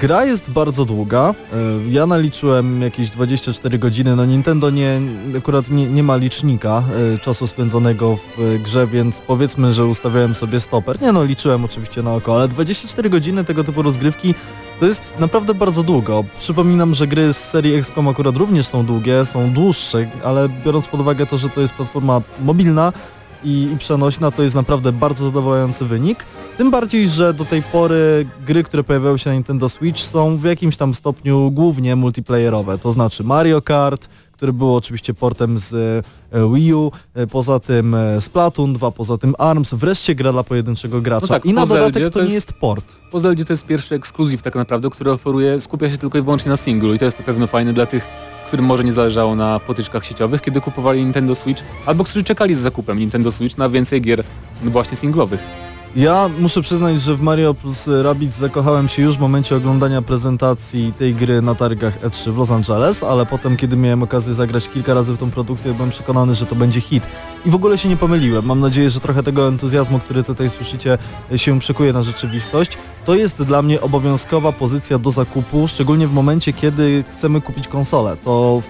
Gra 0.00 0.24
jest 0.24 0.50
bardzo 0.50 0.84
długa. 0.84 1.34
E, 1.52 1.90
Ja 1.90 2.06
naliczyłem 2.06 2.82
jakieś 2.82 3.10
24 3.10 3.78
godziny. 3.78 4.16
No 4.16 4.24
Nintendo 4.26 4.70
nie, 4.70 5.00
akurat 5.38 5.70
nie, 5.70 5.86
nie 5.86 6.02
ma 6.02 6.16
licznika 6.16 6.82
e, 7.14 7.18
czasu 7.18 7.46
spędzonego 7.46 8.16
w 8.16 8.40
e, 8.40 8.58
grze, 8.58 8.86
więc 8.86 9.20
powiedzmy, 9.20 9.72
że 9.72 9.86
ustawiałem 9.86 10.34
sobie 10.34 10.60
stoper. 10.60 11.02
Nie 11.02 11.12
no, 11.12 11.24
liczyłem 11.24 11.64
oczywiście 11.64 12.02
na 12.02 12.14
oko, 12.14 12.34
ale 12.34 12.48
24 12.48 13.10
godziny 13.10 13.44
tego 13.44 13.64
typu 13.64 13.82
rozgrywki 13.82 14.34
to 14.82 14.86
jest 14.86 15.18
naprawdę 15.18 15.54
bardzo 15.54 15.82
długo. 15.82 16.24
Przypominam, 16.38 16.94
że 16.94 17.06
gry 17.06 17.32
z 17.32 17.36
serii 17.36 17.74
XCOM 17.74 18.08
akurat 18.08 18.36
również 18.36 18.66
są 18.66 18.86
długie, 18.86 19.24
są 19.24 19.50
dłuższe, 19.50 20.10
ale 20.24 20.48
biorąc 20.64 20.86
pod 20.88 21.00
uwagę 21.00 21.26
to, 21.26 21.38
że 21.38 21.48
to 21.48 21.60
jest 21.60 21.74
platforma 21.74 22.20
mobilna 22.40 22.92
i, 23.44 23.68
i 23.74 23.78
przenośna, 23.78 24.30
to 24.30 24.42
jest 24.42 24.54
naprawdę 24.54 24.92
bardzo 24.92 25.24
zadowalający 25.24 25.84
wynik. 25.84 26.24
Tym 26.58 26.70
bardziej, 26.70 27.08
że 27.08 27.34
do 27.34 27.44
tej 27.44 27.62
pory 27.62 28.26
gry, 28.46 28.62
które 28.62 28.84
pojawiały 28.84 29.18
się 29.18 29.30
na 29.30 29.34
Nintendo 29.34 29.68
Switch 29.68 30.00
są 30.00 30.36
w 30.36 30.44
jakimś 30.44 30.76
tam 30.76 30.94
stopniu 30.94 31.50
głównie 31.50 31.96
multiplayerowe, 31.96 32.78
to 32.78 32.92
znaczy 32.92 33.24
Mario 33.24 33.62
Kart, 33.62 34.08
który 34.32 34.52
był 34.52 34.76
oczywiście 34.76 35.14
portem 35.14 35.58
z 35.58 35.74
e, 36.32 36.52
Wii 36.54 36.74
U, 36.74 36.92
e, 37.14 37.26
poza 37.26 37.60
tym 37.60 37.94
e, 37.94 38.20
Splatoon 38.20 38.72
2, 38.74 38.90
poza 38.90 39.18
tym 39.18 39.34
ARMS, 39.38 39.74
wreszcie 39.74 40.14
gra 40.14 40.32
dla 40.32 40.44
pojedynczego 40.44 41.00
gracza. 41.00 41.26
tak, 41.26 41.46
I 41.46 41.52
na 41.52 41.66
dodatek 41.66 41.92
Zeldzie 41.92 42.10
to, 42.10 42.18
to 42.18 42.18
nie 42.26 42.34
jest- 42.34 42.48
jest 42.48 42.60
port. 42.60 42.84
Po 43.10 43.20
Zeldzie 43.20 43.44
to 43.44 43.52
jest 43.52 43.66
pierwszy 43.66 43.94
ekskluzyw 43.94 44.42
tak 44.42 44.54
naprawdę, 44.54 44.90
który 44.90 45.10
oferuje, 45.10 45.60
skupia 45.60 45.90
się 45.90 45.98
tylko 45.98 46.18
i 46.18 46.22
wyłącznie 46.22 46.50
na 46.50 46.56
singlu 46.56 46.94
i 46.94 46.98
to 46.98 47.04
jest 47.04 47.18
na 47.18 47.24
pewno 47.24 47.46
fajne 47.46 47.72
dla 47.72 47.86
tych, 47.86 48.04
którym 48.46 48.64
może 48.66 48.84
nie 48.84 48.92
zależało 48.92 49.36
na 49.36 49.60
potyczkach 49.60 50.04
sieciowych, 50.04 50.42
kiedy 50.42 50.60
kupowali 50.60 51.04
Nintendo 51.04 51.34
Switch, 51.34 51.62
albo 51.86 52.04
którzy 52.04 52.24
czekali 52.24 52.54
z 52.54 52.58
zakupem 52.58 52.98
Nintendo 52.98 53.32
Switch 53.32 53.58
na 53.58 53.68
więcej 53.68 54.02
gier 54.02 54.24
no 54.64 54.70
właśnie 54.70 54.96
singlowych. 54.96 55.40
Ja 55.96 56.30
muszę 56.38 56.62
przyznać, 56.62 57.00
że 57.00 57.16
w 57.16 57.20
Mario 57.20 57.54
plus 57.54 57.88
Rabbids 58.02 58.38
zakochałem 58.38 58.88
się 58.88 59.02
już 59.02 59.16
w 59.16 59.20
momencie 59.20 59.56
oglądania 59.56 60.02
prezentacji 60.02 60.92
tej 60.98 61.14
gry 61.14 61.42
na 61.42 61.54
targach 61.54 62.00
E3 62.00 62.32
w 62.32 62.38
Los 62.38 62.50
Angeles, 62.50 63.02
ale 63.02 63.26
potem, 63.26 63.56
kiedy 63.56 63.76
miałem 63.76 64.02
okazję 64.02 64.34
zagrać 64.34 64.68
kilka 64.68 64.94
razy 64.94 65.12
w 65.12 65.18
tą 65.18 65.30
produkcję, 65.30 65.74
byłem 65.74 65.90
przekonany, 65.90 66.34
że 66.34 66.46
to 66.46 66.54
będzie 66.54 66.80
hit. 66.80 67.04
I 67.46 67.50
w 67.50 67.54
ogóle 67.54 67.78
się 67.78 67.88
nie 67.88 67.96
pomyliłem. 67.96 68.44
Mam 68.44 68.60
nadzieję, 68.60 68.90
że 68.90 69.00
trochę 69.00 69.22
tego 69.22 69.48
entuzjazmu, 69.48 69.98
który 69.98 70.22
tutaj 70.22 70.50
słyszycie, 70.50 70.98
się 71.36 71.60
przekuje 71.60 71.92
na 71.92 72.02
rzeczywistość. 72.02 72.78
To 73.04 73.14
jest 73.14 73.42
dla 73.42 73.62
mnie 73.62 73.80
obowiązkowa 73.80 74.52
pozycja 74.52 74.98
do 74.98 75.10
zakupu, 75.10 75.68
szczególnie 75.68 76.08
w 76.08 76.12
momencie, 76.12 76.52
kiedy 76.52 77.04
chcemy 77.10 77.40
kupić 77.40 77.68
konsolę. 77.68 78.16
To 78.24 78.62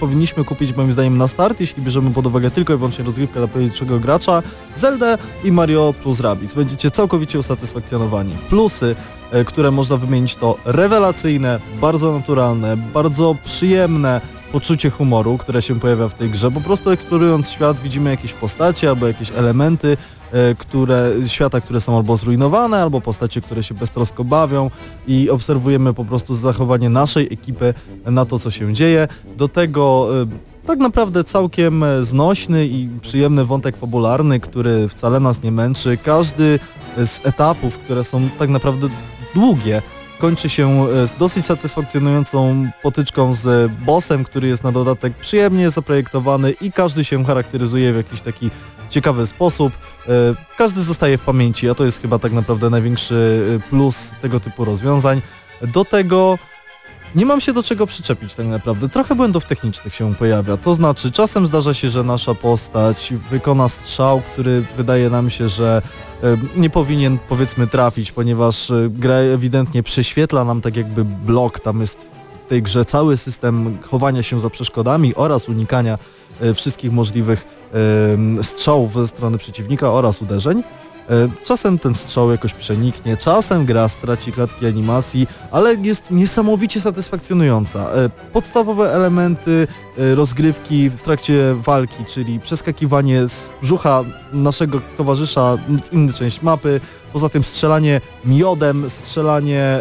powinniśmy 0.00 0.44
kupić 0.44 0.76
moim 0.76 0.92
zdaniem 0.92 1.18
na 1.18 1.28
start, 1.28 1.60
jeśli 1.60 1.82
bierzemy 1.82 2.10
pod 2.10 2.26
uwagę 2.26 2.50
tylko 2.50 2.74
i 2.74 2.76
wyłącznie 2.76 3.04
rozgrywkę 3.04 3.40
dla 3.40 3.48
pojedynczego 3.48 4.00
gracza, 4.00 4.42
Zelda 4.76 5.18
i 5.44 5.52
Mario 5.52 5.94
plus 6.02 6.20
Rabbids. 6.20 6.54
Będziecie 6.64 6.90
całkowicie 6.90 7.38
usatysfakcjonowani. 7.38 8.32
Plusy, 8.48 8.96
e, 9.30 9.44
które 9.44 9.70
można 9.70 9.96
wymienić 9.96 10.36
to 10.36 10.56
rewelacyjne, 10.64 11.60
bardzo 11.80 12.12
naturalne, 12.12 12.76
bardzo 12.76 13.36
przyjemne 13.44 14.20
poczucie 14.52 14.90
humoru, 14.90 15.38
które 15.38 15.62
się 15.62 15.80
pojawia 15.80 16.08
w 16.08 16.14
tej 16.14 16.30
grze. 16.30 16.50
Po 16.50 16.60
prostu 16.60 16.90
eksplorując 16.90 17.50
świat 17.50 17.80
widzimy 17.80 18.10
jakieś 18.10 18.32
postacie 18.32 18.88
albo 18.88 19.06
jakieś 19.06 19.32
elementy 19.32 19.96
e, 20.32 20.54
które, 20.54 21.12
świata, 21.26 21.60
które 21.60 21.80
są 21.80 21.96
albo 21.96 22.16
zrujnowane, 22.16 22.82
albo 22.82 23.00
postacie, 23.00 23.40
które 23.40 23.62
się 23.62 23.74
beztrosko 23.74 24.24
bawią 24.24 24.70
i 25.06 25.30
obserwujemy 25.30 25.94
po 25.94 26.04
prostu 26.04 26.34
zachowanie 26.34 26.90
naszej 26.90 27.28
ekipy 27.32 27.74
na 28.06 28.24
to, 28.24 28.38
co 28.38 28.50
się 28.50 28.74
dzieje. 28.74 29.08
Do 29.36 29.48
tego 29.48 30.08
e, 30.22 30.53
tak 30.66 30.78
naprawdę 30.78 31.24
całkiem 31.24 31.82
e, 31.82 32.04
znośny 32.04 32.66
i 32.66 32.88
przyjemny 33.02 33.44
wątek 33.44 33.76
fabularny, 33.76 34.40
który 34.40 34.88
wcale 34.88 35.20
nas 35.20 35.42
nie 35.42 35.52
męczy. 35.52 35.98
Każdy 36.04 36.58
z 36.96 37.20
etapów, 37.26 37.78
które 37.78 38.04
są 38.04 38.28
tak 38.38 38.48
naprawdę 38.48 38.88
długie, 39.34 39.82
kończy 40.18 40.48
się 40.48 40.86
e, 40.88 41.18
dosyć 41.18 41.46
satysfakcjonującą 41.46 42.68
potyczką 42.82 43.34
z 43.34 43.72
bossem, 43.72 44.24
który 44.24 44.48
jest 44.48 44.64
na 44.64 44.72
dodatek 44.72 45.14
przyjemnie 45.14 45.70
zaprojektowany 45.70 46.50
i 46.50 46.72
każdy 46.72 47.04
się 47.04 47.24
charakteryzuje 47.24 47.92
w 47.92 47.96
jakiś 47.96 48.20
taki 48.20 48.50
ciekawy 48.90 49.26
sposób. 49.26 49.72
E, 50.08 50.10
Każdy 50.58 50.82
zostaje 50.82 51.18
w 51.18 51.22
pamięci, 51.22 51.70
a 51.70 51.74
to 51.74 51.84
jest 51.84 52.02
chyba 52.02 52.18
tak 52.18 52.32
naprawdę 52.32 52.70
największy 52.70 53.42
plus 53.70 54.10
tego 54.22 54.40
typu 54.40 54.64
rozwiązań. 54.64 55.22
Do 55.62 55.84
tego 55.84 56.38
nie 57.14 57.26
mam 57.26 57.40
się 57.40 57.52
do 57.52 57.62
czego 57.62 57.86
przyczepić 57.86 58.34
tak 58.34 58.46
naprawdę. 58.46 58.88
Trochę 58.88 59.14
błędów 59.14 59.44
technicznych 59.44 59.94
się 59.94 60.14
pojawia. 60.14 60.56
To 60.56 60.74
znaczy, 60.74 61.12
czasem 61.12 61.46
zdarza 61.46 61.74
się, 61.74 61.90
że 61.90 62.04
nasza 62.04 62.34
postać 62.34 63.12
wykona 63.30 63.68
strzał, 63.68 64.22
który 64.32 64.62
wydaje 64.76 65.10
nam 65.10 65.30
się, 65.30 65.48
że 65.48 65.82
nie 66.56 66.70
powinien 66.70 67.18
powiedzmy 67.28 67.66
trafić, 67.66 68.12
ponieważ 68.12 68.70
e, 68.70 68.88
gra 68.90 69.14
ewidentnie 69.14 69.82
prześwietla 69.82 70.44
nam 70.44 70.60
tak 70.60 70.76
jakby 70.76 71.04
blok. 71.04 71.60
Tam 71.60 71.80
jest 71.80 71.98
w 72.46 72.48
tej 72.48 72.62
grze 72.62 72.84
cały 72.84 73.16
system 73.16 73.78
chowania 73.82 74.22
się 74.22 74.40
za 74.40 74.50
przeszkodami 74.50 75.14
oraz 75.14 75.48
unikania 75.48 75.98
e, 76.40 76.54
wszystkich 76.54 76.92
możliwych 76.92 77.64
strzałów 78.42 78.92
ze 78.92 79.08
strony 79.08 79.38
przeciwnika 79.38 79.92
oraz 79.92 80.22
uderzeń. 80.22 80.62
E, 81.10 81.28
Czasem 81.44 81.78
ten 81.78 81.94
strzał 81.94 82.30
jakoś 82.30 82.52
przeniknie, 82.52 83.16
czasem 83.16 83.64
gra 83.64 83.88
straci 83.88 84.32
klatki 84.32 84.66
animacji, 84.66 85.26
ale 85.50 85.74
jest 85.74 86.10
niesamowicie 86.10 86.80
satysfakcjonująca. 86.80 87.92
E, 87.92 88.10
Podstawowe 88.32 88.92
elementy 88.92 89.66
e, 89.98 90.14
rozgrywki 90.14 90.90
w 90.90 91.02
trakcie 91.02 91.54
walki, 91.54 92.04
czyli 92.04 92.40
przeskakiwanie 92.40 93.28
z 93.28 93.50
brzucha 93.62 94.04
naszego 94.32 94.80
towarzysza 94.96 95.56
w 95.82 95.92
inną 95.92 96.12
część 96.12 96.42
mapy, 96.42 96.80
poza 97.12 97.28
tym 97.28 97.42
strzelanie 97.42 98.00
miodem, 98.24 98.90
strzelanie 98.90 99.80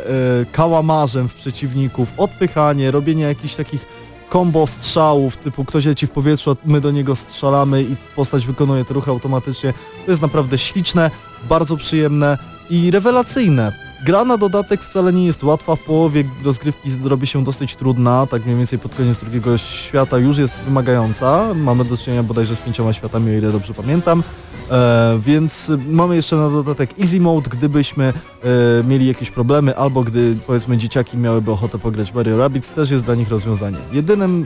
kałamarzem 0.52 1.30
w 1.30 1.34
przeciwników, 1.34 2.14
odpychanie, 2.18 2.92
robienie 2.92 3.24
jakichś 3.24 3.56
takich 3.56 3.86
kombo 4.34 4.68
strzałów, 4.68 5.38
typu 5.38 5.66
ktoś 5.66 5.86
leci 5.86 6.08
w 6.08 6.10
powietrzu, 6.10 6.52
a 6.52 6.56
my 6.66 6.82
do 6.82 6.92
niego 6.92 7.16
strzelamy 7.16 7.84
i 7.84 7.96
postać 8.16 8.46
wykonuje 8.46 8.86
te 8.86 8.94
ruchy 8.94 9.12
automatycznie. 9.12 9.74
To 10.06 10.12
jest 10.12 10.22
naprawdę 10.22 10.58
śliczne, 10.58 11.12
bardzo 11.50 11.78
przyjemne 11.78 12.38
i 12.70 12.92
rewelacyjne. 12.92 13.93
Gra 14.06 14.26
na 14.26 14.38
dodatek 14.38 14.82
wcale 14.82 15.14
nie 15.14 15.26
jest 15.26 15.44
łatwa, 15.44 15.76
w 15.76 15.80
połowie 15.80 16.24
rozgrywki 16.44 16.90
robi 17.04 17.28
się 17.28 17.44
dosyć 17.44 17.76
trudna, 17.76 18.28
tak 18.28 18.46
mniej 18.46 18.58
więcej 18.58 18.80
pod 18.80 18.96
koniec 18.96 19.18
drugiego 19.18 19.58
świata 19.58 20.18
już 20.18 20.38
jest 20.38 20.54
wymagająca. 20.54 21.54
Mamy 21.56 21.86
do 21.86 21.98
czynienia 21.98 22.24
bodajże 22.24 22.56
z 22.56 22.60
pięcioma 22.60 22.94
światami, 22.94 23.32
o 23.32 23.34
ile 23.34 23.52
dobrze 23.52 23.74
pamiętam. 23.74 24.24
E, 24.72 25.20
więc 25.26 25.72
mamy 25.88 26.16
jeszcze 26.16 26.36
na 26.36 26.50
dodatek 26.50 27.00
Easy 27.00 27.20
Mode, 27.20 27.50
gdybyśmy 27.50 28.14
e, 28.14 28.84
mieli 28.84 29.08
jakieś 29.08 29.32
problemy, 29.32 29.78
albo 29.78 30.04
gdy 30.04 30.36
powiedzmy 30.48 30.78
dzieciaki 30.78 31.18
miałyby 31.18 31.52
ochotę 31.52 31.80
pograć 31.80 32.14
Mario 32.14 32.38
Rabbids, 32.38 32.72
też 32.72 32.92
jest 32.92 33.04
dla 33.04 33.16
nich 33.16 33.30
rozwiązanie. 33.30 33.78
Jedynym 33.92 34.46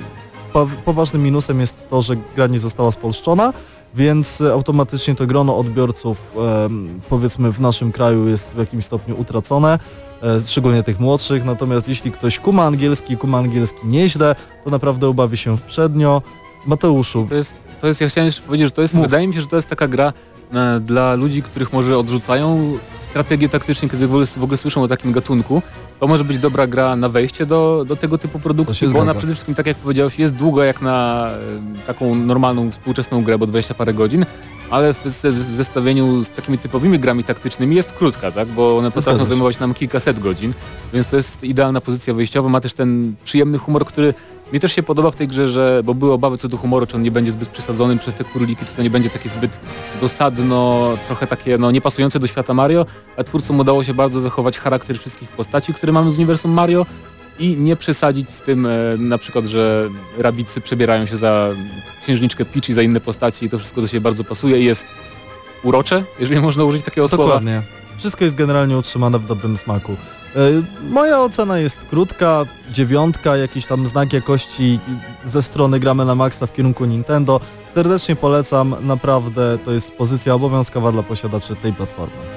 po, 0.53 0.67
poważnym 0.85 1.23
minusem 1.23 1.59
jest 1.59 1.89
to, 1.89 2.01
że 2.01 2.15
gra 2.35 2.47
nie 2.47 2.59
została 2.59 2.91
spolszczona, 2.91 3.53
więc 3.97 4.41
e, 4.41 4.53
automatycznie 4.53 5.15
to 5.15 5.27
grono 5.27 5.57
odbiorców 5.57 6.31
em, 6.65 6.99
powiedzmy 7.09 7.51
w 7.51 7.59
naszym 7.61 7.91
kraju 7.91 8.27
jest 8.27 8.49
w 8.49 8.57
jakimś 8.57 8.85
stopniu 8.85 9.19
utracone, 9.19 9.79
e, 10.23 10.41
szczególnie 10.45 10.83
tych 10.83 10.99
młodszych, 10.99 11.45
natomiast 11.45 11.89
jeśli 11.89 12.11
ktoś 12.11 12.39
kuma 12.39 12.63
angielski, 12.63 13.17
kuma 13.17 13.37
angielski 13.37 13.87
nieźle, 13.87 14.35
to 14.63 14.69
naprawdę 14.69 15.09
ubawi 15.09 15.37
się 15.37 15.57
w 15.57 15.61
przednio. 15.61 16.21
Mateuszu, 16.65 17.25
To 17.29 17.35
jest, 17.35 17.55
to 17.81 17.87
jest, 17.87 18.01
ja 18.01 18.09
chciałem 18.09 18.25
jeszcze 18.25 18.41
powiedzieć, 18.41 18.67
że 18.67 18.71
to 18.71 18.81
jest, 18.81 18.93
Mów. 18.93 19.05
wydaje 19.05 19.27
mi 19.27 19.33
się, 19.33 19.41
że 19.41 19.47
to 19.47 19.55
jest 19.55 19.67
taka 19.67 19.87
gra 19.87 20.07
e, 20.07 20.36
dla 20.81 21.15
ludzi, 21.15 21.43
których 21.43 21.73
może 21.73 21.97
odrzucają 21.97 22.77
strategie 23.01 23.49
taktyczne, 23.49 23.89
kiedy 23.89 24.07
w 24.07 24.43
ogóle, 24.43 24.57
słyszą 24.57 24.83
o 24.83 24.87
takim 24.87 25.11
gatunku. 25.11 25.61
To 25.99 26.07
może 26.07 26.23
być 26.23 26.37
dobra 26.37 26.67
gra 26.67 26.95
na 26.95 27.09
wejście 27.09 27.45
do, 27.45 27.85
do 27.87 27.95
tego 27.95 28.17
typu 28.17 28.39
produkcji, 28.39 28.87
bo 28.87 28.93
ona 28.93 29.03
zgadza. 29.03 29.17
przede 29.17 29.33
wszystkim, 29.33 29.55
tak 29.55 29.65
jak 29.65 29.77
powiedziałeś, 29.77 30.19
jest 30.19 30.33
długa 30.33 30.65
jak 30.65 30.81
na 30.81 31.29
e, 31.77 31.87
taką 31.87 32.15
normalną, 32.15 32.71
współczesną 32.71 33.23
grę, 33.23 33.37
bo 33.37 33.47
20 33.47 33.73
parę 33.73 33.93
godzin, 33.93 34.25
ale 34.69 34.93
w, 34.93 35.03
w, 35.05 35.55
zestawieniu 35.55 36.23
z 36.23 36.29
takimi 36.29 36.57
typowymi 36.57 36.99
grami 36.99 37.23
taktycznymi 37.23 37.75
jest 37.75 37.91
krótka, 37.91 38.31
tak? 38.31 38.47
bo 38.47 38.77
one 38.77 38.91
potrafią 38.91 39.25
zajmować 39.25 39.59
nam 39.59 39.73
kilkaset 39.73 40.19
godzin, 40.19 40.53
więc 40.93 41.07
to 41.07 41.17
jest 41.17 41.43
idealna 41.43 41.81
pozycja 41.81 42.13
wyjściowa. 42.13 42.49
Ma 42.49 42.61
też 42.61 42.73
ten 42.73 43.15
przyjemny 43.23 43.57
humor, 43.57 43.85
który 43.85 44.13
mi 44.53 44.59
też 44.59 44.75
się 44.75 44.83
podoba 44.83 45.11
w 45.11 45.15
tej 45.15 45.27
grze, 45.27 45.47
że, 45.47 45.81
bo 45.83 45.93
były 45.93 46.13
obawy 46.13 46.37
co 46.37 46.47
do 46.47 46.57
humoru, 46.57 46.87
czy 46.87 46.95
on 46.95 47.01
nie 47.01 47.11
będzie 47.11 47.31
zbyt 47.31 47.49
przesadzony 47.49 47.97
przez 47.97 48.13
te 48.13 48.23
króliki, 48.23 48.65
czy 48.65 48.73
to 48.73 48.83
nie 48.83 48.89
będzie 48.89 49.09
takie 49.09 49.29
zbyt 49.29 49.59
dosadno, 50.01 50.89
trochę 51.07 51.27
takie 51.27 51.57
no 51.57 51.71
niepasujące 51.71 52.19
do 52.19 52.27
świata 52.27 52.53
Mario, 52.53 52.85
a 53.17 53.23
twórcom 53.23 53.59
udało 53.59 53.83
się 53.83 53.93
bardzo 53.93 54.21
zachować 54.21 54.59
charakter 54.59 54.99
wszystkich 54.99 55.29
postaci, 55.29 55.73
które 55.73 55.93
mamy 55.93 56.11
z 56.11 56.17
uniwersum 56.17 56.51
Mario 56.51 56.85
i 57.39 57.57
nie 57.57 57.75
przesadzić 57.75 58.31
z 58.31 58.41
tym 58.41 58.65
e, 58.65 58.69
na 58.97 59.17
przykład, 59.17 59.45
że 59.45 59.89
rabicy 60.17 60.61
przebierają 60.61 61.05
się 61.05 61.17
za 61.17 61.49
księżniczkę 62.03 62.45
Peach 62.45 62.69
i 62.69 62.73
za 62.73 62.81
inne 62.81 62.99
postaci 62.99 63.45
i 63.45 63.49
to 63.49 63.59
wszystko 63.59 63.81
do 63.81 63.87
siebie 63.87 64.01
bardzo 64.01 64.23
pasuje 64.23 64.61
i 64.61 64.65
jest 64.65 64.85
urocze, 65.63 66.03
jeżeli 66.19 66.41
można 66.41 66.63
użyć 66.63 66.83
takiego 66.83 67.07
słowa. 67.07 67.23
Dokładnie. 67.23 67.61
Wszystko 67.97 68.23
jest 68.23 68.35
generalnie 68.35 68.77
utrzymane 68.77 69.19
w 69.19 69.25
dobrym 69.25 69.57
smaku. 69.57 69.95
E, 70.37 70.63
Moja 70.89 71.21
ocena 71.21 71.57
jest 71.57 71.85
krótka, 71.85 72.45
dziewiątka, 72.71 73.37
jakiś 73.37 73.65
tam 73.65 73.87
znak 73.87 74.13
jakości 74.13 74.79
ze 75.25 75.41
strony 75.41 75.79
gramy 75.79 76.05
na 76.05 76.15
maksa 76.15 76.47
w 76.47 76.53
kierunku 76.53 76.85
Nintendo. 76.85 77.39
Serdecznie 77.73 78.15
polecam, 78.15 78.75
naprawdę 78.81 79.57
to 79.65 79.71
jest 79.71 79.91
pozycja 79.91 80.33
obowiązkowa 80.33 80.91
dla 80.91 81.03
posiadaczy 81.03 81.55
tej 81.55 81.73
platformy. 81.73 82.36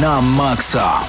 Na 0.00 0.20
maksa. 0.20 1.04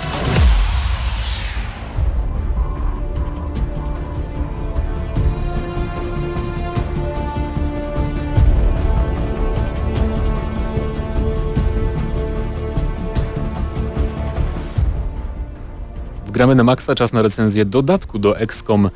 Gramy 16.28 16.56
na 16.56 16.64
maksa, 16.64 16.96
czas 16.96 17.14
na 17.14 17.22
recenzję 17.22 17.66
dodatku 17.66 18.20
do 18.20 18.40
XCOM 18.40 18.90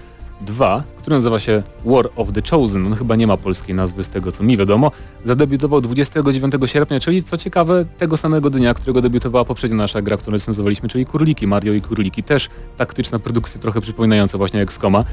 2, 0.46 0.84
który 0.98 1.16
nazywa 1.16 1.40
się 1.40 1.64
War 1.86 2.10
of 2.16 2.32
the 2.32 2.42
Chosen. 2.50 2.88
On 2.88 2.96
chyba 2.96 3.16
nie 3.16 3.28
ma 3.28 3.38
polskiej 3.38 3.76
nazwy 3.76 4.04
z 4.04 4.10
tego 4.10 4.32
co 4.32 4.44
mi 4.44 4.58
wiadomo. 4.58 4.92
Zadebiutował 5.24 5.82
29 5.82 6.54
sierpnia, 6.66 7.00
czyli 7.00 7.24
co 7.24 7.38
ciekawe 7.38 7.86
tego 7.98 8.18
samego 8.18 8.50
dnia, 8.50 8.74
którego 8.74 9.02
debiutowała 9.02 9.46
poprzednia 9.46 9.78
nasza 9.78 10.02
gra, 10.02 10.18
którą 10.18 10.34
recenzowaliśmy, 10.34 10.90
czyli 10.90 11.06
Kurliki, 11.06 11.48
Mario 11.48 11.74
i 11.74 11.82
Kurliki. 11.82 12.24
Też 12.24 12.50
taktyczna 12.78 13.20
produkcja 13.20 13.62
trochę 13.62 13.82
przypominająca 13.82 14.38
właśnie 14.38 14.62
XCOMa. 14.62 15.04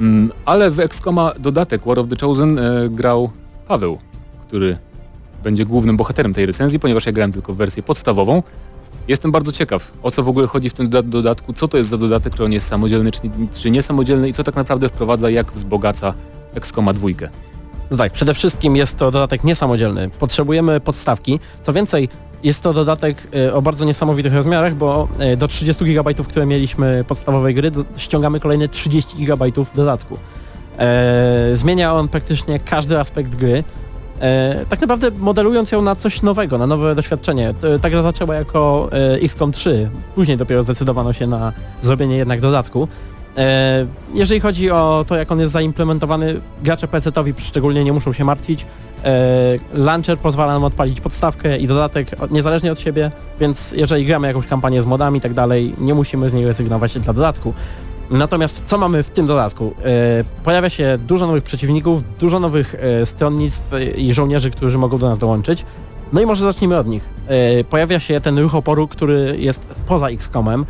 Mm, 0.00 0.30
ale 0.44 0.70
w 0.70 0.80
XCOMa 0.80 1.32
dodatek 1.38 1.86
War 1.86 1.98
of 1.98 2.08
the 2.08 2.16
Chosen 2.26 2.58
e, 2.58 2.88
grał 2.88 3.30
Paweł, 3.68 3.98
który 4.46 4.76
będzie 5.42 5.66
głównym 5.66 5.96
bohaterem 5.96 6.34
tej 6.34 6.46
recenzji, 6.46 6.78
ponieważ 6.78 7.06
ja 7.06 7.12
grałem 7.12 7.32
tylko 7.32 7.54
w 7.54 7.56
wersję 7.56 7.82
podstawową. 7.82 8.42
Jestem 9.08 9.32
bardzo 9.32 9.52
ciekaw, 9.52 9.92
o 10.02 10.10
co 10.10 10.22
w 10.22 10.28
ogóle 10.28 10.46
chodzi 10.46 10.70
w 10.70 10.72
tym 10.72 10.88
doda- 10.90 11.08
dodatku, 11.08 11.52
co 11.52 11.68
to 11.68 11.78
jest 11.78 11.90
za 11.90 11.96
dodatek, 11.96 12.34
czy 12.34 12.44
on 12.44 12.52
jest 12.52 12.68
samodzielny, 12.68 13.10
czy, 13.10 13.20
czy 13.54 13.70
niesamodzielny 13.70 14.28
i 14.28 14.32
co 14.32 14.44
tak 14.44 14.56
naprawdę 14.56 14.88
wprowadza, 14.88 15.30
jak 15.30 15.52
wzbogaca 15.52 16.14
XCOMa 16.54 16.92
dwójkę. 16.92 17.28
No 17.90 17.96
tak, 17.96 18.12
przede 18.12 18.34
wszystkim 18.34 18.76
jest 18.76 18.96
to 18.96 19.10
dodatek 19.10 19.44
niesamodzielny. 19.44 20.10
Potrzebujemy 20.18 20.80
podstawki. 20.80 21.40
Co 21.62 21.72
więcej, 21.72 22.08
jest 22.42 22.60
to 22.60 22.72
dodatek 22.72 23.28
e, 23.34 23.54
o 23.54 23.62
bardzo 23.62 23.84
niesamowitych 23.84 24.34
rozmiarach, 24.34 24.74
bo 24.74 25.08
e, 25.18 25.36
do 25.36 25.48
30 25.48 25.84
GB, 25.84 26.14
które 26.14 26.46
mieliśmy 26.46 27.04
podstawowej 27.08 27.54
gry, 27.54 27.72
ściągamy 27.96 28.40
kolejne 28.40 28.68
30 28.68 29.24
GB 29.24 29.46
dodatku. 29.74 30.18
E, 30.78 31.50
zmienia 31.54 31.94
on 31.94 32.08
praktycznie 32.08 32.60
każdy 32.60 32.98
aspekt 32.98 33.36
gry. 33.36 33.64
E, 34.22 34.64
tak 34.68 34.80
naprawdę 34.80 35.10
modelując 35.18 35.72
ją 35.72 35.82
na 35.82 35.96
coś 35.96 36.22
nowego, 36.22 36.58
na 36.58 36.66
nowe 36.66 36.94
doświadczenie. 36.94 37.54
T- 37.60 37.78
Ta 37.78 37.90
gra 37.90 38.02
zaczęła 38.02 38.34
jako 38.34 38.88
e, 38.92 39.14
XCOM 39.22 39.52
3, 39.52 39.90
później 40.14 40.36
dopiero 40.36 40.62
zdecydowano 40.62 41.12
się 41.12 41.26
na 41.26 41.52
zrobienie 41.82 42.16
jednak 42.16 42.40
dodatku. 42.40 42.88
E, 43.36 43.86
Jeżeli 44.14 44.40
chodzi 44.40 44.70
o 44.70 45.04
to, 45.08 45.16
jak 45.16 45.32
on 45.32 45.40
jest 45.40 45.52
zaimplementowany, 45.52 46.40
gracze 46.62 46.86
PC-towi 46.88 47.32
szczególnie 47.38 47.84
nie 47.84 47.92
muszą 47.92 48.12
się 48.12 48.24
martwić. 48.24 48.66
E, 49.04 49.10
Launcher 49.74 50.18
pozwala 50.18 50.52
nam 50.52 50.64
odpalić 50.64 51.00
podstawkę 51.00 51.58
i 51.58 51.66
dodatek 51.66 52.08
niezależnie 52.30 52.72
od 52.72 52.80
siebie, 52.80 53.10
więc 53.40 53.72
jeżeli 53.72 54.04
gramy 54.06 54.26
jakąś 54.28 54.46
kampanię 54.46 54.82
z 54.82 54.86
modami 54.86 55.18
i 55.18 55.20
tak 55.20 55.34
dalej, 55.34 55.74
nie 55.78 55.94
musimy 55.94 56.28
z 56.28 56.32
niej 56.32 56.46
rezygnować 56.46 56.98
dla 56.98 57.12
dodatku. 57.12 57.54
Natomiast 58.12 58.62
co 58.64 58.78
mamy 58.78 59.02
w 59.02 59.10
tym 59.10 59.26
dodatku? 59.26 59.74
E, 59.84 60.24
Pojawia 60.44 60.70
się 60.70 60.98
dużo 61.06 61.26
nowych 61.26 61.44
przeciwników, 61.44 62.02
dużo 62.18 62.40
nowych 62.40 62.74
e, 62.74 63.06
stronnictw 63.06 63.70
i 63.96 64.14
żołnierzy, 64.14 64.50
którzy 64.50 64.78
mogą 64.78 64.98
do 64.98 65.08
nas 65.08 65.18
dołączyć. 65.18 65.64
No 66.12 66.20
i 66.20 66.26
może 66.26 66.44
zacznijmy 66.44 66.78
od 66.78 66.86
nich. 66.86 67.08
E, 67.28 67.64
Pojawia 67.64 68.00
się 68.00 68.20
ten 68.20 68.38
ruch 68.38 68.54
oporu, 68.54 68.88
który 68.88 69.36
jest 69.38 69.60
poza 69.86 70.08
XCOMem. 70.08 70.66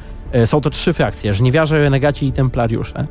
Są 0.46 0.60
to 0.60 0.70
trzy 0.70 0.92
frakcje, 0.92 1.34
żniwiarze, 1.34 1.78
renegaci 1.78 2.26
i 2.26 2.32
templariusze. 2.32 3.06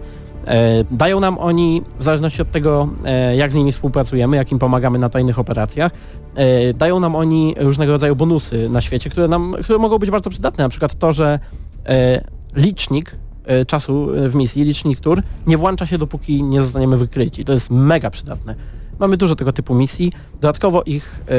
Dają 0.91 1.19
nam 1.19 1.37
oni, 1.37 1.81
w 1.99 2.03
zależności 2.03 2.41
od 2.41 2.51
tego, 2.51 2.89
jak 3.37 3.51
z 3.51 3.55
nimi 3.55 3.71
współpracujemy, 3.71 4.37
jak 4.37 4.51
im 4.51 4.59
pomagamy 4.59 4.99
na 4.99 5.09
tajnych 5.09 5.39
operacjach, 5.39 5.91
dają 6.75 6.99
nam 6.99 7.15
oni 7.15 7.55
różnego 7.59 7.91
rodzaju 7.91 8.15
bonusy 8.15 8.69
na 8.69 8.81
świecie, 8.81 9.09
które, 9.09 9.27
nam, 9.27 9.55
które 9.63 9.79
mogą 9.79 9.97
być 9.97 10.11
bardzo 10.11 10.29
przydatne. 10.29 10.63
Na 10.63 10.69
przykład 10.69 10.95
to, 10.95 11.13
że 11.13 11.39
licznik 12.55 13.15
czasu 13.67 14.13
e, 14.15 14.29
w 14.29 14.35
misji, 14.35 14.63
licznik 14.63 14.99
tur, 14.99 15.21
nie 15.47 15.57
włącza 15.57 15.85
się 15.85 15.97
dopóki 15.97 16.43
nie 16.43 16.61
zostaniemy 16.61 16.97
wykryci. 16.97 17.45
To 17.45 17.53
jest 17.53 17.69
mega 17.69 18.09
przydatne. 18.09 18.55
Mamy 18.99 19.17
dużo 19.17 19.35
tego 19.35 19.53
typu 19.53 19.75
misji. 19.75 20.11
Dodatkowo 20.33 20.83
ich 20.83 21.21
e, 21.27 21.33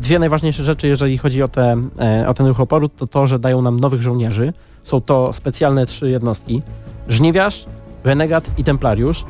dwie 0.00 0.18
najważniejsze 0.18 0.64
rzeczy, 0.64 0.88
jeżeli 0.88 1.18
chodzi 1.18 1.42
o, 1.42 1.48
te, 1.48 1.76
e, 2.00 2.28
o 2.28 2.34
ten 2.34 2.46
ruch 2.46 2.60
oporu, 2.60 2.88
to 2.88 3.06
to, 3.06 3.26
że 3.26 3.38
dają 3.38 3.62
nam 3.62 3.80
nowych 3.80 4.02
żołnierzy. 4.02 4.52
Są 4.82 5.00
to 5.00 5.32
specjalne 5.32 5.86
trzy 5.86 6.10
jednostki. 6.10 6.62
Żniwiarz, 7.08 7.66
renegat 8.04 8.50
i 8.58 8.64
templariusz. 8.64 9.24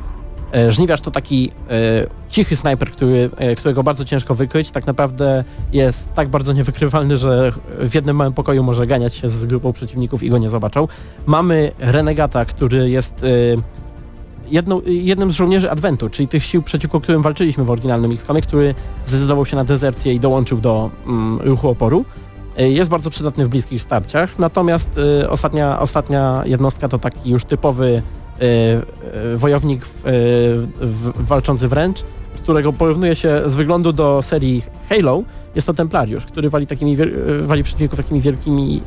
E, 0.53 0.71
Żniwiarz 0.71 1.01
to 1.01 1.11
taki 1.11 1.51
e, 1.69 2.22
cichy 2.33 2.55
snajper, 2.55 2.91
który, 2.91 3.29
e, 3.37 3.55
którego 3.55 3.83
bardzo 3.83 4.05
ciężko 4.05 4.35
wykryć. 4.35 4.71
Tak 4.71 4.87
naprawdę 4.87 5.43
jest 5.73 6.13
tak 6.13 6.29
bardzo 6.29 6.53
niewykrywalny, 6.53 7.17
że 7.17 7.51
w 7.79 7.95
jednym 7.95 8.15
małym 8.15 8.33
pokoju 8.33 8.63
może 8.63 8.87
ganiać 8.87 9.15
się 9.15 9.29
z 9.29 9.45
grupą 9.45 9.73
przeciwników 9.73 10.23
i 10.23 10.29
go 10.29 10.37
nie 10.37 10.49
zobaczą. 10.49 10.87
Mamy 11.25 11.71
renegata, 11.79 12.45
który 12.45 12.89
jest 12.89 13.13
e, 13.23 13.27
jedną, 14.47 14.81
jednym 14.85 15.31
z 15.31 15.35
żołnierzy 15.35 15.71
Adwentu, 15.71 16.09
czyli 16.09 16.27
tych 16.27 16.43
sił, 16.43 16.61
przeciwko 16.63 16.99
którym 17.01 17.21
walczyliśmy 17.21 17.63
w 17.63 17.69
oryginalnym 17.69 18.11
XCOMie, 18.11 18.41
który 18.41 18.75
zdecydował 19.05 19.45
się 19.45 19.55
na 19.55 19.63
dezercję 19.63 20.13
i 20.13 20.19
dołączył 20.19 20.61
do 20.61 20.89
mm, 21.07 21.39
ruchu 21.41 21.69
oporu. 21.69 22.05
E, 22.57 22.69
Jest 22.69 22.89
bardzo 22.89 23.09
przydatny 23.09 23.45
w 23.45 23.49
bliskich 23.49 23.81
starciach, 23.81 24.39
natomiast 24.39 24.89
e, 25.21 25.29
ostatnia, 25.29 25.79
ostatnia 25.79 26.43
jednostka 26.45 26.87
to 26.87 26.99
taki 26.99 27.29
już 27.29 27.45
typowy 27.45 28.01
e, 28.39 28.43
e, 28.43 29.37
wojownik 29.37 29.85
w, 29.85 31.11
walczący 31.15 31.67
wręcz, 31.67 32.03
którego 32.43 32.73
porównuje 32.73 33.15
się 33.15 33.41
z 33.45 33.55
wyglądu 33.55 33.93
do 33.93 34.21
serii 34.21 34.61
Halo. 34.89 35.23
Jest 35.55 35.67
to 35.67 35.73
Templariusz, 35.73 36.25
który 36.25 36.49
wali, 36.49 36.67
takimi, 36.67 36.97
e, 37.01 37.07
wali 37.41 37.63
przeciwników 37.63 37.97
takimi 37.97 38.21
wielkimi 38.21 38.81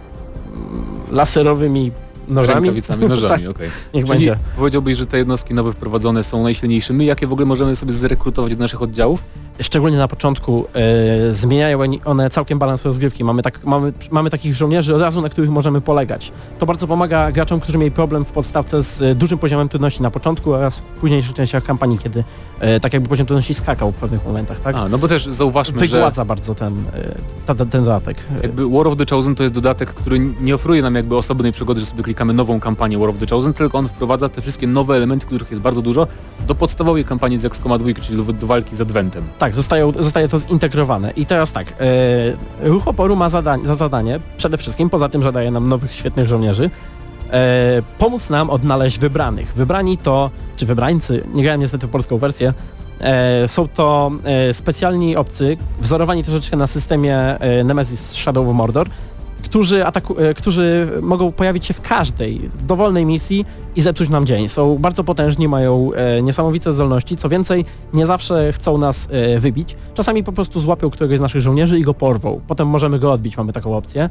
laserowymi 1.10 1.92
nożami. 2.28 2.54
Rękawicami, 2.54 3.06
nożami, 3.06 3.44
tak, 3.46 3.56
okej. 3.56 3.70
niech 3.94 4.06
Czyli 4.06 4.18
będzie. 4.18 4.36
powiedziałbyś, 4.56 4.98
że 4.98 5.06
te 5.06 5.18
jednostki 5.18 5.54
nowe 5.54 5.72
wprowadzone 5.72 6.22
są 6.22 6.42
najsilniejszymi. 6.42 7.06
Jakie 7.06 7.26
w 7.26 7.32
ogóle 7.32 7.46
możemy 7.46 7.76
sobie 7.76 7.92
zrekrutować 7.92 8.54
do 8.54 8.58
naszych 8.58 8.82
oddziałów? 8.82 9.24
szczególnie 9.62 9.96
na 9.96 10.08
początku 10.08 10.66
e, 10.74 11.32
zmieniają 11.32 11.78
one 12.04 12.30
całkiem 12.30 12.58
balans 12.58 12.84
rozgrywki. 12.84 13.24
Mamy, 13.24 13.42
tak, 13.42 13.64
mamy, 13.64 13.92
mamy 14.10 14.30
takich 14.30 14.56
żołnierzy 14.56 14.94
od 14.94 15.00
razu, 15.00 15.20
na 15.20 15.28
których 15.28 15.50
możemy 15.50 15.80
polegać. 15.80 16.32
To 16.58 16.66
bardzo 16.66 16.86
pomaga 16.86 17.32
graczom, 17.32 17.60
którzy 17.60 17.78
mieli 17.78 17.90
problem 17.90 18.24
w 18.24 18.30
podstawce 18.32 18.82
z 18.82 19.02
e, 19.02 19.14
dużym 19.14 19.38
poziomem 19.38 19.68
trudności 19.68 20.02
na 20.02 20.10
początku 20.10 20.52
oraz 20.52 20.76
w 20.76 20.82
późniejszych 20.82 21.34
częściach 21.34 21.64
kampanii, 21.64 21.98
kiedy 21.98 22.24
e, 22.60 22.80
tak 22.80 22.92
jakby 22.92 23.08
poziom 23.08 23.26
trudności 23.26 23.54
skakał 23.54 23.92
w 23.92 23.94
pewnych 23.94 24.26
momentach, 24.26 24.60
tak? 24.60 24.76
A, 24.76 24.88
no 24.88 24.98
bo 24.98 25.08
też 25.08 25.26
zauważmy, 25.26 25.78
że 25.78 25.96
Wygładza 25.96 26.24
bardzo 26.24 26.54
ten, 26.54 26.74
e, 26.78 27.14
ta, 27.46 27.54
ta, 27.54 27.66
ten 27.66 27.84
dodatek. 27.84 28.16
jakby 28.42 28.68
War 28.68 28.88
of 28.88 28.96
the 28.96 29.04
Chosen 29.10 29.34
to 29.34 29.42
jest 29.42 29.54
dodatek, 29.54 29.94
który 29.94 30.18
nie 30.40 30.54
oferuje 30.54 30.82
nam 30.82 30.94
jakby 30.94 31.16
osobnej 31.16 31.52
przygody, 31.52 31.80
że 31.80 31.86
sobie 31.86 32.02
klikamy 32.02 32.13
nową 32.34 32.60
kampanię 32.60 32.98
War 32.98 33.08
of 33.08 33.16
the 33.18 33.26
Chosen, 33.26 33.52
tylko 33.52 33.78
on 33.78 33.88
wprowadza 33.88 34.28
te 34.28 34.42
wszystkie 34.42 34.66
nowe 34.66 34.96
elementy, 34.96 35.26
których 35.26 35.50
jest 35.50 35.62
bardzo 35.62 35.82
dużo, 35.82 36.06
do 36.46 36.54
podstawowej 36.54 37.04
kampanii 37.04 37.38
z 37.38 37.44
XCOMa 37.44 37.78
2, 37.78 37.88
czyli 38.02 38.24
do, 38.24 38.32
do 38.32 38.46
walki 38.46 38.76
z 38.76 38.80
Adwentem. 38.80 39.24
Tak, 39.38 39.54
zostaje 39.54 40.28
to 40.30 40.38
zintegrowane. 40.38 41.10
I 41.10 41.26
teraz 41.26 41.52
tak, 41.52 41.74
e, 41.80 42.68
ruch 42.68 42.88
oporu 42.88 43.16
ma 43.16 43.28
zadań, 43.28 43.64
za 43.64 43.74
zadanie, 43.74 44.20
przede 44.36 44.58
wszystkim, 44.58 44.90
poza 44.90 45.08
tym, 45.08 45.22
że 45.22 45.32
daje 45.32 45.50
nam 45.50 45.68
nowych, 45.68 45.94
świetnych 45.94 46.28
żołnierzy, 46.28 46.70
e, 47.30 47.82
pomóc 47.98 48.30
nam 48.30 48.50
odnaleźć 48.50 48.98
wybranych. 48.98 49.54
Wybrani 49.54 49.98
to, 49.98 50.30
czy 50.56 50.66
wybrańcy, 50.66 51.24
nie 51.34 51.42
grałem 51.42 51.60
niestety 51.60 51.86
w 51.86 51.90
polską 51.90 52.18
wersję, 52.18 52.54
e, 53.00 53.48
są 53.48 53.68
to 53.68 54.10
e, 54.24 54.54
specjalni 54.54 55.16
obcy, 55.16 55.56
wzorowani 55.80 56.24
troszeczkę 56.24 56.56
na 56.56 56.66
systemie 56.66 57.16
e, 57.16 57.64
Nemesis 57.64 58.12
Shadow 58.12 58.48
of 58.48 58.54
Mordor, 58.54 58.88
którzy, 59.54 59.86
ataku, 59.86 60.18
e, 60.18 60.34
którzy 60.34 60.88
mogą 61.02 61.32
pojawić 61.32 61.66
się 61.66 61.74
w 61.74 61.80
każdej 61.80 62.50
dowolnej 62.66 63.06
misji 63.06 63.44
i 63.76 63.80
zepsuć 63.80 64.08
nam 64.08 64.26
dzień. 64.26 64.48
Są 64.48 64.78
bardzo 64.78 65.04
potężni, 65.04 65.48
mają 65.48 65.90
e, 65.92 66.22
niesamowite 66.22 66.72
zdolności, 66.72 67.16
co 67.16 67.28
więcej, 67.28 67.64
nie 67.92 68.06
zawsze 68.06 68.52
chcą 68.52 68.78
nas 68.78 69.08
e, 69.10 69.38
wybić. 69.38 69.76
Czasami 69.94 70.24
po 70.24 70.32
prostu 70.32 70.60
złapią 70.60 70.90
któregoś 70.90 71.18
z 71.18 71.20
naszych 71.20 71.40
żołnierzy 71.40 71.78
i 71.78 71.82
go 71.82 71.94
porwą. 71.94 72.40
Potem 72.46 72.68
możemy 72.68 72.98
go 72.98 73.12
odbić, 73.12 73.36
mamy 73.36 73.52
taką 73.52 73.76
opcję. 73.76 74.10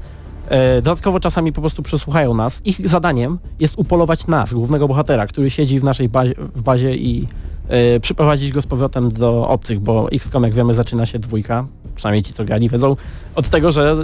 E, 0.50 0.82
dodatkowo 0.82 1.20
czasami 1.20 1.54
po 1.54 1.62
prostu 1.62 1.84
przesłuchają 1.84 2.34
nas. 2.34 2.62
Ich 2.66 2.90
zadaniem 2.90 3.40
jest 3.60 3.74
upolować 3.78 4.28
nas, 4.28 4.54
głównego 4.54 4.88
bohatera, 4.88 5.28
który 5.28 5.50
siedzi 5.50 5.80
w 5.80 5.84
naszej 5.84 6.10
bazie, 6.10 6.34
w 6.56 6.62
bazie 6.62 6.96
i 6.96 7.28
e, 7.68 8.00
przyprowadzić 8.00 8.52
go 8.52 8.62
z 8.62 8.68
powrotem 8.68 9.12
do 9.12 9.48
obcych, 9.48 9.80
bo 9.80 10.12
XCOM 10.12 10.44
jak 10.44 10.54
wiemy 10.54 10.74
zaczyna 10.74 11.06
się 11.06 11.20
dwójka, 11.20 11.68
przynajmniej 11.96 12.24
ci 12.24 12.34
co 12.34 12.46
grali 12.46 12.70
wiedzą, 12.70 12.96
od 13.36 13.50
tego, 13.50 13.72
że 13.72 13.92
e, 13.92 13.96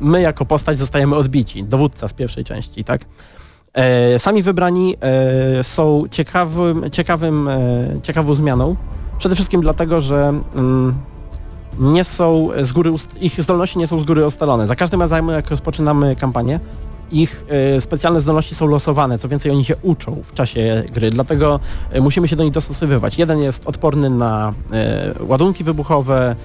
my 0.00 0.20
jako 0.20 0.44
postać 0.44 0.78
zostajemy 0.78 1.16
odbici, 1.16 1.64
dowódca 1.64 2.08
z 2.08 2.12
pierwszej 2.12 2.44
części, 2.44 2.84
tak? 2.84 3.04
E, 3.74 4.18
sami 4.18 4.42
wybrani 4.42 4.96
e, 5.00 5.64
są 5.64 6.04
ciekawym, 6.10 6.90
ciekawym, 6.90 7.48
e, 7.48 7.58
ciekawą 8.02 8.34
zmianą. 8.34 8.76
Przede 9.18 9.34
wszystkim 9.34 9.60
dlatego, 9.60 10.00
że 10.00 10.40
mm, 10.56 10.94
nie 11.78 12.04
są 12.04 12.48
z 12.62 12.72
góry, 12.72 12.92
ich 13.20 13.42
zdolności 13.42 13.78
nie 13.78 13.86
są 13.86 14.00
z 14.00 14.04
góry 14.04 14.26
ustalone. 14.26 14.66
Za 14.66 14.76
każdym 14.76 15.00
razem 15.00 15.28
jak 15.28 15.50
rozpoczynamy 15.50 16.16
kampanię, 16.16 16.60
ich 17.12 17.44
e, 17.76 17.80
specjalne 17.80 18.20
zdolności 18.20 18.54
są 18.54 18.66
losowane, 18.66 19.18
co 19.18 19.28
więcej 19.28 19.52
oni 19.52 19.64
się 19.64 19.76
uczą 19.82 20.22
w 20.24 20.32
czasie 20.32 20.82
gry, 20.92 21.10
dlatego 21.10 21.60
e, 21.90 22.00
musimy 22.00 22.28
się 22.28 22.36
do 22.36 22.44
nich 22.44 22.52
dostosowywać. 22.52 23.18
Jeden 23.18 23.40
jest 23.40 23.66
odporny 23.66 24.10
na 24.10 24.52
ładunki 25.20 25.64
wybuchowe, 25.64 26.36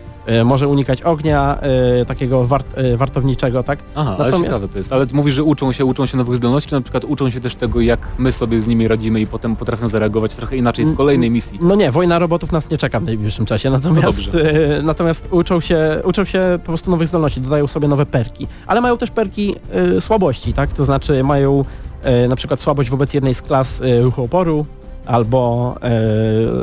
może 0.46 0.68
unikać 0.68 1.02
ognia 1.02 1.58
e, 2.02 2.06
takiego 2.06 2.46
wart, 2.46 2.78
e, 2.78 2.98
wartowniczego, 2.98 3.64
tak? 3.64 3.80
Aha, 3.96 4.16
ale 4.20 4.26
Natomiast- 4.26 4.44
ciekawe 4.44 4.68
to 4.68 4.78
jest. 4.78 4.94
Ale 4.94 5.06
mówisz, 5.14 5.36
że 5.36 5.44
uczą 5.44 5.72
się, 5.72 5.86
uczą 5.86 6.06
się 6.06 6.18
nowych 6.18 6.36
zdolności, 6.36 6.70
czy 6.70 6.76
na 6.76 6.82
przykład 6.82 7.04
uczą 7.04 7.30
się 7.30 7.40
też 7.40 7.56
tego, 7.56 7.82
jak 7.82 8.00
my 8.18 8.32
sobie 8.32 8.62
z 8.62 8.68
nimi 8.68 8.88
radzimy 8.88 9.22
i 9.22 9.28
potem 9.28 9.56
potrafią 9.56 9.88
zareagować 9.88 10.36
trochę 10.36 10.58
inaczej 10.58 10.86
w 10.86 10.96
kolejnej 10.96 11.32
misji. 11.32 11.60
No 11.62 11.76
nie, 11.76 11.92
wojna 11.92 12.20
robotów 12.20 12.52
nas 12.52 12.70
nie 12.70 12.78
czeka 12.78 13.00
w 13.00 13.04
najbliższym 13.06 13.46
czasie, 13.46 13.70
natomiast, 13.70 14.20
No 14.34 14.40
e, 14.40 14.82
natomiast 14.84 15.28
uczą, 15.32 15.60
się, 15.60 16.02
uczą 16.06 16.26
się 16.26 16.60
po 16.64 16.66
prostu 16.66 16.92
nowych 16.92 17.08
zdolności, 17.08 17.42
dodają 17.42 17.68
sobie 17.68 17.88
nowe 17.88 18.06
perki, 18.06 18.48
ale 18.68 18.82
mają 18.82 18.98
też 18.98 19.12
perki 19.12 19.56
e, 19.98 20.02
słabości, 20.02 20.54
tak? 20.54 20.74
To 20.74 20.86
znaczy 20.86 21.24
mają 21.24 21.66
e, 22.04 22.28
na 22.28 22.36
przykład 22.36 22.60
słabość 22.60 22.90
wobec 22.90 23.14
jednej 23.14 23.34
z 23.34 23.42
klas 23.42 23.82
e, 23.82 24.02
ruchu 24.02 24.24
oporu, 24.24 24.66
albo 25.06 25.76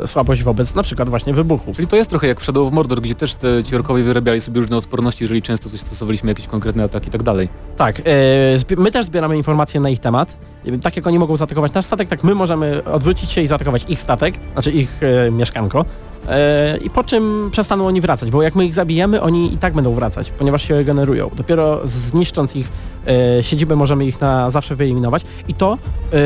e, 0.03 0.07
słabość 0.07 0.43
wobec 0.43 0.75
na 0.75 0.83
przykład 0.83 1.09
właśnie 1.09 1.33
wybuchów. 1.33 1.75
Czyli 1.75 1.87
to 1.87 1.95
jest 1.95 2.09
trochę 2.09 2.27
jak 2.27 2.39
w 2.39 2.43
Shadow 2.43 2.67
of 2.67 2.73
Mordor, 2.73 3.01
gdzie 3.01 3.15
też 3.15 3.35
te 3.35 3.63
ci 3.63 3.75
orkowie 3.75 4.03
wyrabiali 4.03 4.41
sobie 4.41 4.61
różne 4.61 4.77
odporności, 4.77 5.23
jeżeli 5.23 5.41
często 5.41 5.69
coś 5.69 5.79
stosowaliśmy, 5.79 6.31
jakieś 6.31 6.47
konkretne 6.47 6.83
ataki 6.83 7.07
i 7.07 7.11
tak 7.11 7.23
dalej. 7.23 7.49
Tak, 7.77 7.99
e, 7.99 8.75
my 8.77 8.91
też 8.91 9.05
zbieramy 9.05 9.37
informacje 9.37 9.79
na 9.79 9.89
ich 9.89 9.99
temat. 9.99 10.37
Tak 10.81 10.95
jak 10.95 11.07
oni 11.07 11.19
mogą 11.19 11.37
zaatakować 11.37 11.73
nasz 11.73 11.85
statek, 11.85 12.09
tak 12.09 12.23
my 12.23 12.35
możemy 12.35 12.83
odwrócić 12.83 13.31
się 13.31 13.41
i 13.41 13.47
zaatakować 13.47 13.85
ich 13.87 14.01
statek, 14.01 14.35
znaczy 14.53 14.71
ich 14.71 14.99
e, 15.03 15.31
mieszkanko. 15.31 15.85
E, 16.29 16.77
I 16.77 16.89
po 16.89 17.03
czym 17.03 17.49
przestaną 17.51 17.87
oni 17.87 18.01
wracać, 18.01 18.31
bo 18.31 18.41
jak 18.41 18.55
my 18.55 18.65
ich 18.65 18.73
zabijemy, 18.73 19.21
oni 19.21 19.53
i 19.53 19.57
tak 19.57 19.73
będą 19.73 19.93
wracać, 19.93 20.31
ponieważ 20.31 20.67
się 20.67 20.75
regenerują. 20.75 21.31
Dopiero 21.35 21.81
zniszcząc 21.85 22.55
ich 22.55 22.71
e, 23.07 23.43
siedzibę 23.43 23.75
możemy 23.75 24.05
ich 24.05 24.21
na 24.21 24.51
zawsze 24.51 24.75
wyeliminować 24.75 25.23
i 25.47 25.53
to 25.53 25.77
e, 26.13 26.17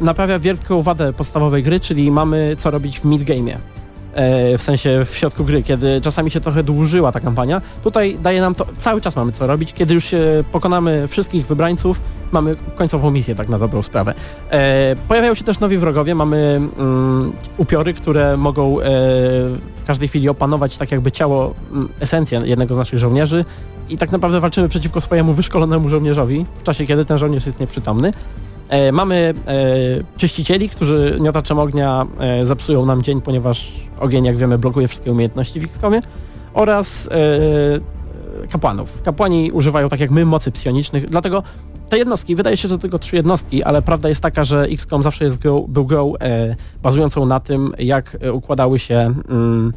naprawia 0.00 0.38
wielką 0.38 0.82
wadę 0.82 1.12
podstawowej 1.12 1.62
gry, 1.62 1.80
czyli 1.80 2.10
mamy 2.10 2.56
co 2.58 2.70
robić 2.70 3.00
w 3.00 3.04
mid-game'ie. 3.04 3.56
E, 4.14 4.58
w 4.58 4.62
sensie 4.62 5.04
w 5.04 5.16
środku 5.16 5.44
gry, 5.44 5.62
kiedy 5.62 6.00
czasami 6.00 6.30
się 6.30 6.40
trochę 6.40 6.62
dłużyła 6.62 7.12
ta 7.12 7.20
kampania. 7.20 7.60
Tutaj 7.84 8.18
daje 8.22 8.40
nam 8.40 8.54
to, 8.54 8.66
cały 8.78 9.00
czas 9.00 9.16
mamy 9.16 9.32
co 9.32 9.46
robić, 9.46 9.72
kiedy 9.72 9.94
już 9.94 10.14
pokonamy 10.52 11.08
wszystkich 11.08 11.46
wybrańców, 11.46 12.00
mamy 12.32 12.56
końcową 12.76 13.10
misję 13.10 13.34
tak 13.34 13.48
na 13.48 13.58
dobrą 13.58 13.82
sprawę. 13.82 14.14
E, 14.50 14.96
pojawiają 15.08 15.34
się 15.34 15.44
też 15.44 15.60
nowi 15.60 15.78
wrogowie, 15.78 16.14
mamy 16.14 16.60
mm, 16.78 17.32
upiory, 17.56 17.94
które 17.94 18.36
mogą 18.36 18.80
e, 18.80 18.84
w 19.76 19.84
każdej 19.86 20.08
chwili 20.08 20.28
opanować 20.28 20.78
tak 20.78 20.92
jakby 20.92 21.12
ciało, 21.12 21.54
mm, 21.72 21.88
esencję 22.00 22.42
jednego 22.44 22.74
z 22.74 22.76
naszych 22.76 22.98
żołnierzy 22.98 23.44
i 23.88 23.96
tak 23.96 24.12
naprawdę 24.12 24.40
walczymy 24.40 24.68
przeciwko 24.68 25.00
swojemu 25.00 25.34
wyszkolonemu 25.34 25.88
żołnierzowi 25.88 26.46
w 26.58 26.62
czasie, 26.62 26.86
kiedy 26.86 27.04
ten 27.04 27.18
żołnierz 27.18 27.46
jest 27.46 27.60
nieprzytomny. 27.60 28.12
E, 28.68 28.92
mamy 28.92 29.34
e, 29.46 30.18
czyścicieli, 30.18 30.68
którzy 30.68 31.18
miotaczem 31.20 31.58
ognia 31.58 32.06
e, 32.18 32.46
zepsują 32.46 32.86
nam 32.86 33.02
dzień, 33.02 33.20
ponieważ 33.20 33.72
ogień, 34.02 34.24
jak 34.24 34.36
wiemy, 34.36 34.58
blokuje 34.58 34.88
wszystkie 34.88 35.12
umiejętności 35.12 35.60
w 35.60 35.64
XCOMie 35.64 36.00
oraz 36.54 37.08
e, 37.12 38.48
kapłanów. 38.48 39.02
Kapłani 39.02 39.52
używają, 39.52 39.88
tak 39.88 40.00
jak 40.00 40.10
my, 40.10 40.24
mocy 40.24 40.52
psionicznych, 40.52 41.10
dlatego 41.10 41.42
te 41.88 41.98
jednostki, 41.98 42.36
wydaje 42.36 42.56
się, 42.56 42.68
że 42.68 42.78
tylko 42.78 42.98
trzy 42.98 43.16
jednostki, 43.16 43.62
ale 43.62 43.82
prawda 43.82 44.08
jest 44.08 44.20
taka, 44.20 44.44
że 44.44 44.62
XCOM 44.62 45.02
zawsze 45.02 45.24
jest 45.24 45.42
był 45.68 45.86
grą 45.86 46.14
e, 46.20 46.56
bazującą 46.82 47.26
na 47.26 47.40
tym, 47.40 47.72
jak 47.78 48.16
e, 48.20 48.32
układały 48.32 48.78
się 48.78 49.14
mm, 49.28 49.72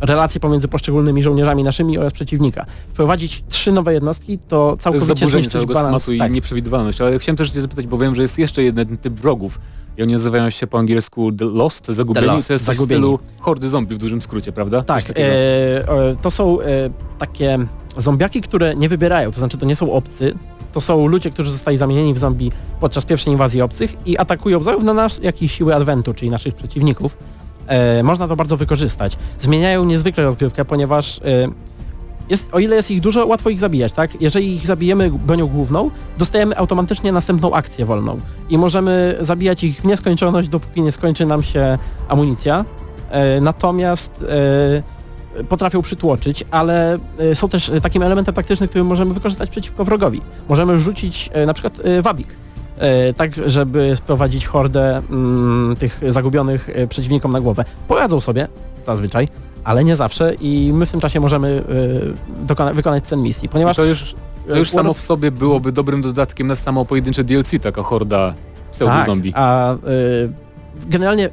relacje 0.00 0.40
pomiędzy 0.40 0.68
poszczególnymi 0.68 1.22
żołnierzami 1.22 1.62
naszymi 1.62 1.98
oraz 1.98 2.12
przeciwnika. 2.12 2.66
Wprowadzić 2.88 3.44
trzy 3.48 3.72
nowe 3.72 3.94
jednostki 3.94 4.38
to 4.38 4.76
całkowicie 4.80 5.26
zniszczyć 5.26 5.52
całego 5.52 5.74
balans. 5.74 6.02
schematu 6.02 6.12
i 6.12 6.18
tak. 6.18 6.32
nieprzewidywalność. 6.32 7.00
Ale 7.00 7.18
chciałem 7.18 7.36
też 7.36 7.50
cię 7.50 7.60
zapytać, 7.60 7.86
bo 7.86 7.98
wiem, 7.98 8.14
że 8.14 8.22
jest 8.22 8.38
jeszcze 8.38 8.62
jeden 8.62 8.96
typ 8.96 9.14
wrogów 9.14 9.58
i 9.98 10.02
oni 10.02 10.12
nazywają 10.12 10.50
się 10.50 10.66
po 10.66 10.78
angielsku 10.78 11.32
The 11.32 11.44
Lost, 11.44 11.86
Zagubieni. 11.86 12.26
Lost, 12.26 12.48
to 12.48 12.52
jest 12.52 12.64
coś 12.64 12.76
w 12.76 12.78
Zagubieni. 12.78 13.02
stylu 13.02 13.18
hordy 13.38 13.68
zombie 13.68 13.94
w 13.94 13.98
dużym 13.98 14.22
skrócie, 14.22 14.52
prawda? 14.52 14.82
Tak, 14.82 15.04
e, 15.16 16.16
to 16.22 16.30
są 16.30 16.60
e, 16.60 16.64
takie 17.18 17.58
zombiaki, 17.96 18.40
które 18.40 18.76
nie 18.76 18.88
wybierają, 18.88 19.30
to 19.30 19.38
znaczy 19.38 19.58
to 19.58 19.66
nie 19.66 19.76
są 19.76 19.92
obcy, 19.92 20.34
to 20.72 20.80
są 20.80 21.06
ludzie, 21.06 21.30
którzy 21.30 21.52
zostali 21.52 21.76
zamienieni 21.76 22.14
w 22.14 22.18
zombie 22.18 22.52
podczas 22.80 23.04
pierwszej 23.04 23.32
inwazji 23.32 23.62
obcych 23.62 23.96
i 24.06 24.18
atakują 24.18 24.62
zarówno 24.62 24.94
nas, 24.94 25.20
jak 25.22 25.42
i 25.42 25.48
siły 25.48 25.74
Adwentu, 25.74 26.14
czyli 26.14 26.30
naszych 26.30 26.54
przeciwników. 26.54 27.16
E, 27.66 28.02
można 28.02 28.28
to 28.28 28.36
bardzo 28.36 28.56
wykorzystać. 28.56 29.16
Zmieniają 29.40 29.84
niezwykle 29.84 30.24
rozgrywkę, 30.24 30.64
ponieważ 30.64 31.18
e, 31.18 31.22
jest, 32.28 32.48
o 32.52 32.58
ile 32.58 32.76
jest 32.76 32.90
ich 32.90 33.00
dużo, 33.00 33.26
łatwo 33.26 33.50
ich 33.50 33.60
zabijać, 33.60 33.92
tak? 33.92 34.22
Jeżeli 34.22 34.54
ich 34.54 34.66
zabijemy 34.66 35.10
bronią 35.10 35.46
główną, 35.46 35.90
dostajemy 36.18 36.56
automatycznie 36.56 37.12
następną 37.12 37.52
akcję 37.52 37.84
wolną 37.84 38.20
i 38.48 38.58
możemy 38.58 39.16
zabijać 39.20 39.64
ich 39.64 39.80
w 39.80 39.84
nieskończoność, 39.84 40.48
dopóki 40.48 40.82
nie 40.82 40.92
skończy 40.92 41.26
nam 41.26 41.42
się 41.42 41.78
amunicja. 42.08 42.64
E, 43.10 43.40
natomiast 43.40 44.24
e, 45.38 45.44
potrafią 45.44 45.82
przytłoczyć, 45.82 46.44
ale 46.50 46.98
e, 47.18 47.34
są 47.34 47.48
też 47.48 47.72
takim 47.82 48.02
elementem 48.02 48.34
taktycznym, 48.34 48.68
który 48.68 48.84
możemy 48.84 49.14
wykorzystać 49.14 49.50
przeciwko 49.50 49.84
wrogowi. 49.84 50.20
Możemy 50.48 50.78
rzucić 50.78 51.30
e, 51.32 51.46
na 51.46 51.54
przykład 51.54 51.78
wabik, 52.02 52.28
tak 53.16 53.32
żeby 53.46 53.96
sprowadzić 53.96 54.46
hordę 54.46 55.02
mm, 55.10 55.76
tych 55.76 56.00
zagubionych 56.08 56.68
e, 56.74 56.86
przeciwnikom 56.86 57.32
na 57.32 57.40
głowę. 57.40 57.64
Poradzą 57.88 58.20
sobie, 58.20 58.48
zazwyczaj, 58.86 59.28
ale 59.64 59.84
nie 59.84 59.96
zawsze 59.96 60.34
i 60.34 60.70
my 60.74 60.86
w 60.86 60.90
tym 60.90 61.00
czasie 61.00 61.20
możemy 61.20 61.62
e, 62.42 62.46
dokona- 62.46 62.74
wykonać 62.74 63.04
cen 63.04 63.22
misji, 63.22 63.46
I 63.46 63.48
ponieważ 63.48 63.76
to 63.76 63.84
już, 63.84 64.14
to 64.48 64.56
już 64.56 64.68
e, 64.68 64.72
samo 64.72 64.94
w 64.94 65.00
sobie 65.00 65.30
byłoby 65.30 65.72
dobrym 65.72 66.02
dodatkiem 66.02 66.46
na 66.46 66.56
samo 66.56 66.84
pojedyncze 66.84 67.24
DLC, 67.24 67.50
taka 67.62 67.82
horda 67.82 68.34
pseudo-zombie. 68.72 69.32
Tak, 69.32 69.42
a 69.42 69.74
y, 69.74 70.32
generalnie 70.86 71.30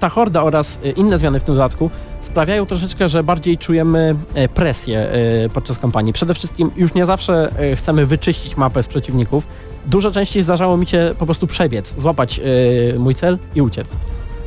ta 0.00 0.08
horda 0.08 0.42
oraz 0.42 0.78
inne 0.96 1.18
zmiany 1.18 1.40
w 1.40 1.44
tym 1.44 1.54
dodatku 1.54 1.90
sprawiają 2.20 2.66
troszeczkę, 2.66 3.08
że 3.08 3.24
bardziej 3.24 3.58
czujemy 3.58 4.14
e, 4.34 4.48
presję 4.48 4.98
e, 4.98 5.48
podczas 5.48 5.78
kampanii. 5.78 6.12
Przede 6.12 6.34
wszystkim 6.34 6.70
już 6.76 6.94
nie 6.94 7.06
zawsze 7.06 7.50
e, 7.58 7.76
chcemy 7.76 8.06
wyczyścić 8.06 8.56
mapę 8.56 8.82
z 8.82 8.88
przeciwników. 8.88 9.46
Dużo 9.88 10.10
częściej 10.10 10.42
zdarzało 10.42 10.76
mi 10.76 10.86
się 10.86 11.14
po 11.18 11.26
prostu 11.26 11.46
przebiec, 11.46 11.94
złapać 11.98 12.40
e, 12.94 12.98
mój 12.98 13.14
cel 13.14 13.38
i 13.54 13.62
uciec. 13.62 13.88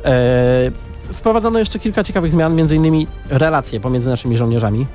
E, 0.06 0.72
Wprowadzono 1.14 1.60
jeszcze 1.60 1.80
kilka 1.80 2.04
ciekawych 2.04 2.32
zmian, 2.32 2.60
innymi 2.60 3.08
relacje 3.30 3.80
pomiędzy 3.80 4.10
naszymi 4.10 4.38
żołnierzami. 4.38 4.86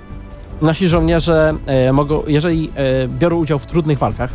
Nasi 0.63 0.89
żołnierze 0.89 1.55
e, 1.67 1.93
mogą, 1.93 2.23
jeżeli 2.27 2.73
biorą 3.09 3.37
udział 3.37 3.59
w 3.59 3.67
trudnych 3.67 3.99
walkach, 3.99 4.31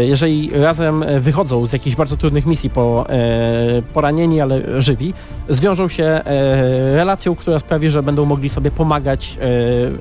jeżeli 0.00 0.50
razem 0.50 1.04
wychodzą 1.20 1.66
z 1.66 1.72
jakichś 1.72 1.96
bardzo 1.96 2.16
trudnych 2.16 2.46
misji 2.46 2.70
po 2.70 3.06
poranieni, 3.94 4.40
ale 4.40 4.82
żywi, 4.82 5.14
zwiążą 5.48 5.88
się 5.88 6.20
relacją, 6.94 7.34
która 7.34 7.58
sprawi, 7.58 7.90
że 7.90 8.02
będą 8.02 8.24
mogli 8.24 8.48
sobie 8.48 8.70
pomagać, 8.70 9.38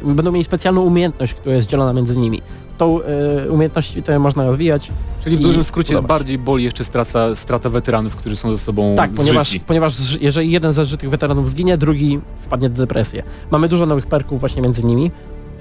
będą 0.04 0.32
mieli 0.32 0.44
specjalną 0.44 0.82
umiejętność, 0.82 1.34
która 1.34 1.56
jest 1.56 1.68
dzielona 1.68 1.94
między 1.94 2.18
nimi. 2.18 2.42
Tą 2.78 3.00
e, 3.02 3.52
umiejętność 3.52 3.96
tę 4.04 4.20
można 4.20 4.46
rozwijać. 4.46 4.92
Czyli 5.24 5.38
w 5.38 5.40
dużym 5.40 5.64
skrócie 5.64 5.94
podobać. 5.94 6.10
bardziej 6.10 6.38
boli 6.38 6.64
jeszcze 6.64 6.84
strata, 6.84 7.36
strata 7.36 7.70
weteranów, 7.70 8.16
którzy 8.16 8.36
są 8.36 8.52
ze 8.52 8.58
sobą 8.58 8.96
Tak, 8.96 9.12
ponieważ, 9.12 9.48
zżyci. 9.48 9.66
ponieważ 9.66 10.18
jeżeli 10.22 10.52
jeden 10.52 10.74
ze 10.74 10.86
zżytych 10.86 11.10
weteranów 11.10 11.50
zginie, 11.50 11.78
drugi 11.78 12.20
wpadnie 12.40 12.70
w 12.70 12.74
depresję. 12.74 13.24
Mamy 13.52 13.68
dużo 13.68 13.86
nowych 13.86 14.08
perków 14.08 14.40
właśnie 14.40 14.62
między 14.62 14.84
nimi. 14.84 15.12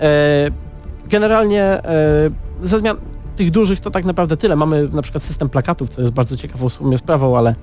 E, 0.01 0.51
generalnie 1.09 1.63
e, 1.63 2.31
ze 2.63 2.79
zmian 2.79 2.97
tych 3.37 3.51
dużych 3.51 3.81
to 3.81 3.91
tak 3.91 4.05
naprawdę 4.05 4.37
tyle. 4.37 4.57
Mamy 4.57 4.89
na 4.93 5.03
przykład 5.03 5.25
system 5.25 5.49
plakatów, 5.49 5.89
co 5.89 6.01
jest 6.01 6.13
bardzo 6.13 6.37
ciekawą 6.37 6.69
w 6.69 6.73
sumie 6.73 6.99
sprawą, 6.99 7.39
ale 7.39 7.55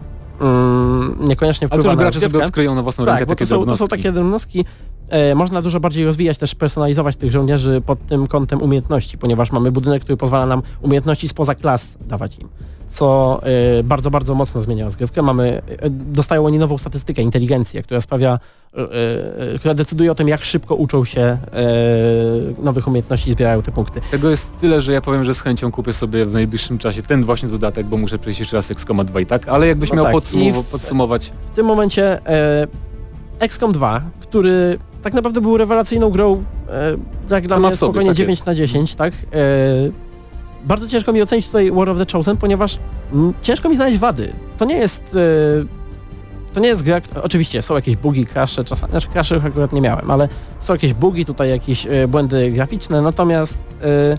mm, 0.41 1.17
niekoniecznie 1.19 1.67
Ale 1.71 1.81
wpływa 1.81 1.83
to 1.83 1.93
już 1.93 1.99
gracze 1.99 2.13
sobie 2.19 2.23
rozgrywkę. 2.25 2.45
odkryją 2.47 2.75
na 2.75 2.81
własną 2.81 3.05
Tak, 3.05 3.13
rękę 3.15 3.25
takie 3.29 3.45
to 3.47 3.55
są, 3.59 3.65
to 3.65 3.77
są 3.77 3.87
takie 3.87 4.11
drobnostki. 4.11 4.65
E, 5.09 5.35
można 5.35 5.61
dużo 5.61 5.79
bardziej 5.79 6.05
rozwijać, 6.05 6.37
też 6.37 6.55
personalizować 6.55 7.15
tych 7.15 7.31
żołnierzy 7.31 7.81
pod 7.85 8.05
tym 8.05 8.27
kątem 8.27 8.61
umiejętności, 8.61 9.17
ponieważ 9.17 9.51
mamy 9.51 9.71
budynek, 9.71 10.03
który 10.03 10.17
pozwala 10.17 10.45
nam 10.45 10.61
umiejętności 10.81 11.27
spoza 11.29 11.55
klas 11.55 11.97
dawać 12.01 12.39
im. 12.39 12.49
Co 12.91 13.39
e, 13.79 13.83
bardzo, 13.83 14.11
bardzo 14.11 14.35
mocno 14.35 14.61
zmienia 14.61 14.85
rozgrywkę. 14.85 15.21
Mamy, 15.21 15.61
e, 15.79 15.89
dostają 15.89 16.45
oni 16.45 16.57
nową 16.59 16.77
statystykę, 16.77 17.21
inteligencję, 17.21 17.83
która 17.83 18.01
sprawia, 18.01 18.39
e, 19.53 19.59
która 19.59 19.73
decyduje 19.73 20.11
o 20.11 20.15
tym, 20.15 20.27
jak 20.27 20.43
szybko 20.43 20.75
uczą 20.75 21.05
się 21.05 21.37
nowych 22.63 22.87
umiejętności 22.87 23.29
i 23.29 23.33
zbierają 23.33 23.61
te 23.61 23.71
punkty. 23.71 24.01
Tego 24.11 24.29
jest 24.29 24.57
tyle, 24.57 24.81
że 24.81 24.91
ja 24.93 25.01
powiem, 25.01 25.23
że 25.25 25.33
z 25.33 25.41
chęcią 25.41 25.71
kupię 25.71 25.93
sobie 25.93 26.25
w 26.25 26.33
najbliższym 26.33 26.77
czasie 26.77 27.01
ten 27.01 27.23
właśnie 27.25 27.49
dodatek, 27.49 27.85
bo 27.87 27.97
muszę 27.97 28.19
przejść 28.19 28.39
jeszcze 28.39 28.55
raz 28.57 28.71
XCOMa 28.71 29.03
2 29.03 29.19
i 29.19 29.25
tak, 29.25 29.47
ale 29.47 29.67
jakbyś 29.67 29.89
No 29.89 29.95
miał 29.95 30.05
tak, 30.05 30.13
podsumow- 30.15 30.61
w- 30.63 30.65
podsumować, 30.71 31.31
W 31.51 31.55
tym 31.55 31.65
momencie 31.65 32.25
e, 32.27 32.67
XCOM 33.39 33.71
2, 33.71 34.01
który 34.19 34.77
tak 35.03 35.13
naprawdę 35.13 35.41
był 35.41 35.57
rewelacyjną 35.57 36.09
grą, 36.09 36.43
e, 37.29 37.33
jak 37.35 37.47
dla 37.47 37.59
mnie 37.59 37.67
w 37.71 37.75
sobie, 37.75 37.77
spokojnie 37.77 38.09
tak 38.09 38.17
9 38.17 38.37
jest. 38.39 38.47
na 38.47 38.55
10, 38.55 38.95
tak? 38.95 39.13
E, 39.13 40.10
bardzo 40.65 40.87
ciężko 40.87 41.13
mi 41.13 41.21
ocenić 41.21 41.47
tutaj 41.47 41.71
War 41.71 41.89
of 41.89 41.97
the 41.97 42.05
Chosen, 42.11 42.37
ponieważ 42.37 42.77
mm, 43.13 43.33
ciężko 43.41 43.69
mi 43.69 43.75
znaleźć 43.75 43.99
wady. 43.99 44.33
To 44.57 44.65
nie 44.65 44.75
jest... 44.75 45.15
E, 45.15 45.81
to 46.53 46.59
nie 46.59 46.67
jest 46.67 46.83
gra, 46.83 47.01
oczywiście 47.23 47.61
są 47.61 47.75
jakieś 47.75 47.95
bugi, 47.95 48.25
crashe, 48.25 48.63
czasami, 48.63 48.91
znaczy 48.91 49.07
crashe 49.07 49.41
akurat 49.45 49.73
nie 49.73 49.81
miałem, 49.81 50.11
ale 50.11 50.29
są 50.59 50.73
jakieś 50.73 50.93
bugi, 50.93 51.25
tutaj 51.25 51.49
jakieś 51.49 51.87
e, 51.87 52.07
błędy 52.07 52.51
graficzne, 52.51 53.01
natomiast 53.01 53.59
e, 53.81 54.17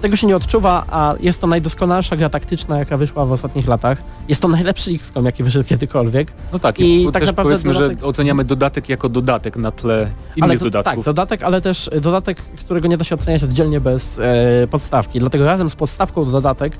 Tego 0.00 0.16
się 0.16 0.26
nie 0.26 0.36
odczuwa, 0.36 0.84
a 0.90 1.14
jest 1.20 1.40
to 1.40 1.46
najdoskonalsza 1.46 2.16
gra 2.16 2.28
taktyczna, 2.28 2.78
jaka 2.78 2.96
wyszła 2.96 3.26
w 3.26 3.32
ostatnich 3.32 3.66
latach. 3.66 4.02
Jest 4.28 4.42
to 4.42 4.48
najlepszy 4.48 4.90
XCOM, 4.90 5.24
jaki 5.24 5.42
wyszedł 5.42 5.68
kiedykolwiek. 5.68 6.32
No 6.52 6.58
tak, 6.58 6.78
I 6.78 7.02
i 7.04 7.12
tak 7.12 7.22
też 7.22 7.32
powiedzmy, 7.32 7.74
że 7.74 7.88
dodatek- 7.88 8.04
oceniamy 8.04 8.44
dodatek 8.44 8.88
jako 8.88 9.08
dodatek 9.08 9.56
na 9.56 9.70
tle 9.70 10.06
innych 10.36 10.58
to, 10.58 10.64
dodatków. 10.64 10.94
Tak, 10.96 11.04
dodatek, 11.04 11.42
ale 11.42 11.60
też 11.60 11.90
dodatek, 12.00 12.42
którego 12.42 12.88
nie 12.88 12.96
da 12.96 13.04
się 13.04 13.14
oceniać 13.14 13.44
oddzielnie 13.44 13.80
bez 13.80 14.18
e, 14.18 14.66
podstawki. 14.70 15.18
Dlatego 15.18 15.44
razem 15.44 15.70
z 15.70 15.74
podstawką 15.74 16.30
dodatek 16.30 16.76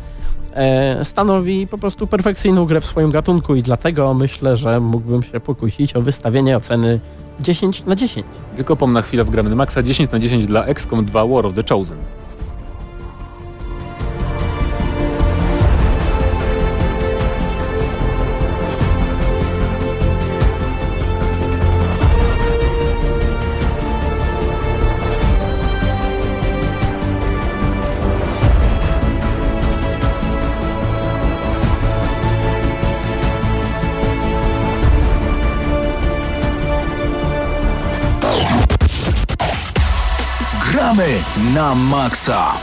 e, 0.55 1.05
stanowi 1.05 1.67
po 1.67 1.79
prostu 1.79 2.07
perfekcyjną 2.07 2.65
grę 2.65 2.81
w 2.81 2.87
swoim 2.87 3.11
gatunku 3.11 3.55
i 3.55 3.63
dlatego 3.63 4.15
myślę, 4.15 4.57
że 4.57 4.81
mógłbym 4.81 5.23
się 5.23 5.41
pokusić 5.41 5.97
o 5.97 6.03
wystawienie 6.03 6.57
oceny 6.57 7.01
10 7.41 7.85
na 7.87 7.97
10. 7.97 8.27
Wykopam 8.57 8.93
na 8.93 9.03
chwilę 9.03 9.25
w 9.25 9.31
gramy 9.31 9.55
Maxa 9.55 9.83
10 9.83 10.11
na 10.11 10.19
10 10.19 10.47
dla 10.47 10.65
XCOM 10.65 11.05
2 11.05 11.27
War 11.27 11.47
of 11.47 11.55
the 11.55 11.63
Chosen. 11.69 11.97
Na 41.55 41.75
maksa. 41.75 42.55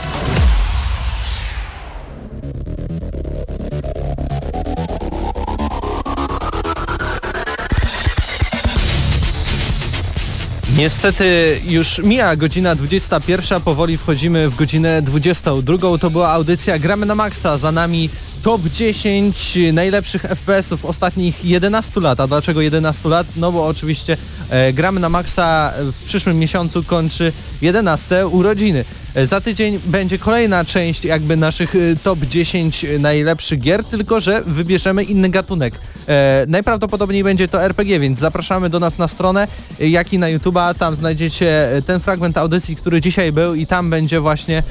Niestety 10.78 11.60
już 11.66 11.98
mija 11.98 12.36
godzina 12.36 12.74
21, 12.74 13.60
powoli 13.60 13.96
wchodzimy 13.96 14.50
w 14.50 14.54
godzinę 14.54 15.02
22. 15.02 15.98
To 15.98 16.10
była 16.10 16.28
audycja 16.28 16.78
Gramy 16.78 17.06
na 17.06 17.14
Maxa, 17.14 17.58
za 17.58 17.72
nami 17.72 18.10
top 18.42 18.62
10 18.62 19.58
najlepszych 19.72 20.22
FPS-ów 20.22 20.84
ostatnich 20.84 21.44
11 21.44 22.00
lat. 22.00 22.20
A 22.20 22.26
dlaczego 22.26 22.60
11 22.60 23.08
lat? 23.08 23.26
No 23.36 23.52
bo 23.52 23.66
oczywiście 23.66 24.16
e, 24.50 24.72
Gramy 24.72 25.00
na 25.00 25.08
Maxa 25.08 25.72
w 25.92 26.02
przyszłym 26.02 26.38
miesiącu 26.38 26.84
kończy 26.84 27.32
11 27.62 28.26
urodziny. 28.26 28.84
E, 29.14 29.26
za 29.26 29.40
tydzień 29.40 29.80
będzie 29.86 30.18
kolejna 30.18 30.64
część 30.64 31.04
jakby 31.04 31.36
naszych 31.36 31.74
e, 31.74 31.78
top 32.02 32.18
10 32.18 32.86
najlepszych 32.98 33.60
gier, 33.60 33.84
tylko 33.84 34.20
że 34.20 34.42
wybierzemy 34.46 35.04
inny 35.04 35.28
gatunek. 35.28 35.74
E, 36.08 36.46
najprawdopodobniej 36.48 37.24
będzie 37.24 37.48
to 37.48 37.62
RPG, 37.62 38.00
więc 38.00 38.18
zapraszamy 38.18 38.70
do 38.70 38.80
nas 38.80 38.98
na 38.98 39.08
stronę, 39.08 39.48
e, 39.80 39.88
jak 39.88 40.12
i 40.12 40.18
na 40.18 40.26
YouTube'a. 40.26 40.74
Tam 40.74 40.96
znajdziecie 40.96 41.76
e, 41.76 41.82
ten 41.82 42.00
fragment 42.00 42.38
audycji, 42.38 42.76
który 42.76 43.00
dzisiaj 43.00 43.32
był 43.32 43.54
i 43.54 43.66
tam 43.66 43.90
będzie 43.90 44.20
właśnie, 44.20 44.62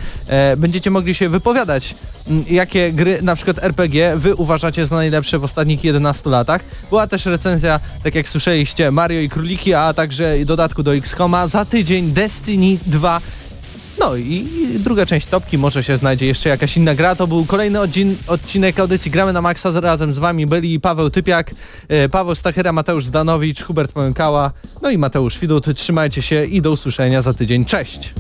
będziecie 0.57 0.91
mogli 0.91 1.15
się 1.15 1.29
wypowiadać, 1.29 1.95
jakie 2.49 2.91
gry, 2.93 3.21
na 3.21 3.35
przykład 3.35 3.63
RPG, 3.63 4.13
wy 4.17 4.35
uważacie 4.35 4.85
za 4.85 4.95
najlepsze 4.95 5.39
w 5.39 5.43
ostatnich 5.43 5.83
11 5.83 6.29
latach. 6.29 6.61
Była 6.89 7.07
też 7.07 7.25
recenzja, 7.25 7.79
tak 8.03 8.15
jak 8.15 8.29
słyszeliście, 8.29 8.91
Mario 8.91 9.19
i 9.21 9.29
Króliki, 9.29 9.73
a 9.73 9.93
także 9.93 10.35
dodatku 10.45 10.83
do 10.83 10.95
XCOMa. 10.95 11.47
Za 11.47 11.65
tydzień 11.65 12.11
Destiny 12.11 12.77
2 12.85 13.21
no 14.00 14.16
i 14.16 14.48
druga 14.80 15.06
część 15.06 15.28
topki, 15.28 15.58
może 15.58 15.84
się 15.84 15.98
znajdzie 15.98 16.26
jeszcze 16.26 16.50
jakaś 16.50 16.78
inna 16.78 16.95
gra. 16.95 17.16
To 17.16 17.28
był 17.28 17.45
kolejny 17.45 17.80
odcinek 18.28 18.80
audycji 18.80 19.12
Gramy 19.12 19.34
na 19.34 19.41
Maxa. 19.41 19.80
Razem 19.80 20.14
z 20.14 20.20
wami 20.20 20.48
byli 20.48 20.80
Paweł 20.80 21.10
Typiak, 21.10 21.52
e, 21.88 22.10
Paweł 22.10 22.36
Stachyra, 22.36 22.72
Mateusz 22.72 23.06
Zdanowicz, 23.06 23.64
Hubert 23.64 23.91
Pałękała, 23.91 24.52
no 24.82 24.89
i 24.89 24.98
Mateusz 24.98 25.39
Widut. 25.39 25.66
Trzymajcie 25.76 26.22
się 26.22 26.45
i 26.45 26.62
do 26.62 26.72
usłyszenia 26.72 27.22
za 27.22 27.34
tydzień. 27.34 27.66
Cześć! 27.66 28.14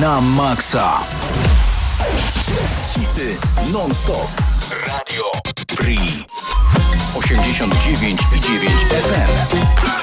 Na 0.00 0.20
maksa. 0.20 1.00
Hity 2.96 3.36
non-stop. 3.72 4.28
Radio 4.86 5.24
Free. 5.76 6.24
89,9 7.14 8.16
FM. 8.88 9.99